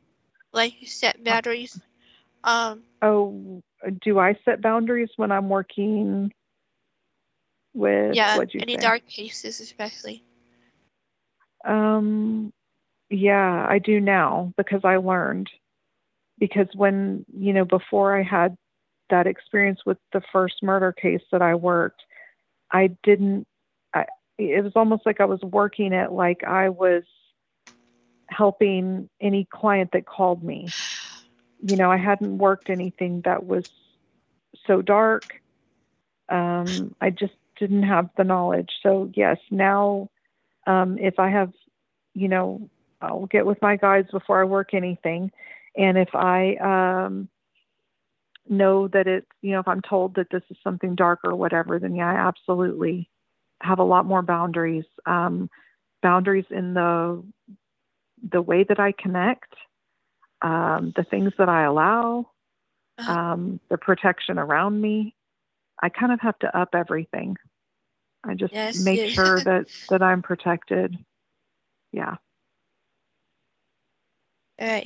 Like 0.52 0.80
you 0.80 0.88
set 0.88 1.22
boundaries. 1.22 1.78
Um. 2.42 2.82
Oh, 3.02 3.62
do 3.90 4.18
I 4.18 4.36
set 4.44 4.62
boundaries 4.62 5.10
when 5.16 5.32
I'm 5.32 5.48
working 5.48 6.32
with? 7.74 8.14
Yeah. 8.14 8.40
You 8.52 8.60
any 8.60 8.74
say? 8.74 8.80
dark 8.80 9.06
cases, 9.06 9.60
especially. 9.60 10.22
Um. 11.64 12.52
Yeah, 13.08 13.64
I 13.68 13.78
do 13.78 14.00
now 14.00 14.52
because 14.56 14.80
I 14.82 14.96
learned 14.96 15.48
because 16.38 16.66
when 16.74 17.24
you 17.38 17.52
know 17.52 17.64
before 17.64 18.18
I 18.18 18.22
had 18.22 18.56
that 19.10 19.26
experience 19.26 19.80
with 19.86 19.98
the 20.12 20.22
first 20.32 20.62
murder 20.62 20.92
case 20.92 21.22
that 21.30 21.42
I 21.42 21.54
worked, 21.54 22.02
I 22.72 22.88
didn't. 23.04 23.46
I, 23.94 24.06
it 24.38 24.62
was 24.62 24.72
almost 24.76 25.06
like 25.06 25.20
I 25.20 25.24
was 25.24 25.40
working 25.40 25.92
it 25.92 26.12
like 26.12 26.42
I 26.44 26.68
was 26.68 27.04
helping 28.28 29.08
any 29.20 29.46
client 29.52 29.90
that 29.92 30.06
called 30.06 30.42
me. 30.42 30.68
You 31.62 31.76
know, 31.76 31.90
I 31.90 31.96
hadn't 31.96 32.38
worked 32.38 32.70
anything 32.70 33.22
that 33.24 33.46
was 33.46 33.64
so 34.66 34.82
dark. 34.82 35.40
Um, 36.28 36.94
I 37.00 37.10
just 37.10 37.34
didn't 37.58 37.84
have 37.84 38.10
the 38.16 38.24
knowledge. 38.24 38.70
So 38.82 39.10
yes, 39.14 39.38
now 39.50 40.10
um, 40.66 40.98
if 40.98 41.18
I 41.18 41.30
have, 41.30 41.52
you 42.14 42.28
know, 42.28 42.68
I'll 43.00 43.26
get 43.26 43.46
with 43.46 43.60
my 43.62 43.76
guides 43.76 44.10
before 44.10 44.40
I 44.40 44.44
work 44.44 44.74
anything 44.74 45.30
and 45.76 45.98
if 45.98 46.14
I 46.14 46.56
um, 46.56 47.28
know 48.48 48.88
that 48.88 49.06
it's, 49.06 49.26
you 49.42 49.52
know, 49.52 49.60
if 49.60 49.68
I'm 49.68 49.82
told 49.82 50.14
that 50.16 50.28
this 50.30 50.42
is 50.50 50.56
something 50.64 50.94
dark 50.94 51.20
or 51.24 51.34
whatever, 51.36 51.78
then 51.78 51.94
yeah, 51.94 52.10
I 52.10 52.28
absolutely 52.28 53.10
have 53.60 53.78
a 53.78 53.84
lot 53.84 54.06
more 54.06 54.22
boundaries. 54.22 54.84
Um, 55.04 55.50
boundaries 56.02 56.46
in 56.50 56.74
the 56.74 57.22
the 58.30 58.40
way 58.40 58.64
that 58.64 58.80
I 58.80 58.92
connect, 58.92 59.54
um, 60.42 60.92
the 60.96 61.04
things 61.04 61.32
that 61.38 61.48
I 61.48 61.64
allow, 61.64 62.30
uh-huh. 62.98 63.12
um, 63.12 63.60
the 63.68 63.78
protection 63.78 64.38
around 64.38 64.80
me. 64.80 65.14
I 65.82 65.90
kind 65.90 66.12
of 66.12 66.20
have 66.20 66.38
to 66.40 66.58
up 66.58 66.74
everything. 66.74 67.36
I 68.24 68.34
just 68.34 68.52
yes, 68.52 68.80
make 68.80 68.98
yes. 68.98 69.12
sure 69.12 69.40
that 69.40 69.66
that 69.90 70.02
I'm 70.02 70.22
protected. 70.22 70.96
Yeah. 71.92 72.16
Uh, 74.60 74.80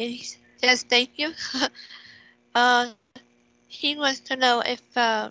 Yes, 0.63 0.83
thank 0.83 1.19
you. 1.19 1.33
uh, 2.55 2.93
he 3.67 3.97
wants 3.97 4.21
to 4.21 4.37
know 4.37 4.61
if 4.61 4.83
uh, 4.95 5.31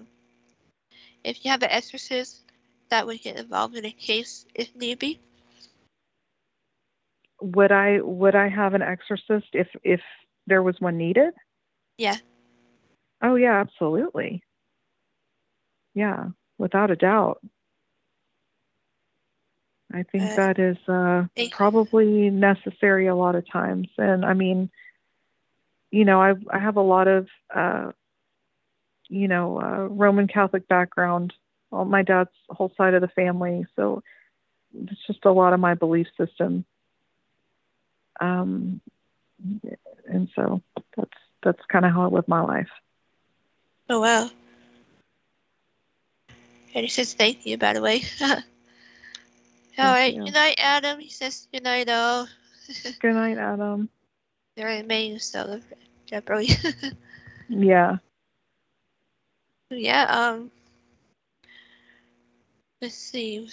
if 1.24 1.45
you 1.45 1.51
have 1.51 1.61
an 1.61 1.70
exorcist 1.70 2.41
that 2.89 3.05
would 3.05 3.22
get 3.22 3.38
involved 3.38 3.76
in 3.76 3.86
a 3.86 3.91
case 3.91 4.45
if 4.55 4.76
need 4.76 4.97
be. 4.97 5.20
Would 7.41 7.71
I 7.71 8.01
would 8.01 8.35
I 8.35 8.49
have 8.49 8.73
an 8.73 8.81
exorcist 8.81 9.47
if 9.53 9.67
if 9.83 10.01
there 10.47 10.63
was 10.63 10.75
one 10.79 10.97
needed? 10.97 11.33
Yeah. 11.97 12.17
Oh 13.21 13.35
yeah, 13.35 13.59
absolutely. 13.59 14.43
Yeah, 15.93 16.27
without 16.57 16.91
a 16.91 16.95
doubt. 16.95 17.39
I 19.91 20.03
think 20.03 20.23
uh, 20.23 20.35
that 20.35 20.59
is 20.59 20.77
uh, 20.87 21.25
probably 21.51 22.29
necessary 22.29 23.07
a 23.07 23.15
lot 23.15 23.35
of 23.35 23.49
times. 23.49 23.87
And 23.97 24.23
I 24.23 24.33
mean, 24.33 24.69
you 25.91 26.05
know, 26.05 26.21
I 26.21 26.33
I 26.51 26.59
have 26.59 26.77
a 26.77 26.81
lot 26.81 27.07
of 27.07 27.27
uh, 27.53 27.91
you 29.07 29.27
know 29.27 29.59
uh, 29.59 29.87
Roman 29.87 30.27
Catholic 30.27 30.67
background. 30.67 31.33
All 31.71 31.85
my 31.85 32.01
dad's 32.01 32.29
whole 32.49 32.71
side 32.77 32.93
of 32.93 33.01
the 33.01 33.07
family, 33.09 33.65
so 33.75 34.01
it's 34.73 35.05
just 35.07 35.25
a 35.25 35.31
lot 35.31 35.53
of 35.53 35.59
my 35.59 35.73
belief 35.73 36.07
system. 36.17 36.65
Um, 38.20 38.82
and 40.07 40.30
so 40.36 40.61
that's 40.95 41.11
that's 41.43 41.65
kind 41.72 41.86
of 41.86 41.91
how 41.93 42.03
I 42.03 42.07
live 42.07 42.28
my 42.28 42.41
life. 42.41 42.70
Oh 43.89 44.01
wow! 44.01 44.30
And 46.76 46.84
he 46.84 46.88
says 46.88 47.13
thank 47.13 47.45
you, 47.45 47.57
by 47.57 47.74
the 47.74 47.82
way. 47.82 48.03
All 48.22 49.86
right. 49.86 50.13
You. 50.13 50.26
Good 50.26 50.34
night, 50.34 50.55
Adam. 50.57 50.99
He 50.99 51.09
says 51.09 51.47
good 51.53 51.63
night, 51.63 51.88
all. 51.89 52.28
good 52.99 53.13
night, 53.13 53.38
Adam 53.38 53.89
the 54.59 54.65
remains 54.65 55.34
of 55.36 55.63
Jeffrey. 56.05 56.49
yeah. 57.47 57.97
Yeah, 59.70 60.03
um 60.09 60.51
let's 62.82 62.95
see. 62.95 63.47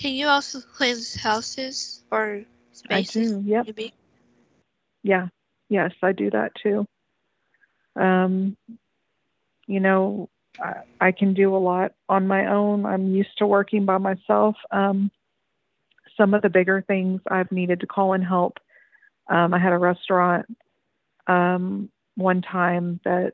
Can 0.00 0.14
you 0.14 0.26
also 0.26 0.60
cleanse 0.60 1.14
houses 1.14 2.02
or 2.10 2.42
spaces? 2.76 3.32
I 3.32 3.40
do, 3.40 3.48
yep. 3.48 3.66
Maybe? 3.66 3.94
Yeah. 5.02 5.28
Yes, 5.68 5.92
I 6.02 6.12
do 6.12 6.30
that 6.30 6.52
too. 6.62 6.86
Um 7.96 8.56
you 9.66 9.80
know, 9.80 10.28
I, 10.60 10.74
I 11.00 11.12
can 11.12 11.32
do 11.34 11.56
a 11.56 11.58
lot 11.58 11.92
on 12.08 12.28
my 12.28 12.46
own. 12.46 12.84
I'm 12.84 13.14
used 13.14 13.38
to 13.38 13.46
working 13.46 13.84
by 13.84 13.98
myself. 13.98 14.56
Um 14.70 15.10
some 16.16 16.34
of 16.34 16.42
the 16.42 16.50
bigger 16.50 16.82
things 16.86 17.20
I've 17.28 17.50
needed 17.50 17.80
to 17.80 17.86
call 17.86 18.12
in 18.12 18.22
help 18.22 18.58
um, 19.28 19.54
I 19.54 19.58
had 19.58 19.72
a 19.72 19.78
restaurant 19.78 20.46
um, 21.26 21.90
one 22.16 22.42
time 22.42 23.00
that 23.04 23.32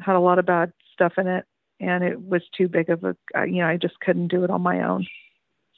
had 0.00 0.16
a 0.16 0.20
lot 0.20 0.38
of 0.38 0.46
bad 0.46 0.72
stuff 0.92 1.14
in 1.18 1.26
it, 1.26 1.44
and 1.80 2.04
it 2.04 2.20
was 2.20 2.42
too 2.56 2.68
big 2.68 2.90
of 2.90 3.04
a, 3.04 3.16
you 3.46 3.62
know, 3.62 3.66
I 3.66 3.76
just 3.76 3.98
couldn't 4.00 4.28
do 4.28 4.44
it 4.44 4.50
on 4.50 4.62
my 4.62 4.82
own. 4.82 5.06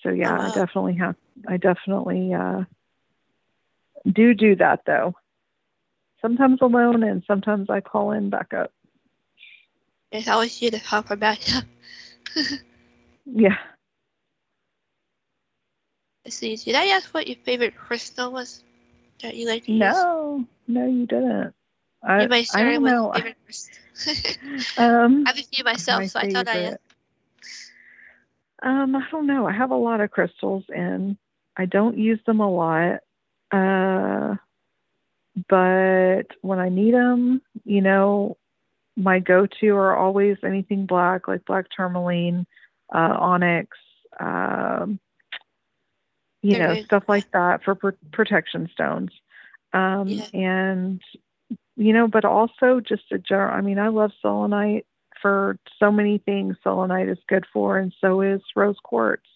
So 0.02 0.10
yeah, 0.10 0.36
wow. 0.36 0.50
I 0.50 0.54
definitely 0.54 0.94
have, 0.96 1.16
I 1.48 1.56
definitely 1.56 2.34
uh, 2.34 2.64
do 4.10 4.34
do 4.34 4.56
that 4.56 4.80
though. 4.86 5.14
Sometimes 6.22 6.60
alone, 6.60 7.02
and 7.02 7.22
sometimes 7.26 7.68
I 7.70 7.80
call 7.80 8.12
in 8.12 8.30
backup. 8.30 8.72
It's 10.12 10.28
always 10.28 10.60
you 10.62 10.70
to 10.70 10.78
help 10.78 11.08
her 11.08 11.16
backup. 11.16 11.64
yeah. 13.26 13.56
See. 16.28 16.56
Did 16.56 16.74
I 16.74 16.86
ask 16.86 17.12
what 17.14 17.28
your 17.28 17.36
favorite 17.44 17.76
crystal 17.76 18.32
was? 18.32 18.62
that 19.22 19.36
you 19.36 19.46
like 19.48 19.64
to 19.64 19.72
no, 19.72 19.86
use? 19.86 19.96
No, 19.96 20.46
no, 20.68 20.86
you 20.86 21.06
didn't. 21.06 21.54
I, 22.02 22.24
I 22.54 22.62
don't 22.62 22.84
know. 22.84 23.12
um, 24.76 25.24
I 25.26 25.30
have 25.30 25.38
a 25.38 25.42
few 25.42 25.64
myself, 25.64 26.00
my 26.00 26.06
so 26.06 26.20
I 26.20 26.30
thought 26.30 26.48
I. 26.48 26.76
Um, 28.66 28.96
I 28.96 29.02
don't 29.12 29.28
know. 29.28 29.46
I 29.46 29.52
have 29.52 29.70
a 29.70 29.76
lot 29.76 30.00
of 30.00 30.10
crystals, 30.10 30.64
and 30.68 31.16
I 31.56 31.66
don't 31.66 31.96
use 31.96 32.18
them 32.26 32.40
a 32.40 32.50
lot. 32.50 32.98
Uh, 33.52 34.34
but 35.48 36.24
when 36.42 36.58
I 36.58 36.68
need 36.68 36.92
them, 36.92 37.42
you 37.64 37.80
know, 37.80 38.36
my 38.96 39.20
go-to 39.20 39.76
are 39.76 39.96
always 39.96 40.38
anything 40.42 40.84
black, 40.84 41.28
like 41.28 41.44
black 41.44 41.66
tourmaline, 41.74 42.44
uh, 42.92 43.16
onyx, 43.20 43.76
um, 44.18 44.98
you 46.42 46.58
know, 46.58 46.82
stuff 46.82 47.04
like 47.06 47.30
that 47.30 47.62
for 47.62 47.76
pr- 47.76 47.90
protection 48.12 48.68
stones. 48.72 49.12
Um, 49.72 50.08
yeah. 50.08 50.26
And, 50.32 51.00
you 51.76 51.92
know, 51.92 52.08
but 52.08 52.24
also 52.24 52.80
just 52.80 53.12
a 53.12 53.18
general, 53.18 53.54
I 53.54 53.60
mean, 53.60 53.78
I 53.78 53.88
love 53.88 54.10
selenite 54.20 54.86
for 55.26 55.58
so 55.80 55.90
many 55.90 56.18
things 56.18 56.56
selenite 56.62 57.08
is 57.08 57.18
good 57.26 57.44
for, 57.52 57.78
and 57.78 57.92
so 58.00 58.20
is 58.20 58.40
rose 58.54 58.76
quartz. 58.84 59.26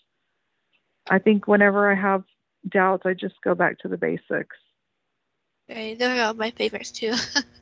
I 1.08 1.18
think 1.18 1.48
whenever 1.48 1.90
I 1.90 1.96
have 1.96 2.22
doubts, 2.68 3.06
I 3.06 3.14
just 3.14 3.34
go 3.42 3.56
back 3.56 3.80
to 3.80 3.88
the 3.88 3.96
basics. 3.96 4.56
Okay, 5.68 5.96
they're 5.96 6.24
all 6.24 6.34
my 6.34 6.52
favorites 6.52 6.92
too. 6.92 7.14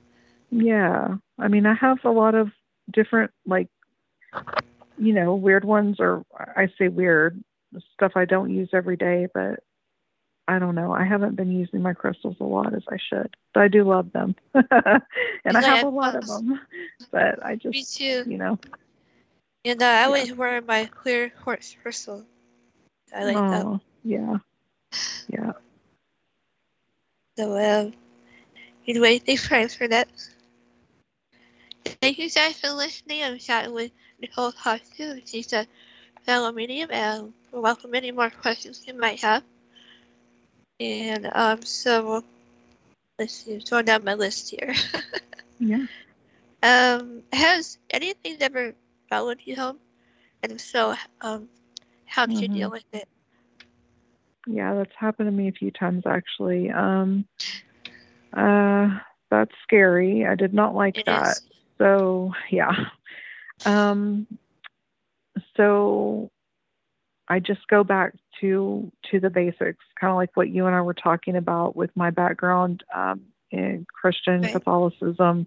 yeah. 0.50 1.16
I 1.38 1.48
mean, 1.48 1.64
I 1.64 1.72
have 1.72 2.04
a 2.04 2.10
lot 2.10 2.34
of 2.34 2.50
different, 2.92 3.30
like, 3.46 3.68
you 4.98 5.14
know, 5.14 5.34
weird 5.34 5.64
ones, 5.64 5.96
or 5.98 6.26
I 6.38 6.68
say 6.78 6.88
weird, 6.88 7.42
stuff 7.94 8.12
I 8.14 8.26
don't 8.26 8.54
use 8.54 8.68
every 8.74 8.98
day, 8.98 9.28
but 9.32 9.60
I 10.48 10.58
don't 10.58 10.74
know. 10.74 10.92
I 10.92 11.04
haven't 11.04 11.36
been 11.36 11.52
using 11.52 11.82
my 11.82 11.92
crystals 11.92 12.36
a 12.40 12.44
lot 12.44 12.74
as 12.74 12.82
I 12.88 12.96
should, 12.96 13.36
but 13.52 13.62
I 13.62 13.68
do 13.68 13.84
love 13.84 14.10
them, 14.12 14.34
and 14.54 15.56
I 15.56 15.60
have 15.60 15.84
a 15.84 15.90
lot 15.90 16.16
of 16.16 16.26
them. 16.26 16.58
But 17.12 17.44
I 17.44 17.56
just, 17.56 17.74
Me 17.74 17.84
too. 17.84 18.24
you 18.28 18.38
know. 18.38 18.58
And 19.66 19.82
uh, 19.82 19.86
I 19.86 20.04
always 20.04 20.32
wear 20.32 20.62
my 20.62 20.86
clear 20.86 21.30
quartz 21.44 21.76
crystal. 21.82 22.24
I 23.14 23.24
like 23.24 23.36
that. 23.36 23.66
oh, 23.66 23.80
yeah, 24.02 24.38
yeah. 25.28 25.52
So, 27.36 27.58
um, 27.58 27.92
anyway, 28.86 29.18
thanks 29.18 29.46
friends 29.46 29.74
for 29.74 29.86
that. 29.88 30.08
Thank 31.84 32.18
you 32.18 32.30
guys 32.30 32.58
for 32.58 32.70
listening. 32.70 33.22
I'm 33.22 33.38
chatting 33.38 33.74
with 33.74 33.90
Nicole 34.18 34.52
Costu. 34.52 35.20
She's 35.26 35.52
a 35.52 35.66
fellow 36.22 36.52
medium, 36.52 36.88
and 36.90 37.34
we'll 37.52 37.60
welcome 37.60 37.94
any 37.94 38.12
more 38.12 38.30
questions 38.30 38.84
you 38.86 38.94
might 38.94 39.20
have. 39.20 39.42
And 40.80 41.30
um, 41.34 41.62
so 41.62 42.22
let's 43.18 43.34
see, 43.34 43.58
throwing 43.60 43.84
down 43.86 44.04
my 44.04 44.14
list 44.14 44.50
here. 44.50 44.74
Yeah. 45.58 45.86
um, 46.62 47.22
has 47.32 47.78
anything 47.90 48.36
ever 48.40 48.74
followed 49.08 49.38
you 49.44 49.56
home? 49.56 49.78
And 50.42 50.52
if 50.52 50.60
so, 50.60 50.94
um, 51.20 51.48
how 52.06 52.26
did 52.26 52.40
you 52.40 52.48
Mhm. 52.48 52.48
deal 52.48 52.70
with 52.70 52.84
it? 52.92 53.08
Yeah, 54.46 54.74
that's 54.74 54.92
happened 54.98 55.28
to 55.28 55.32
me 55.32 55.48
a 55.48 55.52
few 55.52 55.70
times 55.70 56.04
actually. 56.06 56.70
Um, 56.70 57.26
uh, 58.36 58.88
that's 59.30 59.52
scary. 59.62 60.26
I 60.26 60.34
did 60.34 60.54
not 60.54 60.74
like 60.74 60.96
It 60.96 61.06
that. 61.06 61.38
is. 61.38 61.42
So 61.78 62.32
yeah. 62.50 62.72
Um, 63.64 64.26
so 65.56 66.30
I 67.28 67.38
just 67.40 67.66
go 67.68 67.84
back 67.84 68.14
to 68.40 68.92
to 69.10 69.20
the 69.20 69.30
basics, 69.30 69.84
kind 70.00 70.10
of 70.10 70.16
like 70.16 70.30
what 70.34 70.48
you 70.50 70.66
and 70.66 70.76
I 70.76 70.82
were 70.82 70.94
talking 70.94 71.36
about 71.36 71.76
with 71.76 71.90
my 71.96 72.10
background 72.10 72.84
um, 72.94 73.22
in 73.50 73.86
Christian 73.92 74.42
Right. 74.42 74.52
Catholicism, 74.52 75.46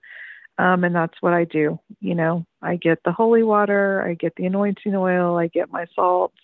um, 0.57 0.83
and 0.83 0.95
that's 0.95 1.21
what 1.21 1.33
I 1.33 1.45
do. 1.45 1.79
You 1.99 2.15
know, 2.15 2.45
I 2.61 2.75
get 2.77 2.99
the 3.03 3.11
holy 3.13 3.43
water, 3.43 4.03
I 4.05 4.15
get 4.15 4.35
the 4.35 4.45
anointing 4.45 4.95
oil, 4.95 5.37
I 5.37 5.47
get 5.47 5.71
my 5.71 5.85
salts, 5.95 6.37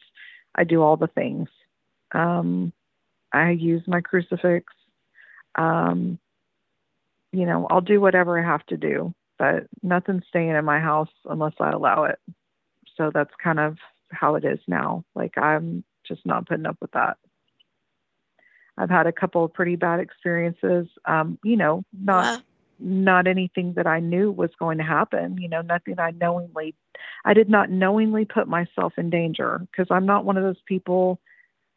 I 0.55 0.63
do 0.63 0.81
all 0.81 0.97
the 0.97 1.07
things. 1.07 1.49
Um, 2.13 2.73
I 3.33 3.51
use 3.51 3.83
my 3.87 4.01
crucifix. 4.01 4.73
Um, 5.55 6.19
you 7.31 7.45
know, 7.45 7.67
I'll 7.69 7.81
do 7.81 8.01
whatever 8.01 8.39
I 8.39 8.45
have 8.45 8.65
to 8.67 8.77
do, 8.77 9.13
but 9.37 9.67
nothing's 9.83 10.23
staying 10.29 10.51
in 10.51 10.65
my 10.65 10.79
house 10.79 11.09
unless 11.25 11.53
I 11.59 11.71
allow 11.71 12.05
it. 12.05 12.19
So 12.95 13.11
that's 13.13 13.33
kind 13.43 13.59
of 13.59 13.77
how 14.11 14.35
it 14.35 14.45
is 14.45 14.59
now. 14.67 15.03
Like 15.15 15.37
I'm 15.37 15.83
just 16.07 16.25
not 16.25 16.47
putting 16.47 16.65
up 16.65 16.77
with 16.81 16.91
that. 16.91 17.17
I've 18.77 18.89
had 18.89 19.07
a 19.07 19.11
couple 19.11 19.43
of 19.43 19.53
pretty 19.53 19.75
bad 19.75 19.99
experiences. 19.99 20.87
Um, 21.05 21.39
you 21.43 21.57
know, 21.57 21.83
not 21.93 22.29
Wow. 22.37 22.41
not 22.79 23.27
anything 23.27 23.73
that 23.73 23.87
I 23.87 23.99
knew 23.99 24.31
was 24.31 24.51
going 24.59 24.77
to 24.77 24.83
happen. 24.83 25.37
You 25.39 25.49
know, 25.49 25.61
nothing 25.61 25.99
I 25.99 26.11
knowingly, 26.11 26.75
I 27.25 27.33
did 27.33 27.49
not 27.49 27.71
knowingly 27.71 28.25
put 28.25 28.47
myself 28.47 28.93
in 28.97 29.09
danger 29.09 29.59
because 29.71 29.87
I'm 29.89 30.05
not 30.05 30.25
one 30.25 30.37
of 30.37 30.43
those 30.43 30.61
people 30.65 31.19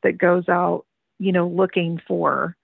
that 0.02 0.18
goes 0.18 0.48
out, 0.48 0.84
you 1.18 1.32
know, 1.32 1.48
looking 1.48 2.00
for. 2.06 2.56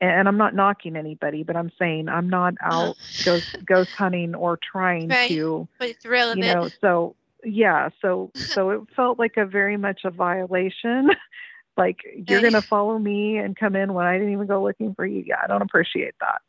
And 0.00 0.28
I'm 0.28 0.36
not 0.36 0.54
knocking 0.54 0.96
anybody, 0.96 1.42
but 1.44 1.56
I'm 1.56 1.72
saying 1.78 2.08
I'm 2.08 2.28
not 2.28 2.54
out 2.62 2.96
ghost 3.24 3.46
ghost 3.64 3.90
hunting 3.96 4.34
or 4.34 4.58
trying 4.58 5.08
Right. 5.08 5.28
to, 5.28 5.68
But 5.78 5.88
it's 5.88 6.04
relevant. 6.04 6.46
you 6.46 6.52
know. 6.52 6.68
So 6.80 7.16
yeah, 7.44 7.90
so 8.00 8.30
so 8.54 8.70
it 8.70 8.80
felt 8.94 9.18
like 9.18 9.36
a 9.36 9.46
very 9.46 9.76
much 9.76 10.00
a 10.04 10.10
violation. 10.10 11.10
like 11.76 12.00
you're 12.28 12.40
gonna 12.40 12.62
follow 12.62 12.98
me 12.98 13.38
and 13.38 13.56
come 13.56 13.76
in 13.76 13.94
when 13.94 14.06
I 14.06 14.14
didn't 14.14 14.32
even 14.32 14.46
go 14.46 14.62
looking 14.62 14.94
for 14.94 15.06
you. 15.06 15.24
Yeah, 15.26 15.36
I 15.42 15.46
don't 15.46 15.62
appreciate 15.62 16.14
that. 16.20 16.40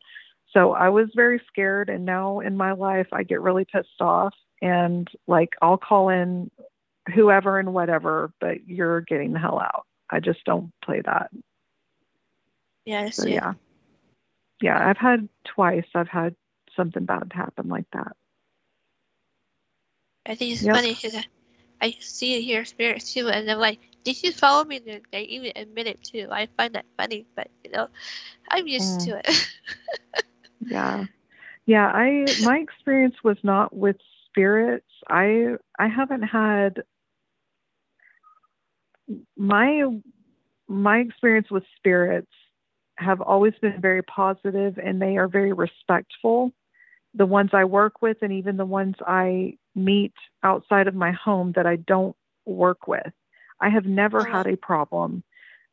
So 0.52 0.72
I 0.72 0.88
was 0.88 1.08
very 1.14 1.40
scared, 1.48 1.88
and 1.88 2.04
now 2.04 2.40
in 2.40 2.56
my 2.56 2.72
life, 2.72 3.08
I 3.12 3.22
get 3.22 3.40
really 3.40 3.64
pissed 3.64 4.00
off, 4.00 4.34
and 4.62 5.08
like 5.26 5.50
I'll 5.60 5.76
call 5.76 6.08
in 6.08 6.50
whoever 7.14 7.58
and 7.58 7.72
whatever, 7.72 8.32
but 8.40 8.66
you're 8.66 9.02
getting 9.02 9.32
the 9.32 9.38
hell 9.38 9.60
out. 9.60 9.86
I 10.10 10.20
just 10.20 10.44
don't 10.44 10.72
play 10.84 11.02
that. 11.04 11.30
yes, 12.84 13.16
So 13.16 13.26
yeah. 13.26 13.34
yeah, 13.34 13.52
yeah, 14.60 14.88
I've 14.88 14.96
had 14.96 15.28
twice. 15.44 15.86
I've 15.94 16.08
had 16.08 16.34
something 16.76 17.04
bad 17.04 17.32
happen 17.34 17.68
like 17.68 17.86
that. 17.92 18.16
I 20.26 20.34
think 20.34 20.52
it's 20.52 20.66
Yep. 20.66 20.68
funny 20.68 20.94
because 20.94 21.14
I, 21.14 21.24
I 21.80 21.94
see 22.00 22.34
and 22.36 22.44
hear 22.44 22.64
spirits 22.64 23.12
too, 23.14 23.28
and 23.28 23.50
I'm 23.50 23.58
like, 23.58 23.80
did 24.04 24.22
you 24.22 24.32
follow 24.32 24.64
me? 24.64 24.76
And 24.86 25.02
they 25.12 25.22
even 25.22 25.52
admit 25.56 25.86
it 25.86 26.02
too. 26.02 26.28
I 26.30 26.46
find 26.56 26.74
that 26.74 26.86
funny, 26.96 27.26
but 27.36 27.48
you 27.64 27.70
know, 27.72 27.88
I'm 28.50 28.66
used 28.66 29.00
Mm. 29.00 29.06
to 29.06 29.18
it. 29.18 29.48
Yeah. 30.60 31.04
Yeah, 31.66 31.86
I 31.86 32.34
my 32.38 32.58
experience 32.58 33.16
was 33.24 33.38
not 33.42 33.74
with 33.74 33.96
spirits. 34.28 34.86
I 35.08 35.56
I 35.78 35.88
haven't 35.88 36.22
had 36.22 36.82
my 39.36 39.82
my 40.68 40.98
experience 40.98 41.50
with 41.50 41.64
spirits 41.76 42.30
have 42.98 43.20
always 43.20 43.54
been 43.60 43.80
very 43.80 44.02
positive 44.02 44.78
and 44.78 45.00
they 45.00 45.16
are 45.16 45.28
very 45.28 45.52
respectful. 45.52 46.52
The 47.16 47.26
ones 47.26 47.50
I 47.52 47.64
work 47.64 48.02
with 48.02 48.18
and 48.22 48.32
even 48.32 48.56
the 48.56 48.66
ones 48.66 48.94
I 49.06 49.56
meet 49.74 50.12
outside 50.42 50.86
of 50.86 50.94
my 50.94 51.12
home 51.12 51.52
that 51.56 51.66
I 51.66 51.76
don't 51.76 52.14
work 52.44 52.86
with. 52.86 53.12
I 53.60 53.70
have 53.70 53.86
never 53.86 54.18
wow. 54.18 54.32
had 54.32 54.46
a 54.46 54.56
problem. 54.56 55.24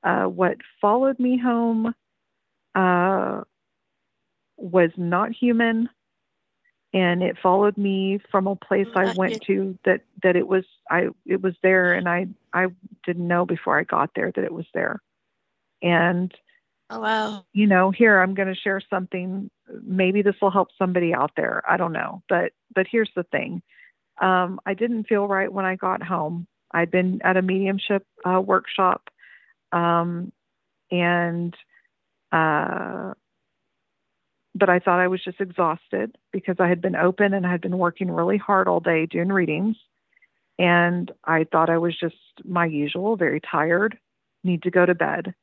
Uh, 0.03 0.25
what 0.25 0.57
followed 0.81 1.19
me 1.19 1.37
home 1.37 1.93
uh, 2.75 3.41
was 4.57 4.91
not 4.97 5.31
human 5.31 5.89
and 6.93 7.23
it 7.23 7.37
followed 7.41 7.77
me 7.77 8.19
from 8.29 8.47
a 8.47 8.55
place 8.55 8.87
I 8.95 9.13
went 9.17 9.41
to 9.47 9.77
that 9.83 10.01
that 10.21 10.35
it 10.35 10.47
was 10.47 10.63
I 10.89 11.07
it 11.25 11.41
was 11.41 11.55
there 11.63 11.93
and 11.93 12.07
I 12.07 12.27
I 12.53 12.67
didn't 13.05 13.27
know 13.27 13.45
before 13.45 13.79
I 13.79 13.83
got 13.83 14.11
there 14.15 14.31
that 14.31 14.43
it 14.43 14.53
was 14.53 14.67
there. 14.73 15.01
And 15.81 16.33
oh 16.89 16.99
wow. 16.99 17.45
you 17.53 17.67
know, 17.67 17.91
here 17.91 18.19
I'm 18.19 18.33
going 18.33 18.47
to 18.47 18.59
share 18.59 18.81
something 18.89 19.49
maybe 19.83 20.21
this 20.21 20.35
will 20.41 20.51
help 20.51 20.69
somebody 20.77 21.13
out 21.13 21.31
there. 21.35 21.63
I 21.67 21.77
don't 21.77 21.93
know. 21.93 22.21
But 22.29 22.51
but 22.73 22.87
here's 22.89 23.11
the 23.15 23.23
thing. 23.23 23.61
Um 24.21 24.59
I 24.65 24.73
didn't 24.73 25.07
feel 25.07 25.27
right 25.27 25.51
when 25.51 25.65
I 25.65 25.75
got 25.75 26.03
home. 26.03 26.47
I'd 26.71 26.91
been 26.91 27.21
at 27.23 27.37
a 27.37 27.41
mediumship 27.41 28.05
uh, 28.25 28.41
workshop 28.41 29.09
um 29.71 30.31
and 30.91 31.55
uh 32.31 33.13
but 34.55 34.69
I 34.69 34.79
thought 34.79 34.99
I 34.99 35.07
was 35.07 35.23
just 35.23 35.41
exhausted 35.41 36.15
because 36.31 36.57
I 36.59 36.67
had 36.67 36.81
been 36.81 36.95
open 36.95 37.33
and 37.33 37.45
I 37.45 37.51
had 37.51 37.61
been 37.61 37.77
working 37.77 38.11
really 38.11 38.37
hard 38.37 38.67
all 38.67 38.79
day 38.79 39.05
doing 39.05 39.29
readings. 39.29 39.77
And 40.59 41.11
I 41.25 41.45
thought 41.45 41.71
I 41.71 41.79
was 41.79 41.97
just 41.99 42.15
my 42.45 42.65
usual, 42.65 43.15
very 43.15 43.41
tired, 43.41 43.97
need 44.43 44.63
to 44.63 44.71
go 44.71 44.85
to 44.85 44.93
bed. 44.93 45.33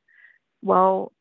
Well, 0.61 1.11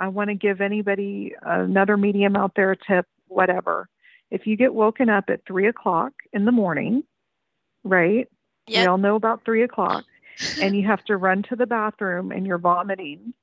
I 0.00 0.08
want 0.08 0.30
to 0.30 0.34
give 0.34 0.60
anybody, 0.60 1.34
another 1.42 1.96
medium 1.96 2.36
out 2.36 2.52
there, 2.56 2.72
a 2.72 2.76
tip, 2.76 3.06
whatever. 3.28 3.88
If 4.30 4.46
you 4.46 4.56
get 4.56 4.74
woken 4.74 5.08
up 5.08 5.24
at 5.28 5.46
three 5.46 5.68
o'clock 5.68 6.12
in 6.32 6.44
the 6.44 6.52
morning, 6.52 7.04
right? 7.84 8.28
We 8.74 8.86
all 8.86 8.98
know 8.98 9.16
about 9.16 9.44
three 9.44 9.62
o'clock, 9.62 10.04
and 10.60 10.76
you 10.76 10.86
have 10.86 11.04
to 11.06 11.16
run 11.16 11.42
to 11.50 11.56
the 11.56 11.66
bathroom 11.66 12.32
and 12.32 12.46
you're 12.46 12.58
vomiting 12.58 13.34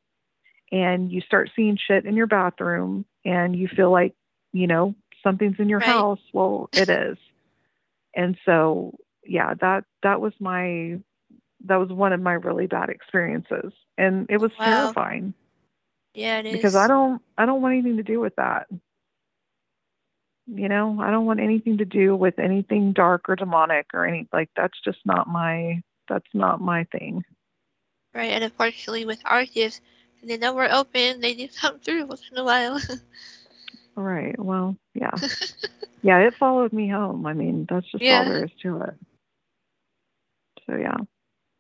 and 0.72 1.12
you 1.12 1.22
start 1.22 1.50
seeing 1.56 1.78
shit 1.78 2.06
in 2.06 2.16
your 2.16 2.28
bathroom 2.28 3.06
and 3.26 3.56
you 3.56 3.68
feel 3.68 3.92
like, 3.92 4.14
you 4.54 4.68
know, 4.68 4.96
something's 5.24 5.60
in 5.60 5.70
your 5.70 5.80
Right. 5.80 5.88
house. 5.88 6.20
Well, 6.34 6.70
it 6.74 6.90
is. 6.90 7.18
And 8.16 8.38
so, 8.46 8.96
yeah, 9.26 9.54
that 9.62 9.86
that 10.04 10.22
was 10.22 10.34
my 10.40 11.00
that 11.66 11.78
was 11.78 11.90
one 11.90 12.14
of 12.14 12.22
my 12.22 12.34
really 12.34 12.68
bad 12.68 12.90
experiences. 12.90 13.74
And 13.98 14.28
it 14.30 14.38
was 14.38 14.52
Wow. 14.60 14.64
terrifying 14.64 15.34
yeah, 16.14 16.40
it 16.40 16.46
is. 16.46 16.54
because 16.54 16.76
I 16.76 16.88
don't 16.88 17.22
I 17.38 17.46
don't 17.46 17.62
want 17.62 17.74
anything 17.74 17.98
to 17.98 18.04
do 18.04 18.20
with 18.20 18.36
that. 18.36 18.68
You 20.48 20.68
know, 20.70 21.00
I 21.02 21.12
don't 21.12 21.26
want 21.26 21.40
anything 21.40 21.78
to 21.78 21.86
do 21.86 22.16
with 22.16 22.38
anything 22.40 22.94
dark 22.94 23.30
or 23.30 23.36
demonic 23.36 23.88
or 23.94 24.06
any 24.06 24.28
like 24.34 24.50
that's 24.56 24.80
just 24.84 25.00
not 25.06 25.28
my 25.28 25.82
that's 26.10 26.28
not 26.34 26.60
my 26.62 26.86
thing. 26.92 27.24
Right, 28.14 28.32
and 28.32 28.44
unfortunately 28.44 29.06
with 29.06 29.22
our 29.26 29.46
gifts, 29.46 29.82
they 30.24 30.38
know 30.38 30.54
we're 30.54 30.70
open, 30.72 31.22
they 31.22 31.34
do 31.34 31.48
come 31.62 31.80
through 31.80 32.06
once 32.06 32.24
in 32.32 32.38
a 32.38 32.44
while. 32.44 32.80
Right. 33.96 34.38
Well, 34.40 34.76
yeah. 34.94 35.12
yeah, 36.04 36.20
it 36.20 36.36
followed 36.40 36.72
me 36.74 36.90
home. 36.90 37.26
I 37.26 37.34
mean, 37.34 37.68
that's 37.70 37.90
just 37.92 38.04
Yeah. 38.04 38.20
all 38.20 38.26
there 38.26 38.44
is 38.44 38.52
to 38.64 38.82
it. 38.82 38.96
So 40.68 40.76
yeah. 40.76 40.98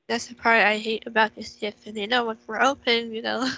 That's 0.08 0.28
the 0.28 0.36
part 0.36 0.62
I 0.62 0.78
hate 0.78 1.08
about 1.08 1.36
this 1.36 1.56
gift, 1.56 1.88
and 1.88 1.96
they 1.96 2.06
know 2.08 2.26
when 2.26 2.38
we're 2.48 2.62
open, 2.62 3.14
you 3.14 3.22
know. 3.22 3.50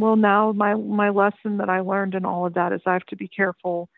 Well, 0.00 0.16
now 0.16 0.52
my 0.52 0.74
my 0.74 1.10
lesson 1.10 1.58
that 1.58 1.68
I 1.68 1.80
learned 1.80 2.14
in 2.14 2.24
all 2.24 2.46
of 2.46 2.54
that 2.54 2.72
is 2.72 2.80
I 2.86 2.94
have 2.94 3.06
to 3.06 3.16
be 3.16 3.28
careful 3.28 3.88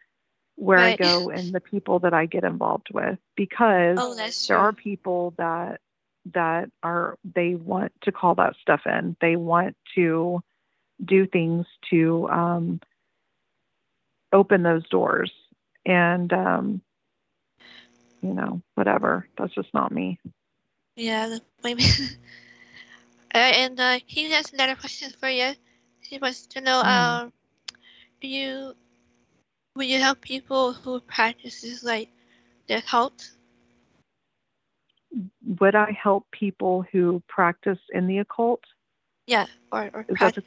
where 0.57 0.81
Right. 0.81 0.95
I 0.95 0.97
go 0.97 1.31
and 1.31 1.53
the 1.53 1.61
people 1.61 2.01
that 2.01 2.13
I 2.13 2.27
get 2.27 2.45
involved 2.45 2.89
with 2.93 3.19
because 3.37 3.97
oh, 3.99 4.15
there 4.49 4.59
are 4.59 4.73
people 4.73 5.35
that 5.39 5.81
that 6.35 6.71
are 6.83 7.19
they 7.35 7.55
want 7.55 7.93
to 8.03 8.13
call 8.13 8.35
that 8.37 8.55
stuff 8.61 8.83
in. 8.87 9.17
They 9.21 9.37
want 9.37 9.77
to 9.95 10.43
do 11.05 11.27
things 11.27 11.67
to 11.91 12.29
um, 12.29 12.81
open 14.33 14.63
those 14.63 14.89
doors, 14.89 15.33
and 15.85 16.33
um, 16.33 16.83
you 18.23 18.35
know, 18.35 18.63
whatever. 18.75 19.27
That's 19.39 19.55
just 19.55 19.73
not 19.75 19.93
me. 19.93 20.19
Yeah, 20.97 21.39
maybe. 21.65 21.85
uh, 23.35 23.39
and 23.39 23.81
uh, 23.81 23.99
he 24.07 24.31
has 24.31 24.53
another 24.53 24.77
question 24.77 25.11
for 25.19 25.29
you. 25.29 25.53
He 26.13 26.19
wants 26.19 26.47
to 26.49 26.61
know, 26.61 26.83
mm. 26.83 26.85
um, 26.85 27.33
do 28.21 28.29
you 28.29 28.75
will 29.75 29.85
you 29.85 29.99
help 29.99 30.21
people 30.21 30.75
who 30.75 31.01
practices 31.01 31.83
like 31.83 32.11
their 32.67 32.83
cult? 32.83 33.31
Would 35.59 35.75
I 35.75 35.93
help 35.93 36.31
people 36.31 36.85
who 36.93 37.23
practice 37.29 37.79
in 37.95 38.09
the 38.09 38.19
occult? 38.19 38.61
Yeah, 39.27 39.47
or 39.73 39.89
or 39.95 40.05
practice. 40.05 40.45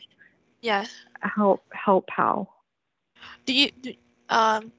Yeah. 0.61 0.85
Help 1.21 1.63
help 1.73 2.11
how? 2.11 2.47
Do 3.47 3.53
you 3.53 3.71
do, 3.71 3.95
um 4.29 4.71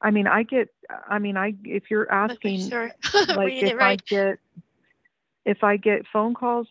I 0.00 0.12
mean, 0.12 0.28
I 0.28 0.44
get. 0.44 0.68
I 1.08 1.18
mean, 1.18 1.36
I 1.36 1.56
if 1.64 1.90
you're 1.90 2.12
asking, 2.12 2.70
sure. 2.70 2.92
like 3.28 3.54
if 3.54 3.74
right. 3.74 4.00
I 4.00 4.08
get 4.08 4.38
if 5.44 5.64
I 5.64 5.78
get 5.78 6.06
phone 6.12 6.32
calls 6.32 6.68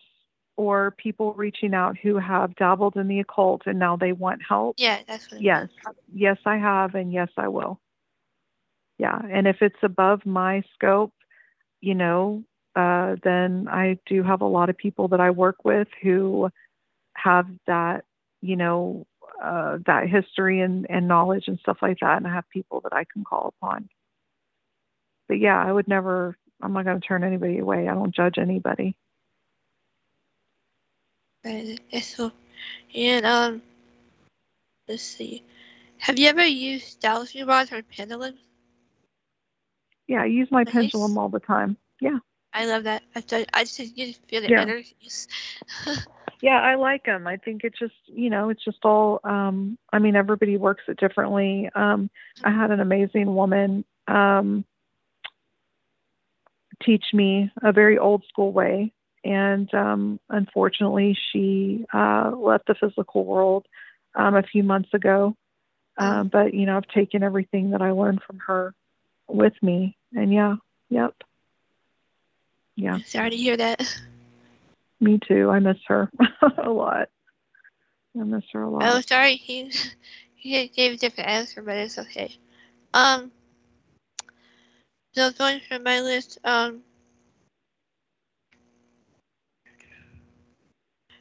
or 0.56 0.92
people 0.92 1.34
reaching 1.34 1.74
out 1.74 1.96
who 1.98 2.16
have 2.16 2.56
dabbled 2.56 2.96
in 2.96 3.08
the 3.08 3.20
occult 3.20 3.62
and 3.66 3.78
now 3.78 3.96
they 3.96 4.12
want 4.12 4.40
help. 4.46 4.76
Yeah, 4.78 5.00
that's 5.06 5.30
what. 5.30 5.40
Yes, 5.40 5.68
yes, 6.12 6.38
I 6.46 6.56
have, 6.56 6.94
and 6.94 7.12
yes, 7.12 7.28
I 7.36 7.48
will. 7.48 7.78
Yeah, 8.98 9.20
and 9.30 9.46
if 9.46 9.56
it's 9.60 9.76
above 9.82 10.24
my 10.24 10.62
scope, 10.74 11.12
you 11.80 11.94
know, 11.94 12.42
uh, 12.74 13.16
then 13.22 13.68
I 13.70 13.98
do 14.06 14.22
have 14.22 14.40
a 14.40 14.46
lot 14.46 14.70
of 14.70 14.76
people 14.76 15.08
that 15.08 15.20
I 15.20 15.30
work 15.30 15.64
with 15.64 15.88
who 16.02 16.50
have 17.14 17.46
that, 17.66 18.04
you 18.40 18.56
know, 18.56 19.06
uh, 19.42 19.78
that 19.86 20.08
history 20.08 20.60
and, 20.60 20.86
and 20.88 21.08
knowledge 21.08 21.44
and 21.46 21.58
stuff 21.58 21.78
like 21.82 21.98
that, 22.00 22.16
and 22.16 22.26
I 22.26 22.32
have 22.32 22.48
people 22.48 22.80
that 22.82 22.94
I 22.94 23.04
can 23.12 23.24
call 23.24 23.54
upon. 23.60 23.88
But 25.28 25.38
yeah, 25.38 25.62
I 25.62 25.70
would 25.70 25.88
never. 25.88 26.36
I'm 26.62 26.72
not 26.72 26.86
going 26.86 26.98
to 26.98 27.06
turn 27.06 27.22
anybody 27.22 27.58
away. 27.58 27.86
I 27.86 27.92
don't 27.92 28.14
judge 28.14 28.38
anybody. 28.38 28.96
So, 32.02 32.32
and 32.94 33.24
um, 33.24 33.62
let's 34.88 35.02
see. 35.02 35.44
Have 35.98 36.18
you 36.18 36.28
ever 36.28 36.44
used 36.44 37.00
dowsing 37.00 37.46
rods 37.46 37.72
or 37.72 37.82
pendulums? 37.82 38.38
Yeah, 40.08 40.22
I 40.22 40.26
use 40.26 40.48
my 40.50 40.64
nice. 40.64 40.72
pendulum 40.72 41.18
all 41.18 41.28
the 41.28 41.40
time. 41.40 41.76
Yeah. 42.00 42.18
I 42.52 42.66
love 42.66 42.84
that. 42.84 43.02
I, 43.14 43.46
I 43.52 43.64
just 43.64 43.96
you 43.96 44.14
feel 44.28 44.40
the 44.40 44.48
yeah. 44.48 44.62
energies. 44.62 45.28
yeah, 46.40 46.60
I 46.60 46.76
like 46.76 47.04
them. 47.04 47.26
I 47.26 47.36
think 47.36 47.64
it's 47.64 47.78
just, 47.78 47.94
you 48.06 48.30
know, 48.30 48.48
it's 48.48 48.64
just 48.64 48.84
all, 48.84 49.20
um, 49.24 49.78
I 49.92 49.98
mean, 49.98 50.16
everybody 50.16 50.56
works 50.56 50.84
it 50.88 50.98
differently. 50.98 51.68
Um, 51.74 52.10
I 52.44 52.50
had 52.50 52.70
an 52.70 52.80
amazing 52.80 53.34
woman 53.34 53.84
um, 54.08 54.64
teach 56.82 57.04
me 57.12 57.50
a 57.62 57.72
very 57.72 57.98
old 57.98 58.24
school 58.28 58.52
way. 58.52 58.92
And 59.26 59.72
um, 59.74 60.20
unfortunately, 60.28 61.18
she 61.32 61.84
uh, 61.92 62.30
left 62.36 62.68
the 62.68 62.76
physical 62.76 63.24
world 63.24 63.66
um, 64.14 64.36
a 64.36 64.42
few 64.44 64.62
months 64.62 64.94
ago. 64.94 65.34
Uh, 65.98 66.22
but, 66.22 66.54
you 66.54 66.64
know, 66.64 66.76
I've 66.76 66.86
taken 66.88 67.24
everything 67.24 67.70
that 67.70 67.82
I 67.82 67.90
learned 67.90 68.22
from 68.22 68.38
her 68.46 68.72
with 69.28 69.54
me. 69.62 69.96
And 70.14 70.32
yeah, 70.32 70.56
yep. 70.90 71.14
Yeah. 72.76 72.98
Sorry 73.06 73.30
to 73.30 73.36
hear 73.36 73.56
that. 73.56 74.00
Me 75.00 75.18
too. 75.26 75.50
I 75.50 75.58
miss 75.58 75.78
her 75.88 76.08
a 76.62 76.70
lot. 76.70 77.08
I 78.18 78.22
miss 78.22 78.44
her 78.52 78.62
a 78.62 78.70
lot. 78.70 78.82
Oh, 78.84 79.00
sorry. 79.00 79.36
He 79.36 79.72
he 80.36 80.68
gave 80.68 80.92
a 80.92 80.96
different 80.96 81.28
answer, 81.28 81.62
but 81.62 81.76
it's 81.76 81.98
okay. 81.98 82.36
Um. 82.94 83.32
So 85.14 85.32
going 85.32 85.60
through 85.66 85.80
my 85.80 86.00
list, 86.00 86.38
um. 86.44 86.82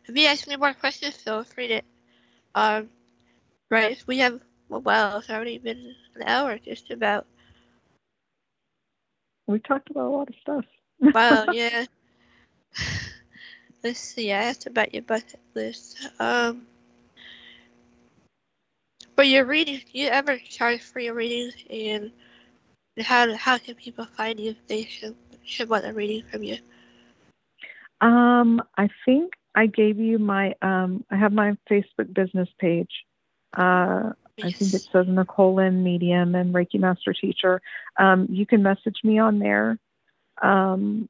If 0.07 0.17
you 0.17 0.27
ask 0.27 0.47
me 0.47 0.55
more 0.55 0.73
questions, 0.73 1.15
feel 1.17 1.43
free 1.43 1.67
to. 1.67 1.81
Um. 2.53 2.89
Right. 3.69 4.01
We 4.07 4.19
have. 4.19 4.39
Well, 4.69 5.17
it's 5.17 5.29
already 5.29 5.57
been 5.57 5.95
an 6.15 6.23
hour, 6.23 6.57
just 6.57 6.91
about. 6.91 7.25
We 9.47 9.59
talked 9.59 9.89
about 9.89 10.07
a 10.07 10.09
lot 10.09 10.29
of 10.29 10.35
stuff. 10.41 10.65
Wow. 10.99 11.45
yeah. 11.51 11.85
Let's 13.85 13.99
see, 13.99 14.31
I 14.31 14.45
asked 14.45 14.65
about 14.65 14.95
your 14.95 15.03
bucket 15.03 15.39
list. 15.53 16.09
Um, 16.19 16.65
for 19.15 19.23
your 19.23 19.45
reading, 19.45 19.77
do 19.77 19.99
you 19.99 20.07
ever 20.07 20.39
charge 20.39 20.81
for 20.81 20.99
your 20.99 21.13
readings, 21.13 21.53
and 21.69 22.11
how 22.99 23.31
how 23.35 23.59
can 23.59 23.75
people 23.75 24.05
find 24.05 24.39
you 24.39 24.51
if 24.51 24.67
they 24.67 24.85
should 24.85 25.15
should 25.43 25.69
want 25.69 25.85
a 25.85 25.93
reading 25.93 26.23
from 26.23 26.41
you? 26.41 26.57
Um, 28.01 28.59
I 28.75 28.89
think 29.05 29.33
I 29.55 29.67
gave 29.67 29.99
you 29.99 30.19
my 30.19 30.53
um, 30.61 31.05
I 31.09 31.15
have 31.15 31.31
my 31.31 31.57
Facebook 31.69 32.13
business 32.13 32.49
page. 32.59 32.91
Uh, 33.55 34.11
yes. 34.37 34.47
I 34.47 34.51
think 34.51 34.73
it 34.73 34.87
says 34.91 35.07
Nicole 35.07 35.55
Lynn 35.55 35.83
Medium 35.83 36.35
and 36.35 36.53
Reiki 36.53 36.79
Master 36.79 37.13
Teacher. 37.13 37.61
Um, 37.97 38.27
you 38.29 38.45
can 38.45 38.61
message 38.61 38.97
me 39.03 39.17
on 39.17 39.39
there. 39.39 39.79
Um, 40.41 41.07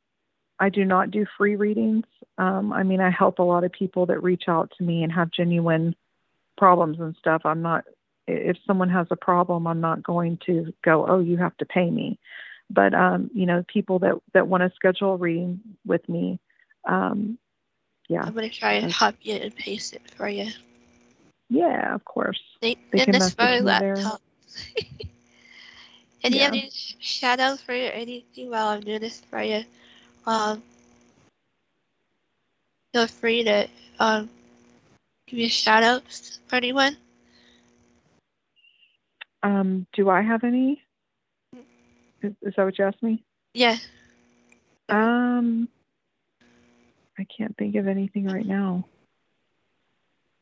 I 0.59 0.69
do 0.69 0.85
not 0.85 1.11
do 1.11 1.25
free 1.37 1.55
readings. 1.55 2.05
Um, 2.37 2.71
I 2.71 2.83
mean, 2.83 3.01
I 3.01 3.09
help 3.09 3.39
a 3.39 3.43
lot 3.43 3.63
of 3.63 3.71
people 3.71 4.05
that 4.05 4.23
reach 4.23 4.43
out 4.47 4.71
to 4.77 4.83
me 4.83 5.03
and 5.03 5.11
have 5.11 5.31
genuine 5.31 5.95
problems 6.57 6.99
and 6.99 7.15
stuff. 7.17 7.41
I'm 7.45 7.61
not, 7.61 7.83
if 8.27 8.57
someone 8.65 8.89
has 8.89 9.07
a 9.11 9.15
problem, 9.15 9.67
I'm 9.67 9.81
not 9.81 10.03
going 10.03 10.39
to 10.45 10.73
go, 10.83 11.05
oh, 11.07 11.19
you 11.19 11.37
have 11.37 11.57
to 11.57 11.65
pay 11.65 11.89
me. 11.89 12.19
But, 12.69 12.93
um, 12.93 13.29
you 13.33 13.45
know, 13.45 13.63
people 13.67 13.99
that, 13.99 14.15
that 14.33 14.47
want 14.47 14.61
to 14.61 14.75
schedule 14.75 15.13
a 15.13 15.17
reading 15.17 15.59
with 15.85 16.07
me, 16.07 16.39
um, 16.87 17.37
yeah. 18.09 18.23
I'm 18.23 18.33
going 18.33 18.49
to 18.49 18.55
try 18.55 18.73
and 18.73 18.93
copy 18.93 19.31
it 19.31 19.41
and 19.41 19.55
paste 19.55 19.93
it 19.93 20.01
for 20.15 20.27
you. 20.27 20.51
Yeah, 21.49 21.93
of 21.93 22.03
course. 22.05 22.41
They, 22.61 22.77
they 22.91 23.05
can 23.05 23.13
this 23.13 23.35
my 23.37 23.59
laptop. 23.59 24.21
and 26.23 26.33
yeah. 26.33 26.37
you 26.37 26.39
have 26.39 26.53
any 26.53 26.71
shadows 26.71 27.61
for 27.61 27.73
anything 27.73 28.49
while 28.49 28.67
I'm 28.67 28.81
doing 28.81 29.01
this 29.01 29.21
for 29.29 29.41
you? 29.41 29.63
um, 30.25 30.63
feel 32.93 33.07
free 33.07 33.43
to 33.43 33.67
um, 33.99 34.29
give 35.27 35.37
me 35.37 35.47
shout 35.47 35.83
outs 35.83 36.39
for 36.47 36.55
anyone. 36.55 36.97
Um, 39.43 39.85
do 39.93 40.09
I 40.09 40.21
have 40.21 40.43
any? 40.43 40.81
Is, 42.21 42.33
is 42.41 42.53
that 42.55 42.65
what 42.65 42.79
you 42.79 42.85
asked 42.85 43.03
me? 43.03 43.23
Yeah. 43.53 43.77
Um, 44.89 45.67
I 47.17 47.25
can't 47.25 47.55
think 47.57 47.75
of 47.75 47.87
anything 47.87 48.25
right 48.25 48.45
now. 48.45 48.85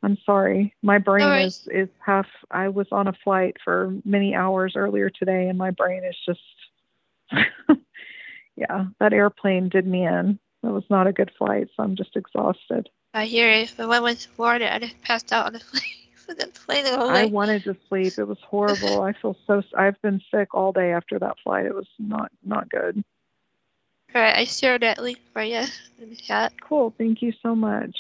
I'm 0.02 0.18
sorry. 0.26 0.74
My 0.82 0.98
brain 0.98 1.30
no 1.30 1.34
is 1.34 1.68
is 1.72 1.90
half. 2.06 2.28
I 2.52 2.68
was 2.68 2.88
on 2.92 3.08
a 3.08 3.14
flight 3.24 3.56
for 3.64 3.94
many 4.04 4.36
hours 4.36 4.74
earlier 4.76 5.10
today, 5.10 5.48
and 5.48 5.58
my 5.58 5.72
brain 5.72 6.04
is 6.04 6.18
just 6.26 6.42
yeah, 8.56 8.86
that 9.00 9.14
airplane 9.14 9.70
did 9.70 9.88
me 9.88 10.06
in. 10.06 10.40
It 10.64 10.68
was 10.68 10.84
not 10.90 11.08
a 11.08 11.14
good 11.14 11.32
flight, 11.38 11.70
so 11.76 11.84
I'm 11.84 11.96
just 11.96 12.16
exhausted. 12.16 12.90
I 13.14 13.26
hear 13.26 13.50
it. 13.50 13.64
If 13.64 13.80
I 13.80 14.00
went 14.00 14.20
to 14.22 14.30
Florida, 14.30 14.74
I 14.74 14.80
just 14.80 15.02
passed 15.02 15.32
out 15.32 15.48
on 15.48 15.54
the 15.54 15.60
plane. 15.72 15.82
the 16.28 16.48
plane 16.66 16.86
the 16.86 16.92
I 16.92 17.26
wanted 17.26 17.64
to 17.66 17.76
sleep. 17.90 18.18
It 18.18 18.24
was 18.26 18.38
horrible. 18.50 19.02
I 19.02 19.14
feel 19.14 19.36
so. 19.46 19.62
I've 19.78 20.02
been 20.02 20.22
sick 20.34 20.54
all 20.54 20.72
day 20.72 20.92
after 20.92 21.20
that 21.20 21.36
flight. 21.44 21.66
It 21.66 21.76
was 21.76 21.88
not 22.00 22.32
not 22.44 22.70
good. 22.70 23.04
All 24.16 24.22
right, 24.22 24.38
I 24.38 24.46
shared 24.46 24.84
that 24.84 25.02
link 25.02 25.18
for 25.34 25.42
you 25.42 25.64
in 26.00 26.10
the 26.12 26.16
chat. 26.16 26.54
Cool. 26.62 26.94
Thank 26.98 27.24
you 27.24 27.34
so 27.42 27.56
much. 27.56 27.98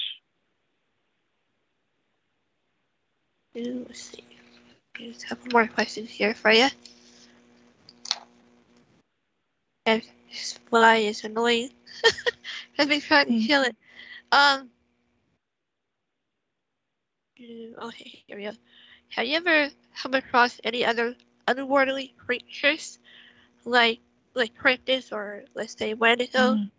Let's 3.55 3.99
see. 3.99 4.24
There's 4.99 5.24
a 5.24 5.28
couple 5.28 5.47
more 5.51 5.68
questions 5.68 6.11
here 6.11 6.36
for 6.36 6.51
you. 6.51 6.68
And 9.88 10.03
this 10.30 10.59
fly 10.70 10.97
is 10.97 11.24
annoying. 11.24 11.72
I've 12.78 12.89
been 12.89 13.01
trying 13.01 13.28
to 13.28 13.47
kill 13.47 13.64
it. 13.64 13.76
Um. 14.32 14.70
Okay, 17.39 18.24
here 18.28 18.38
we 18.38 18.43
go. 18.43 18.51
Have 19.09 19.26
you 19.26 19.38
ever 19.38 19.70
come 20.01 20.14
across 20.14 20.61
any 20.64 20.86
other 20.86 21.16
unworldly 21.47 22.14
creatures, 22.18 22.99
like 23.66 23.99
like 24.36 24.58
cryptids 24.58 25.12
or 25.12 25.44
let's 25.56 25.78
say 25.78 25.94
Wendigo, 25.94 26.56
mm. 26.56 26.72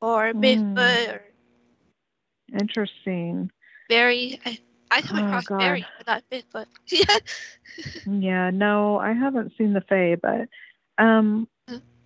or 0.00 0.32
Bigfoot, 0.32 0.74
mm. 0.74 1.14
or 1.14 1.22
interesting. 2.58 3.50
Very. 3.88 4.40
I, 4.44 4.58
I 4.90 5.00
come 5.00 5.20
oh, 5.20 5.26
across 5.26 5.46
God. 5.46 5.58
Barry, 5.58 5.86
but 5.98 6.06
not 6.06 6.24
Bigfoot. 6.30 6.66
yeah. 6.90 7.18
yeah. 8.06 8.50
No, 8.50 8.98
I 8.98 9.12
haven't 9.12 9.52
seen 9.56 9.72
the 9.72 9.80
Fae, 9.80 10.16
but 10.16 10.48
um, 11.02 11.48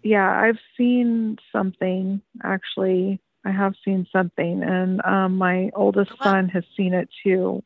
yeah, 0.02 0.40
I've 0.40 0.58
seen 0.76 1.38
something 1.50 2.20
actually. 2.44 3.20
I 3.44 3.50
have 3.50 3.74
seen 3.84 4.06
something, 4.12 4.62
and 4.62 5.04
um, 5.04 5.36
my 5.36 5.70
oldest 5.74 6.12
Oh, 6.12 6.16
wow. 6.20 6.32
son 6.32 6.48
has 6.50 6.64
seen 6.76 6.94
it 6.94 7.08
too. 7.22 7.62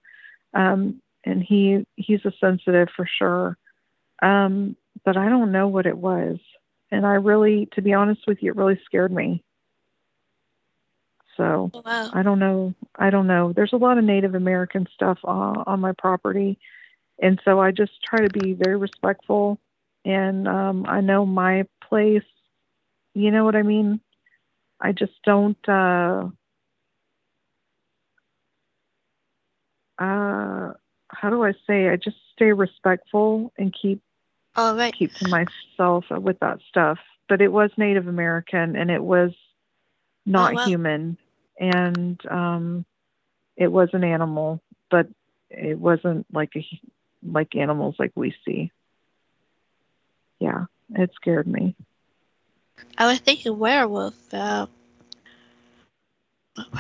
Um, 0.55 1.01
and 1.25 1.43
he 1.43 1.87
he's 1.97 2.25
a 2.25 2.33
sensitive 2.41 2.89
for 2.97 3.07
sure. 3.07 3.57
Um, 4.23 4.77
but 5.05 5.17
I 5.17 5.29
don't 5.29 5.53
know 5.53 5.69
what 5.69 5.87
it 5.87 5.97
was, 5.97 6.39
and 6.91 7.07
I 7.07 7.15
really, 7.15 7.69
to 7.75 7.83
be 7.83 7.93
honest 7.93 8.23
with 8.27 8.43
you, 8.43 8.51
it 8.51 8.57
really 8.57 8.81
scared 8.85 9.13
me. 9.13 9.43
So 11.37 11.71
wow. 11.73 12.11
I 12.13 12.23
don't 12.23 12.39
know. 12.39 12.75
I 12.97 13.11
don't 13.11 13.27
know. 13.27 13.53
There's 13.55 13.73
a 13.73 13.79
lot 13.79 13.99
of 13.99 14.05
Native 14.05 14.35
American 14.35 14.87
stuff 14.93 15.19
uh, 15.25 15.65
on 15.67 15.81
my 15.81 15.93
property, 15.97 16.59
and 17.21 17.41
so 17.45 17.61
I 17.61 17.71
just 17.71 17.93
try 18.03 18.27
to 18.27 18.41
be 18.41 18.53
very 18.53 18.77
respectful. 18.77 19.59
And 20.05 20.49
um, 20.49 20.87
I 20.87 21.01
know 21.01 21.25
my 21.25 21.67
place. 21.83 22.25
You 23.15 23.31
know 23.31 23.45
what 23.45 23.57
I 23.57 23.63
mean? 23.63 24.01
I 24.81 24.93
just 24.93 25.13
don't. 25.25 25.57
Uh, 25.69 26.29
uh, 29.99 30.73
how 31.09 31.31
do 31.31 31.45
I 31.45 31.53
say? 31.67 31.89
I 31.89 31.97
just 31.97 32.17
stay 32.33 32.53
respectful 32.53 33.53
and 33.59 33.75
keep 33.81 34.03
All 34.57 34.75
right. 34.77 34.95
keep 34.99 35.15
to 35.15 35.25
myself 35.25 36.05
with 36.11 36.39
that 36.41 36.59
stuff. 36.69 36.99
But 37.29 37.41
it 37.41 37.53
was 37.53 37.71
Native 37.77 38.07
American 38.09 38.77
and 38.77 38.91
it 38.91 39.03
was 39.03 39.31
not 40.27 40.53
Oh, 40.53 40.55
wow. 40.55 40.65
human, 40.65 41.17
and 41.59 42.21
um, 42.31 42.85
it 43.57 43.69
was 43.71 43.89
an 43.93 44.05
animal, 44.05 44.61
but 44.91 45.07
it 45.51 45.79
wasn't 45.79 46.27
like 46.33 46.51
a 46.57 46.65
like 47.27 47.55
animals 47.57 47.97
like 47.99 48.13
we 48.17 48.35
see. 48.47 48.71
Yeah, 50.41 50.67
it 50.91 51.11
scared 51.15 51.47
me. 51.47 51.77
I 52.99 53.07
was 53.07 53.19
thinking 53.21 53.59
werewolf. 53.59 54.33
Uh, 54.33 54.67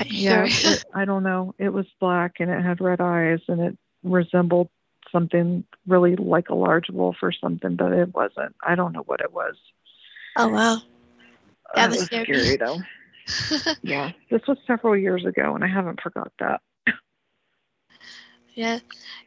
Yeah, 0.08 0.48
sure. 0.48 0.48
it, 0.62 0.82
I 0.94 1.04
don't 1.04 1.22
know. 1.22 1.54
It 1.58 1.70
was 1.70 1.86
black 2.00 2.34
and 2.40 2.50
it 2.50 2.62
had 2.62 2.80
red 2.80 3.00
eyes 3.00 3.40
and 3.48 3.60
it 3.60 3.78
resembled 4.02 4.68
something 5.12 5.64
really 5.86 6.16
like 6.16 6.48
a 6.50 6.54
large 6.54 6.88
wolf 6.90 7.16
or 7.22 7.32
something, 7.32 7.76
but 7.76 7.92
it 7.92 8.14
wasn't. 8.14 8.54
I 8.66 8.74
don't 8.74 8.92
know 8.92 9.02
what 9.06 9.20
it 9.20 9.32
was. 9.32 9.56
oh 10.36 10.48
wow. 10.48 10.78
That 11.74 11.90
it 11.90 11.90
was 11.90 11.98
was 11.98 12.06
scary. 12.06 12.24
scary 12.24 12.56
though. 12.56 12.84
Yeah, 13.82 14.10
this 14.30 14.42
was 14.46 14.58
several 14.66 14.96
years 14.96 15.24
ago, 15.24 15.54
and 15.54 15.64
I 15.64 15.68
haven't 15.68 16.00
forgot 16.00 16.32
that. 16.40 16.60
yeah. 18.54 18.78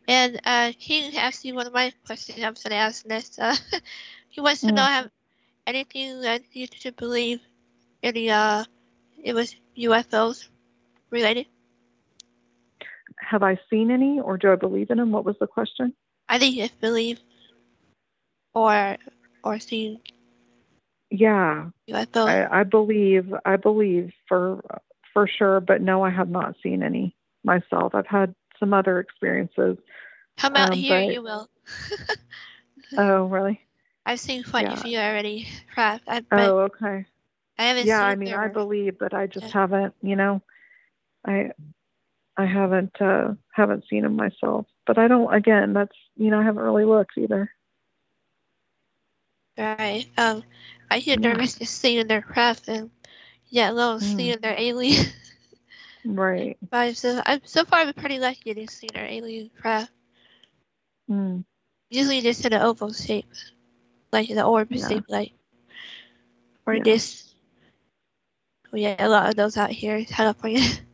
And 0.08 0.40
uh, 0.46 0.72
King 0.80 1.16
asked 1.18 1.44
me 1.46 1.54
one 1.54 1.68
of 1.68 1.74
my 1.74 1.92
questions. 2.06 2.38
I'm 2.40 2.54
going 2.54 2.72
to 2.72 2.76
ask 2.76 3.06
next. 3.06 3.40
Uh, 3.40 3.56
he 4.30 4.42
wants 4.42 4.64
to 4.66 4.72
Mm. 4.72 4.76
know 4.76 4.84
have 4.84 5.10
anything 5.68 6.22
that 6.22 6.42
you 6.54 6.68
should 6.74 6.96
believe 6.98 7.40
in 8.02 8.14
the 8.14 8.32
uh, 8.32 8.64
it 9.24 9.34
was 9.34 9.56
UFOs 9.78 10.48
related. 11.10 11.48
Have 13.30 13.44
I 13.44 13.58
seen 13.70 13.92
any, 13.92 14.20
or 14.20 14.38
do 14.38 14.52
I 14.52 14.56
believe 14.56 14.90
in 14.92 14.98
them? 14.98 15.12
What 15.12 15.26
was 15.26 15.36
the 15.40 15.48
question? 15.48 15.94
I 16.30 16.40
think 16.40 16.58
it's 16.58 16.74
believe 16.76 17.20
or 18.54 18.98
or 19.44 19.60
seen 19.60 20.00
Yeah, 21.10 21.70
UFO. 21.90 22.26
I, 22.28 22.62
I 22.62 22.64
believe. 22.64 23.34
I 23.46 23.56
believe 23.58 24.12
for 24.28 24.64
for 25.14 25.28
sure, 25.28 25.60
but 25.60 25.82
no, 25.82 26.04
I 26.04 26.10
have 26.10 26.30
not 26.30 26.56
seen 26.64 26.84
any 26.84 27.16
myself. 27.44 27.94
I've 27.96 28.08
had 28.08 28.34
some 28.60 28.74
other 28.74 29.00
experiences. 29.00 29.78
Come 30.38 30.56
out 30.56 30.72
um, 30.72 30.78
here, 30.78 31.02
but- 31.06 31.14
you 31.14 31.22
will. 31.22 31.50
Oh, 32.98 33.26
really? 33.26 33.60
I've 34.06 34.20
seen 34.20 34.44
quite 34.44 34.68
Yeah. 34.68 34.74
a 34.74 34.78
few 34.78 35.00
already. 35.00 35.48
Crap. 35.74 36.02
I, 36.08 36.24
Oh, 36.32 36.60
okay. 36.60 37.06
I 37.58 37.64
haven't 37.64 37.84
seen 37.84 37.88
Yeah, 37.88 38.04
I 38.04 38.16
mean, 38.16 38.34
I 38.34 38.50
believe, 38.50 39.00
but 39.00 39.14
I 39.14 39.28
just 39.28 39.48
Yeah. 39.48 39.54
haven't. 39.54 39.96
You 40.02 40.16
know, 40.16 40.42
I 41.26 41.52
I 42.38 42.46
haven't 42.46 43.00
uh 43.02 43.34
haven't 43.54 43.86
seen 43.90 44.04
them 44.04 44.16
myself. 44.16 44.68
But 44.86 44.98
I 44.98 45.08
don't. 45.08 45.34
Again, 45.34 45.74
that's 45.74 45.96
you 46.16 46.30
know, 46.32 46.40
I 46.40 46.44
haven't 46.44 46.64
really 46.64 46.86
looked 46.86 47.18
either. 47.18 47.52
Right. 49.58 50.08
Um, 50.18 50.44
I 50.90 51.00
get 51.00 51.20
Yeah. 51.20 51.22
nervous 51.22 51.58
just 51.58 51.80
seeing 51.80 52.08
their 52.08 52.22
craft 52.22 52.68
and 52.68 52.92
yeah, 53.50 53.72
alone 53.72 54.00
Mm. 54.02 54.02
seeing 54.02 54.40
their 54.40 54.56
alien 54.58 55.06
Right. 56.06 56.58
vibes. 56.72 56.98
So 56.98 57.22
I'm 57.26 57.42
so 57.46 57.64
far 57.66 57.80
I'm 57.80 57.94
pretty 57.94 58.20
lucky 58.20 58.54
to 58.54 58.68
see 58.68 58.88
their 58.94 59.06
alien 59.06 59.50
craft. 59.60 59.92
Mm. 61.10 61.44
Usually 61.90 62.22
just 62.22 62.46
in 62.46 62.54
an 62.54 62.62
oval 62.62 62.94
shape, 62.94 63.26
like 64.12 64.28
the 64.30 64.44
orb 64.44 64.70
Yeah. 64.72 64.88
shape, 64.88 65.06
like 65.10 65.34
or 66.66 66.80
Yeah. 66.80 66.84
this. 66.84 67.36
Oh 68.74 68.78
yeah, 68.78 68.96
a 69.00 69.08
lot 69.10 69.30
of 69.30 69.36
those 69.36 69.58
out 69.58 69.72
here 69.72 69.96
in 69.98 70.06
California. 70.06 70.62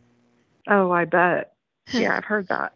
Oh, 0.70 0.92
I 0.92 1.06
bet. 1.06 1.54
Yeah, 1.94 2.16
I've 2.16 2.26
heard 2.26 2.48
that. 2.50 2.74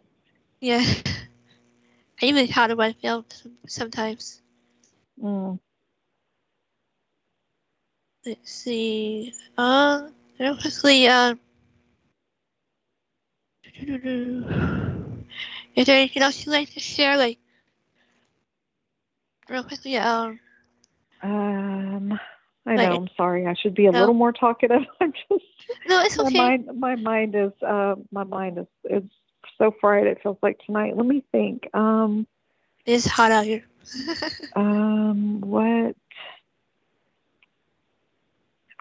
yeah. 0.60 0.82
I 2.22 2.26
even 2.26 2.48
caught 2.48 2.70
it 2.70 2.76
when 2.76 2.94
filmed 2.94 3.32
sometimes. 3.68 4.40
Mm. 5.22 5.60
Let's 8.26 8.50
see. 8.52 9.32
Um, 9.56 10.12
real 10.40 10.56
quickly, 10.56 11.06
um. 11.06 11.38
Is 15.76 15.86
there 15.86 15.96
anything 15.96 16.22
else 16.22 16.44
you'd 16.44 16.52
like 16.52 16.70
to 16.70 16.80
share? 16.80 17.16
Like, 17.16 17.38
real 19.48 19.64
quickly, 19.64 19.96
um, 19.96 20.40
Um, 21.22 22.18
I 22.66 22.76
know. 22.76 22.96
I'm 22.96 23.08
sorry. 23.16 23.46
I 23.46 23.54
should 23.54 23.74
be 23.74 23.86
a 23.86 23.92
No. 23.92 24.00
little 24.00 24.14
more 24.14 24.32
talkative. 24.32 24.82
I'm 25.00 25.12
just 25.12 25.44
no, 25.86 26.00
it's 26.02 26.16
my 26.16 26.24
okay. 26.24 26.38
mind. 26.38 26.70
My 26.78 26.96
mind 26.96 27.34
is. 27.34 27.52
Uh, 27.62 27.96
my 28.10 28.24
mind 28.24 28.58
is. 28.58 28.66
is 28.84 29.02
so 29.58 29.74
fried. 29.80 30.06
It 30.06 30.20
feels 30.22 30.38
like 30.42 30.58
tonight. 30.64 30.96
Let 30.96 31.06
me 31.06 31.22
think. 31.32 31.68
Um. 31.74 32.26
It's 32.86 33.06
hot 33.06 33.32
out 33.32 33.44
here. 33.44 33.64
Um. 34.56 35.40
What? 35.40 35.64
I'm 35.64 35.94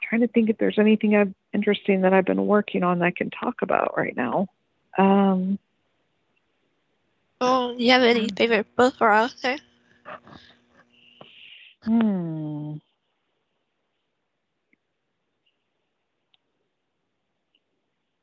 trying 0.08 0.22
to 0.22 0.28
think 0.28 0.50
if 0.50 0.58
there's 0.60 0.78
anything 0.78 1.16
I've 1.16 1.34
interesting 1.52 2.02
that 2.02 2.14
I've 2.14 2.26
been 2.26 2.46
working 2.46 2.84
on 2.84 3.00
that 3.00 3.06
I 3.06 3.12
can 3.12 3.32
talk 3.32 3.62
about 3.62 3.98
right 3.98 4.16
now. 4.16 4.48
Um. 4.98 5.58
oh, 7.42 7.76
do 7.76 7.84
you 7.84 7.92
have 7.92 8.04
any 8.04 8.30
favorite 8.30 8.76
book 8.76 8.96
or 9.02 9.12
author? 9.12 9.58
Hmm. 11.84 12.76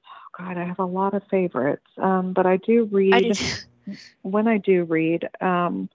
Oh 0.04 0.19
God, 0.36 0.56
I 0.56 0.64
have 0.64 0.78
a 0.78 0.84
lot 0.84 1.14
of 1.14 1.22
favorites. 1.30 1.86
Um, 1.98 2.32
but 2.32 2.46
I 2.46 2.56
do 2.58 2.84
read 2.84 3.14
I 3.14 3.20
just, 3.22 3.66
when 4.22 4.48
I 4.48 4.58
do 4.58 4.84
read. 4.84 5.28
Um, 5.40 5.88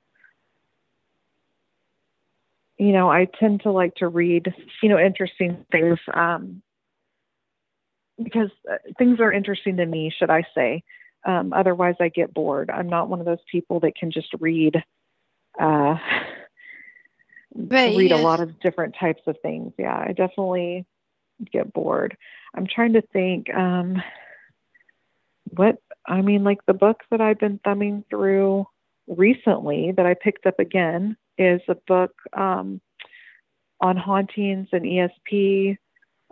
you 2.77 2.91
know, 2.91 3.09
I 3.09 3.27
tend 3.39 3.61
to 3.61 3.71
like 3.71 3.95
to 3.95 4.07
read, 4.07 4.53
you 4.83 4.89
know, 4.89 4.99
interesting 4.99 5.65
things 5.71 5.97
um, 6.13 6.61
because 8.21 8.49
uh, 8.69 8.77
things 8.97 9.19
are 9.19 9.31
interesting 9.31 9.77
to 9.77 9.85
me, 9.85 10.13
should 10.17 10.29
I 10.29 10.43
say. 10.53 10.83
Um, 11.25 11.53
otherwise, 11.53 11.95
I 11.99 12.09
get 12.09 12.33
bored. 12.33 12.69
I'm 12.69 12.89
not 12.89 13.09
one 13.09 13.19
of 13.19 13.25
those 13.25 13.39
people 13.51 13.79
that 13.79 13.95
can 13.95 14.11
just 14.11 14.27
read. 14.39 14.83
Uh, 15.59 15.95
Right, 17.55 17.95
read 17.95 18.11
yeah. 18.11 18.17
a 18.17 18.21
lot 18.21 18.41
of 18.41 18.59
different 18.59 18.95
types 18.99 19.21
of 19.27 19.37
things. 19.41 19.71
Yeah, 19.77 19.95
I 19.97 20.11
definitely 20.11 20.85
get 21.51 21.71
bored. 21.73 22.17
I'm 22.53 22.67
trying 22.67 22.93
to 22.93 23.01
think 23.01 23.53
um 23.53 24.01
what 25.51 25.77
I 26.07 26.21
mean 26.21 26.43
like 26.43 26.59
the 26.65 26.73
books 26.73 27.05
that 27.11 27.21
I've 27.21 27.39
been 27.39 27.59
thumbing 27.63 28.03
through 28.09 28.67
recently 29.07 29.91
that 29.95 30.05
I 30.05 30.13
picked 30.15 30.45
up 30.45 30.59
again 30.59 31.17
is 31.37 31.61
a 31.67 31.75
book 31.87 32.11
um 32.33 32.81
on 33.81 33.97
hauntings 33.97 34.67
and 34.71 34.83
ESP. 34.83 35.77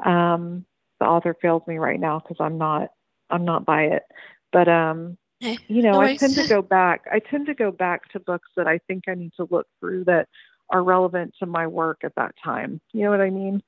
Um 0.04 0.66
the 1.00 1.06
author 1.06 1.36
fails 1.42 1.64
me 1.68 1.78
right 1.78 2.00
now 2.00 2.20
cuz 2.20 2.38
I'm 2.40 2.58
not 2.58 2.90
I'm 3.30 3.46
not 3.46 3.66
by 3.66 3.84
it. 3.84 4.04
But 4.52 4.68
um 4.68 5.18
Okay, 5.44 5.60
you 5.68 5.82
know, 5.82 6.00
no 6.00 6.02
I 6.02 6.16
tend 6.18 6.36
to 6.36 6.44
go 6.44 6.62
back. 6.62 7.06
I 7.12 7.20
tend 7.20 7.48
to 7.48 7.54
go 7.54 7.72
back 7.72 8.10
to 8.12 8.20
books 8.20 8.50
that 8.56 8.68
I 8.68 8.80
think 8.88 9.06
I 9.08 9.16
need 9.16 9.34
to 9.38 9.48
look 9.50 9.68
through 9.80 10.06
that 10.06 10.28
are 10.70 10.84
relevant 10.84 11.36
to 11.40 11.46
my 11.46 11.68
work 11.68 12.00
at 12.04 12.16
that 12.16 12.36
time. 12.44 12.82
You 12.94 13.04
know 13.04 13.12
what 13.12 13.22
I 13.22 13.30
mean? 13.30 13.62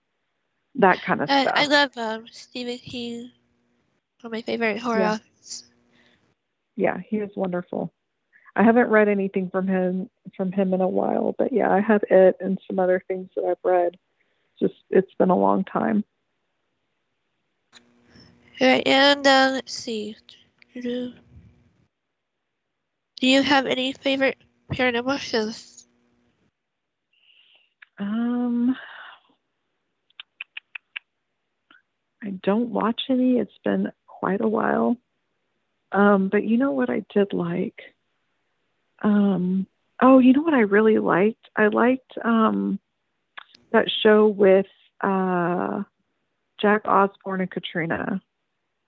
That 0.76 1.02
kind 1.04 1.22
of 1.22 1.30
uh, 1.30 1.42
stuff. 1.42 1.54
I 1.56 1.68
love 1.68 1.98
um, 1.98 2.26
Stephen 2.32 2.78
King. 2.78 3.32
One 4.26 4.34
of 4.34 4.38
my 4.38 4.42
favorite 4.42 4.80
horror 4.80 5.02
Yeah. 5.02 5.12
authors. 5.12 5.66
yeah, 6.76 6.98
he 7.08 7.18
is 7.18 7.30
wonderful. 7.36 7.94
I 8.56 8.64
haven't 8.64 8.90
read 8.90 9.08
anything 9.08 9.52
from 9.52 9.68
him 9.68 10.10
from 10.36 10.52
him 10.52 10.74
in 10.74 10.82
a 10.82 10.88
while, 10.88 11.36
but 11.38 11.54
yeah, 11.54 11.70
I 11.72 11.80
have 11.80 12.02
it 12.10 12.36
and 12.40 12.58
some 12.66 12.80
other 12.80 13.04
things 13.08 13.30
that 13.36 13.46
I've 13.46 13.64
read. 13.64 13.98
Just 14.60 14.74
it's 14.90 15.14
been 15.20 15.30
a 15.30 15.38
long 15.38 15.64
time. 15.64 16.04
All 18.60 18.68
right, 18.68 18.88
and 18.88 19.28
uh, 19.28 19.50
let's 19.54 19.74
see. 19.74 20.18
Do 20.74 21.14
you 23.20 23.44
have 23.44 23.68
any 23.68 23.94
favorite 23.94 24.40
paranormal 24.74 25.20
shows? 25.20 25.86
Um 28.00 28.76
I 32.24 32.32
don't 32.42 32.70
watch 32.72 33.02
any. 33.10 33.38
It's 33.38 33.58
been 33.64 33.92
quite 34.26 34.42
a 34.42 34.48
while. 34.48 34.98
Um, 35.92 36.30
but 36.30 36.44
you 36.44 36.58
know 36.58 36.72
what 36.72 36.90
I 36.90 37.06
did 37.14 37.32
like? 37.32 37.80
Um, 39.04 39.68
oh, 40.02 40.18
you 40.18 40.34
know 40.34 40.42
what 40.42 40.56
I 40.56 40.62
really 40.62 40.98
liked? 40.98 41.48
I 41.56 41.68
liked 41.68 42.14
um, 42.24 42.80
that 43.72 43.86
show 44.02 44.28
with 44.28 44.66
uh, 45.02 45.84
Jack 46.60 46.82
Osbourne 46.86 47.42
and 47.42 47.52
Katrina. 47.52 48.20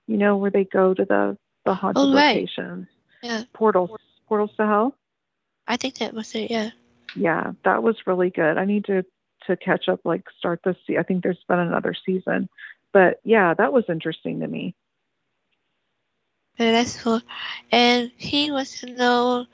You 0.08 0.18
know 0.18 0.38
where 0.38 0.50
they 0.50 0.64
go 0.64 0.96
to 0.96 1.06
the 1.06 1.38
the 1.66 1.76
haunted 1.76 2.04
Oh, 2.04 2.14
right. 2.16 2.36
locations, 2.38 2.88
Yeah, 3.22 3.44
portals, 3.54 3.92
portals 4.28 4.52
to 4.58 4.66
hell. 4.66 4.96
I 5.68 5.78
think 5.78 6.00
that 6.00 6.14
was 6.16 6.34
it. 6.34 6.50
Yeah. 6.50 6.72
Yeah, 7.16 7.52
that 7.64 7.84
was 7.84 7.96
really 8.08 8.32
good. 8.32 8.58
I 8.58 8.66
need 8.66 8.86
to 8.86 9.06
to 9.46 9.56
catch 9.56 9.88
up, 9.88 10.00
like 10.04 10.24
start 10.40 10.62
this. 10.64 10.78
I 10.98 11.04
think 11.04 11.22
there's 11.22 11.44
been 11.48 11.60
another 11.60 11.94
season, 12.06 12.50
but 12.92 13.20
yeah, 13.24 13.54
that 13.54 13.72
was 13.72 13.84
interesting 13.88 14.40
to 14.40 14.48
me. 14.48 14.74
Cool. 16.58 17.22
And 17.72 18.12
he 18.18 18.52
wants 18.52 18.82
to 18.82 18.88
know, 18.88 19.46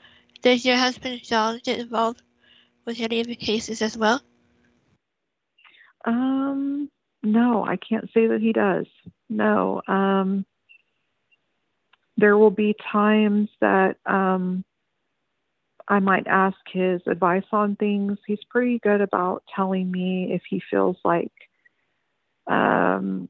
does 0.42 0.64
your 0.64 0.76
husband 0.76 1.22
John 1.22 1.60
get 1.62 1.78
involved 1.78 2.22
with 2.84 3.00
any 3.00 3.20
of 3.20 3.26
the 3.26 3.36
cases 3.36 3.82
as 3.82 3.96
well? 3.96 4.20
Um, 6.04 6.90
no, 7.22 7.64
I 7.64 7.76
can't 7.76 8.10
say 8.12 8.26
that 8.28 8.40
he 8.40 8.52
does. 8.52 8.86
No. 9.28 9.82
Um, 9.86 10.44
there 12.16 12.36
will 12.36 12.50
be 12.50 12.74
times 12.92 13.48
that 13.60 13.96
um, 14.06 14.64
I 15.88 15.98
might 16.00 16.26
ask 16.26 16.56
his 16.72 17.00
advice 17.06 17.44
on 17.52 17.76
things. 17.76 18.18
He's 18.26 18.44
pretty 18.50 18.78
good 18.78 19.00
about 19.00 19.42
telling 19.54 19.90
me 19.90 20.32
if 20.32 20.42
he 20.48 20.62
feels 20.70 20.96
like 21.04 21.32
um, 22.46 23.28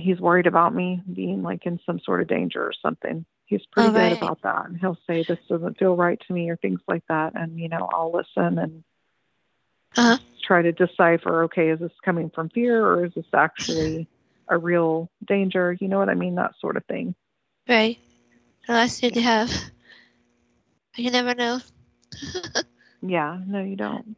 he's 0.00 0.20
worried 0.20 0.46
about 0.46 0.74
me 0.74 1.02
being 1.12 1.42
like 1.42 1.66
in 1.66 1.78
some 1.86 1.98
sort 2.00 2.20
of 2.20 2.28
danger 2.28 2.62
or 2.62 2.72
something. 2.82 3.24
He's 3.46 3.64
pretty 3.72 3.88
Oh, 3.88 3.92
good 3.92 4.10
right. 4.10 4.12
about 4.12 4.40
that. 4.42 4.66
And 4.66 4.78
he'll 4.78 4.98
say, 5.06 5.22
This 5.22 5.38
doesn't 5.48 5.78
feel 5.78 5.96
right 5.96 6.20
to 6.26 6.32
me, 6.32 6.48
or 6.50 6.56
things 6.56 6.80
like 6.88 7.04
that. 7.08 7.32
And, 7.34 7.58
you 7.58 7.68
know, 7.68 7.88
I'll 7.92 8.12
listen 8.12 8.58
and 8.58 8.84
Uh-huh. 9.96 10.18
try 10.44 10.62
to 10.62 10.72
decipher 10.72 11.44
okay, 11.44 11.70
is 11.70 11.78
this 11.80 11.92
coming 12.04 12.30
from 12.30 12.48
fear 12.50 12.84
or 12.86 13.04
is 13.04 13.12
this 13.14 13.26
actually 13.34 14.08
a 14.48 14.58
real 14.58 15.10
danger? 15.26 15.76
You 15.80 15.88
know 15.88 15.98
what 15.98 16.08
I 16.08 16.14
mean? 16.14 16.34
That 16.36 16.52
sort 16.60 16.76
of 16.76 16.84
thing. 16.86 17.14
Right. 17.68 17.98
That's 18.66 19.00
good 19.00 19.14
to 19.14 19.20
have. 19.20 19.50
You 20.96 21.10
never 21.10 21.34
know. 21.34 21.60
Yeah, 23.02 23.38
no, 23.46 23.62
you 23.62 23.76
don't. 23.76 24.16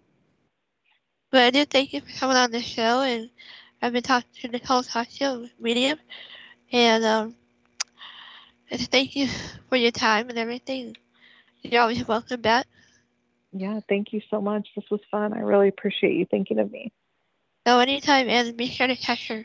But 1.31 1.43
I 1.43 1.51
do 1.51 1.64
thank 1.64 1.93
you 1.93 2.01
for 2.01 2.11
coming 2.18 2.37
on 2.37 2.51
the 2.51 2.61
show, 2.62 3.01
and 3.03 3.31
I've 3.83 3.93
been 3.93 4.03
talking 4.03 4.31
to 4.43 4.49
Nicole 4.49 4.83
Tasio, 4.83 5.49
medium, 5.59 5.99
and 6.70 7.05
um, 7.05 7.35
and 8.70 8.81
thank 8.81 9.16
you 9.16 9.28
for 9.68 9.76
your 9.76 9.91
time 9.91 10.28
and 10.28 10.39
everything. 10.39 10.97
You're 11.62 11.83
always 11.83 12.07
welcome 12.07 12.41
back. 12.43 12.66
Yeah, 13.53 13.81
thank 13.89 14.12
you 14.12 14.20
so 14.31 14.41
much. 14.41 14.68
This 14.76 14.85
was 14.91 15.01
fun. 15.11 15.33
I 15.33 15.41
really 15.41 15.68
appreciate 15.68 16.14
you 16.14 16.26
thinking 16.26 16.59
of 16.59 16.70
me. 16.70 16.93
So 17.66 17.78
anytime, 17.78 18.28
and 18.28 18.57
be 18.57 18.66
sure 18.66 18.87
to 18.87 18.97
check 18.97 19.28
your 19.28 19.45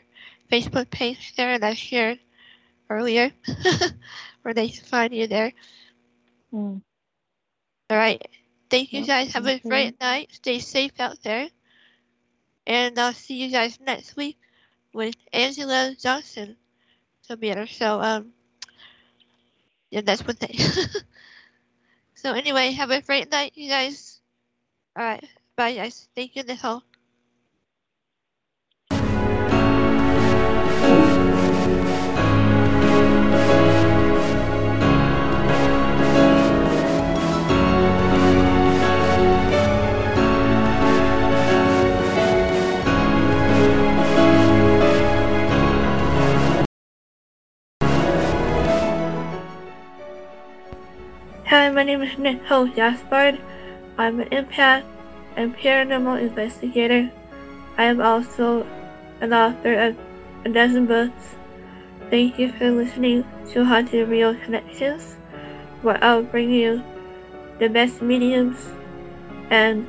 Facebook 0.50 0.90
page 0.90 1.34
there, 1.36 1.54
and 1.54 1.64
I 1.64 1.74
shared 1.74 2.18
earlier, 2.90 3.32
where 4.42 4.54
they 4.54 4.68
can 4.68 4.84
find 4.84 5.14
you 5.14 5.26
there. 5.26 5.52
Mm. 6.52 6.82
All 7.90 7.96
right. 7.96 8.22
Thank 8.68 8.92
you 8.92 9.02
guys. 9.02 9.32
Have 9.32 9.46
a 9.46 9.58
great 9.58 10.00
night. 10.00 10.28
Stay 10.32 10.58
safe 10.58 10.98
out 10.98 11.22
there. 11.22 11.48
And 12.66 12.98
I'll 12.98 13.12
see 13.12 13.42
you 13.42 13.50
guys 13.50 13.78
next 13.80 14.16
week 14.16 14.38
with 14.92 15.14
Angela 15.32 15.94
Johnson. 15.98 16.56
She'll 17.26 17.36
be 17.36 17.50
show. 17.66 18.00
Um, 18.00 18.32
yeah, 19.90 20.00
that's 20.04 20.26
what 20.26 20.38
they. 20.40 20.56
so 22.14 22.32
anyway, 22.32 22.72
have 22.72 22.90
a 22.90 23.02
great 23.02 23.30
night, 23.30 23.52
you 23.54 23.68
guys. 23.68 24.20
All 24.96 25.04
right. 25.04 25.24
Bye, 25.56 25.74
guys. 25.74 26.08
Thank 26.14 26.36
you, 26.36 26.42
Nicole. 26.42 26.82
Hi, 51.56 51.70
my 51.70 51.84
name 51.84 52.02
is 52.02 52.18
Nicole 52.18 52.66
Gaspard. 52.66 53.40
I'm 53.96 54.20
an 54.20 54.28
empath 54.28 54.84
and 55.36 55.56
paranormal 55.56 56.20
investigator. 56.20 57.10
I 57.78 57.84
am 57.84 58.02
also 58.02 58.66
an 59.22 59.32
author 59.32 59.72
of 59.72 59.96
a 60.44 60.50
dozen 60.50 60.84
books. 60.84 61.36
Thank 62.10 62.38
you 62.38 62.52
for 62.52 62.70
listening 62.70 63.24
to 63.52 63.64
Haunted 63.64 64.06
Real 64.06 64.34
Connections, 64.34 65.16
where 65.80 65.96
I'll 66.04 66.24
bring 66.24 66.50
you 66.50 66.82
the 67.58 67.70
best 67.70 68.02
mediums 68.02 68.58
and 69.48 69.88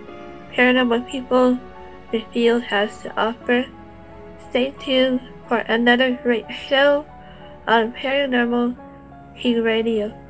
paranormal 0.53 1.11
people 1.11 1.59
the 2.13 2.23
field 2.31 2.63
has 2.63 3.01
to 3.01 3.13
offer. 3.19 3.65
Stay 4.51 4.71
tuned 4.79 5.19
for 5.49 5.57
another 5.57 6.17
great 6.23 6.49
show 6.49 7.05
on 7.67 7.91
Paranormal 7.91 8.77
King 9.35 9.61
Radio. 9.63 10.26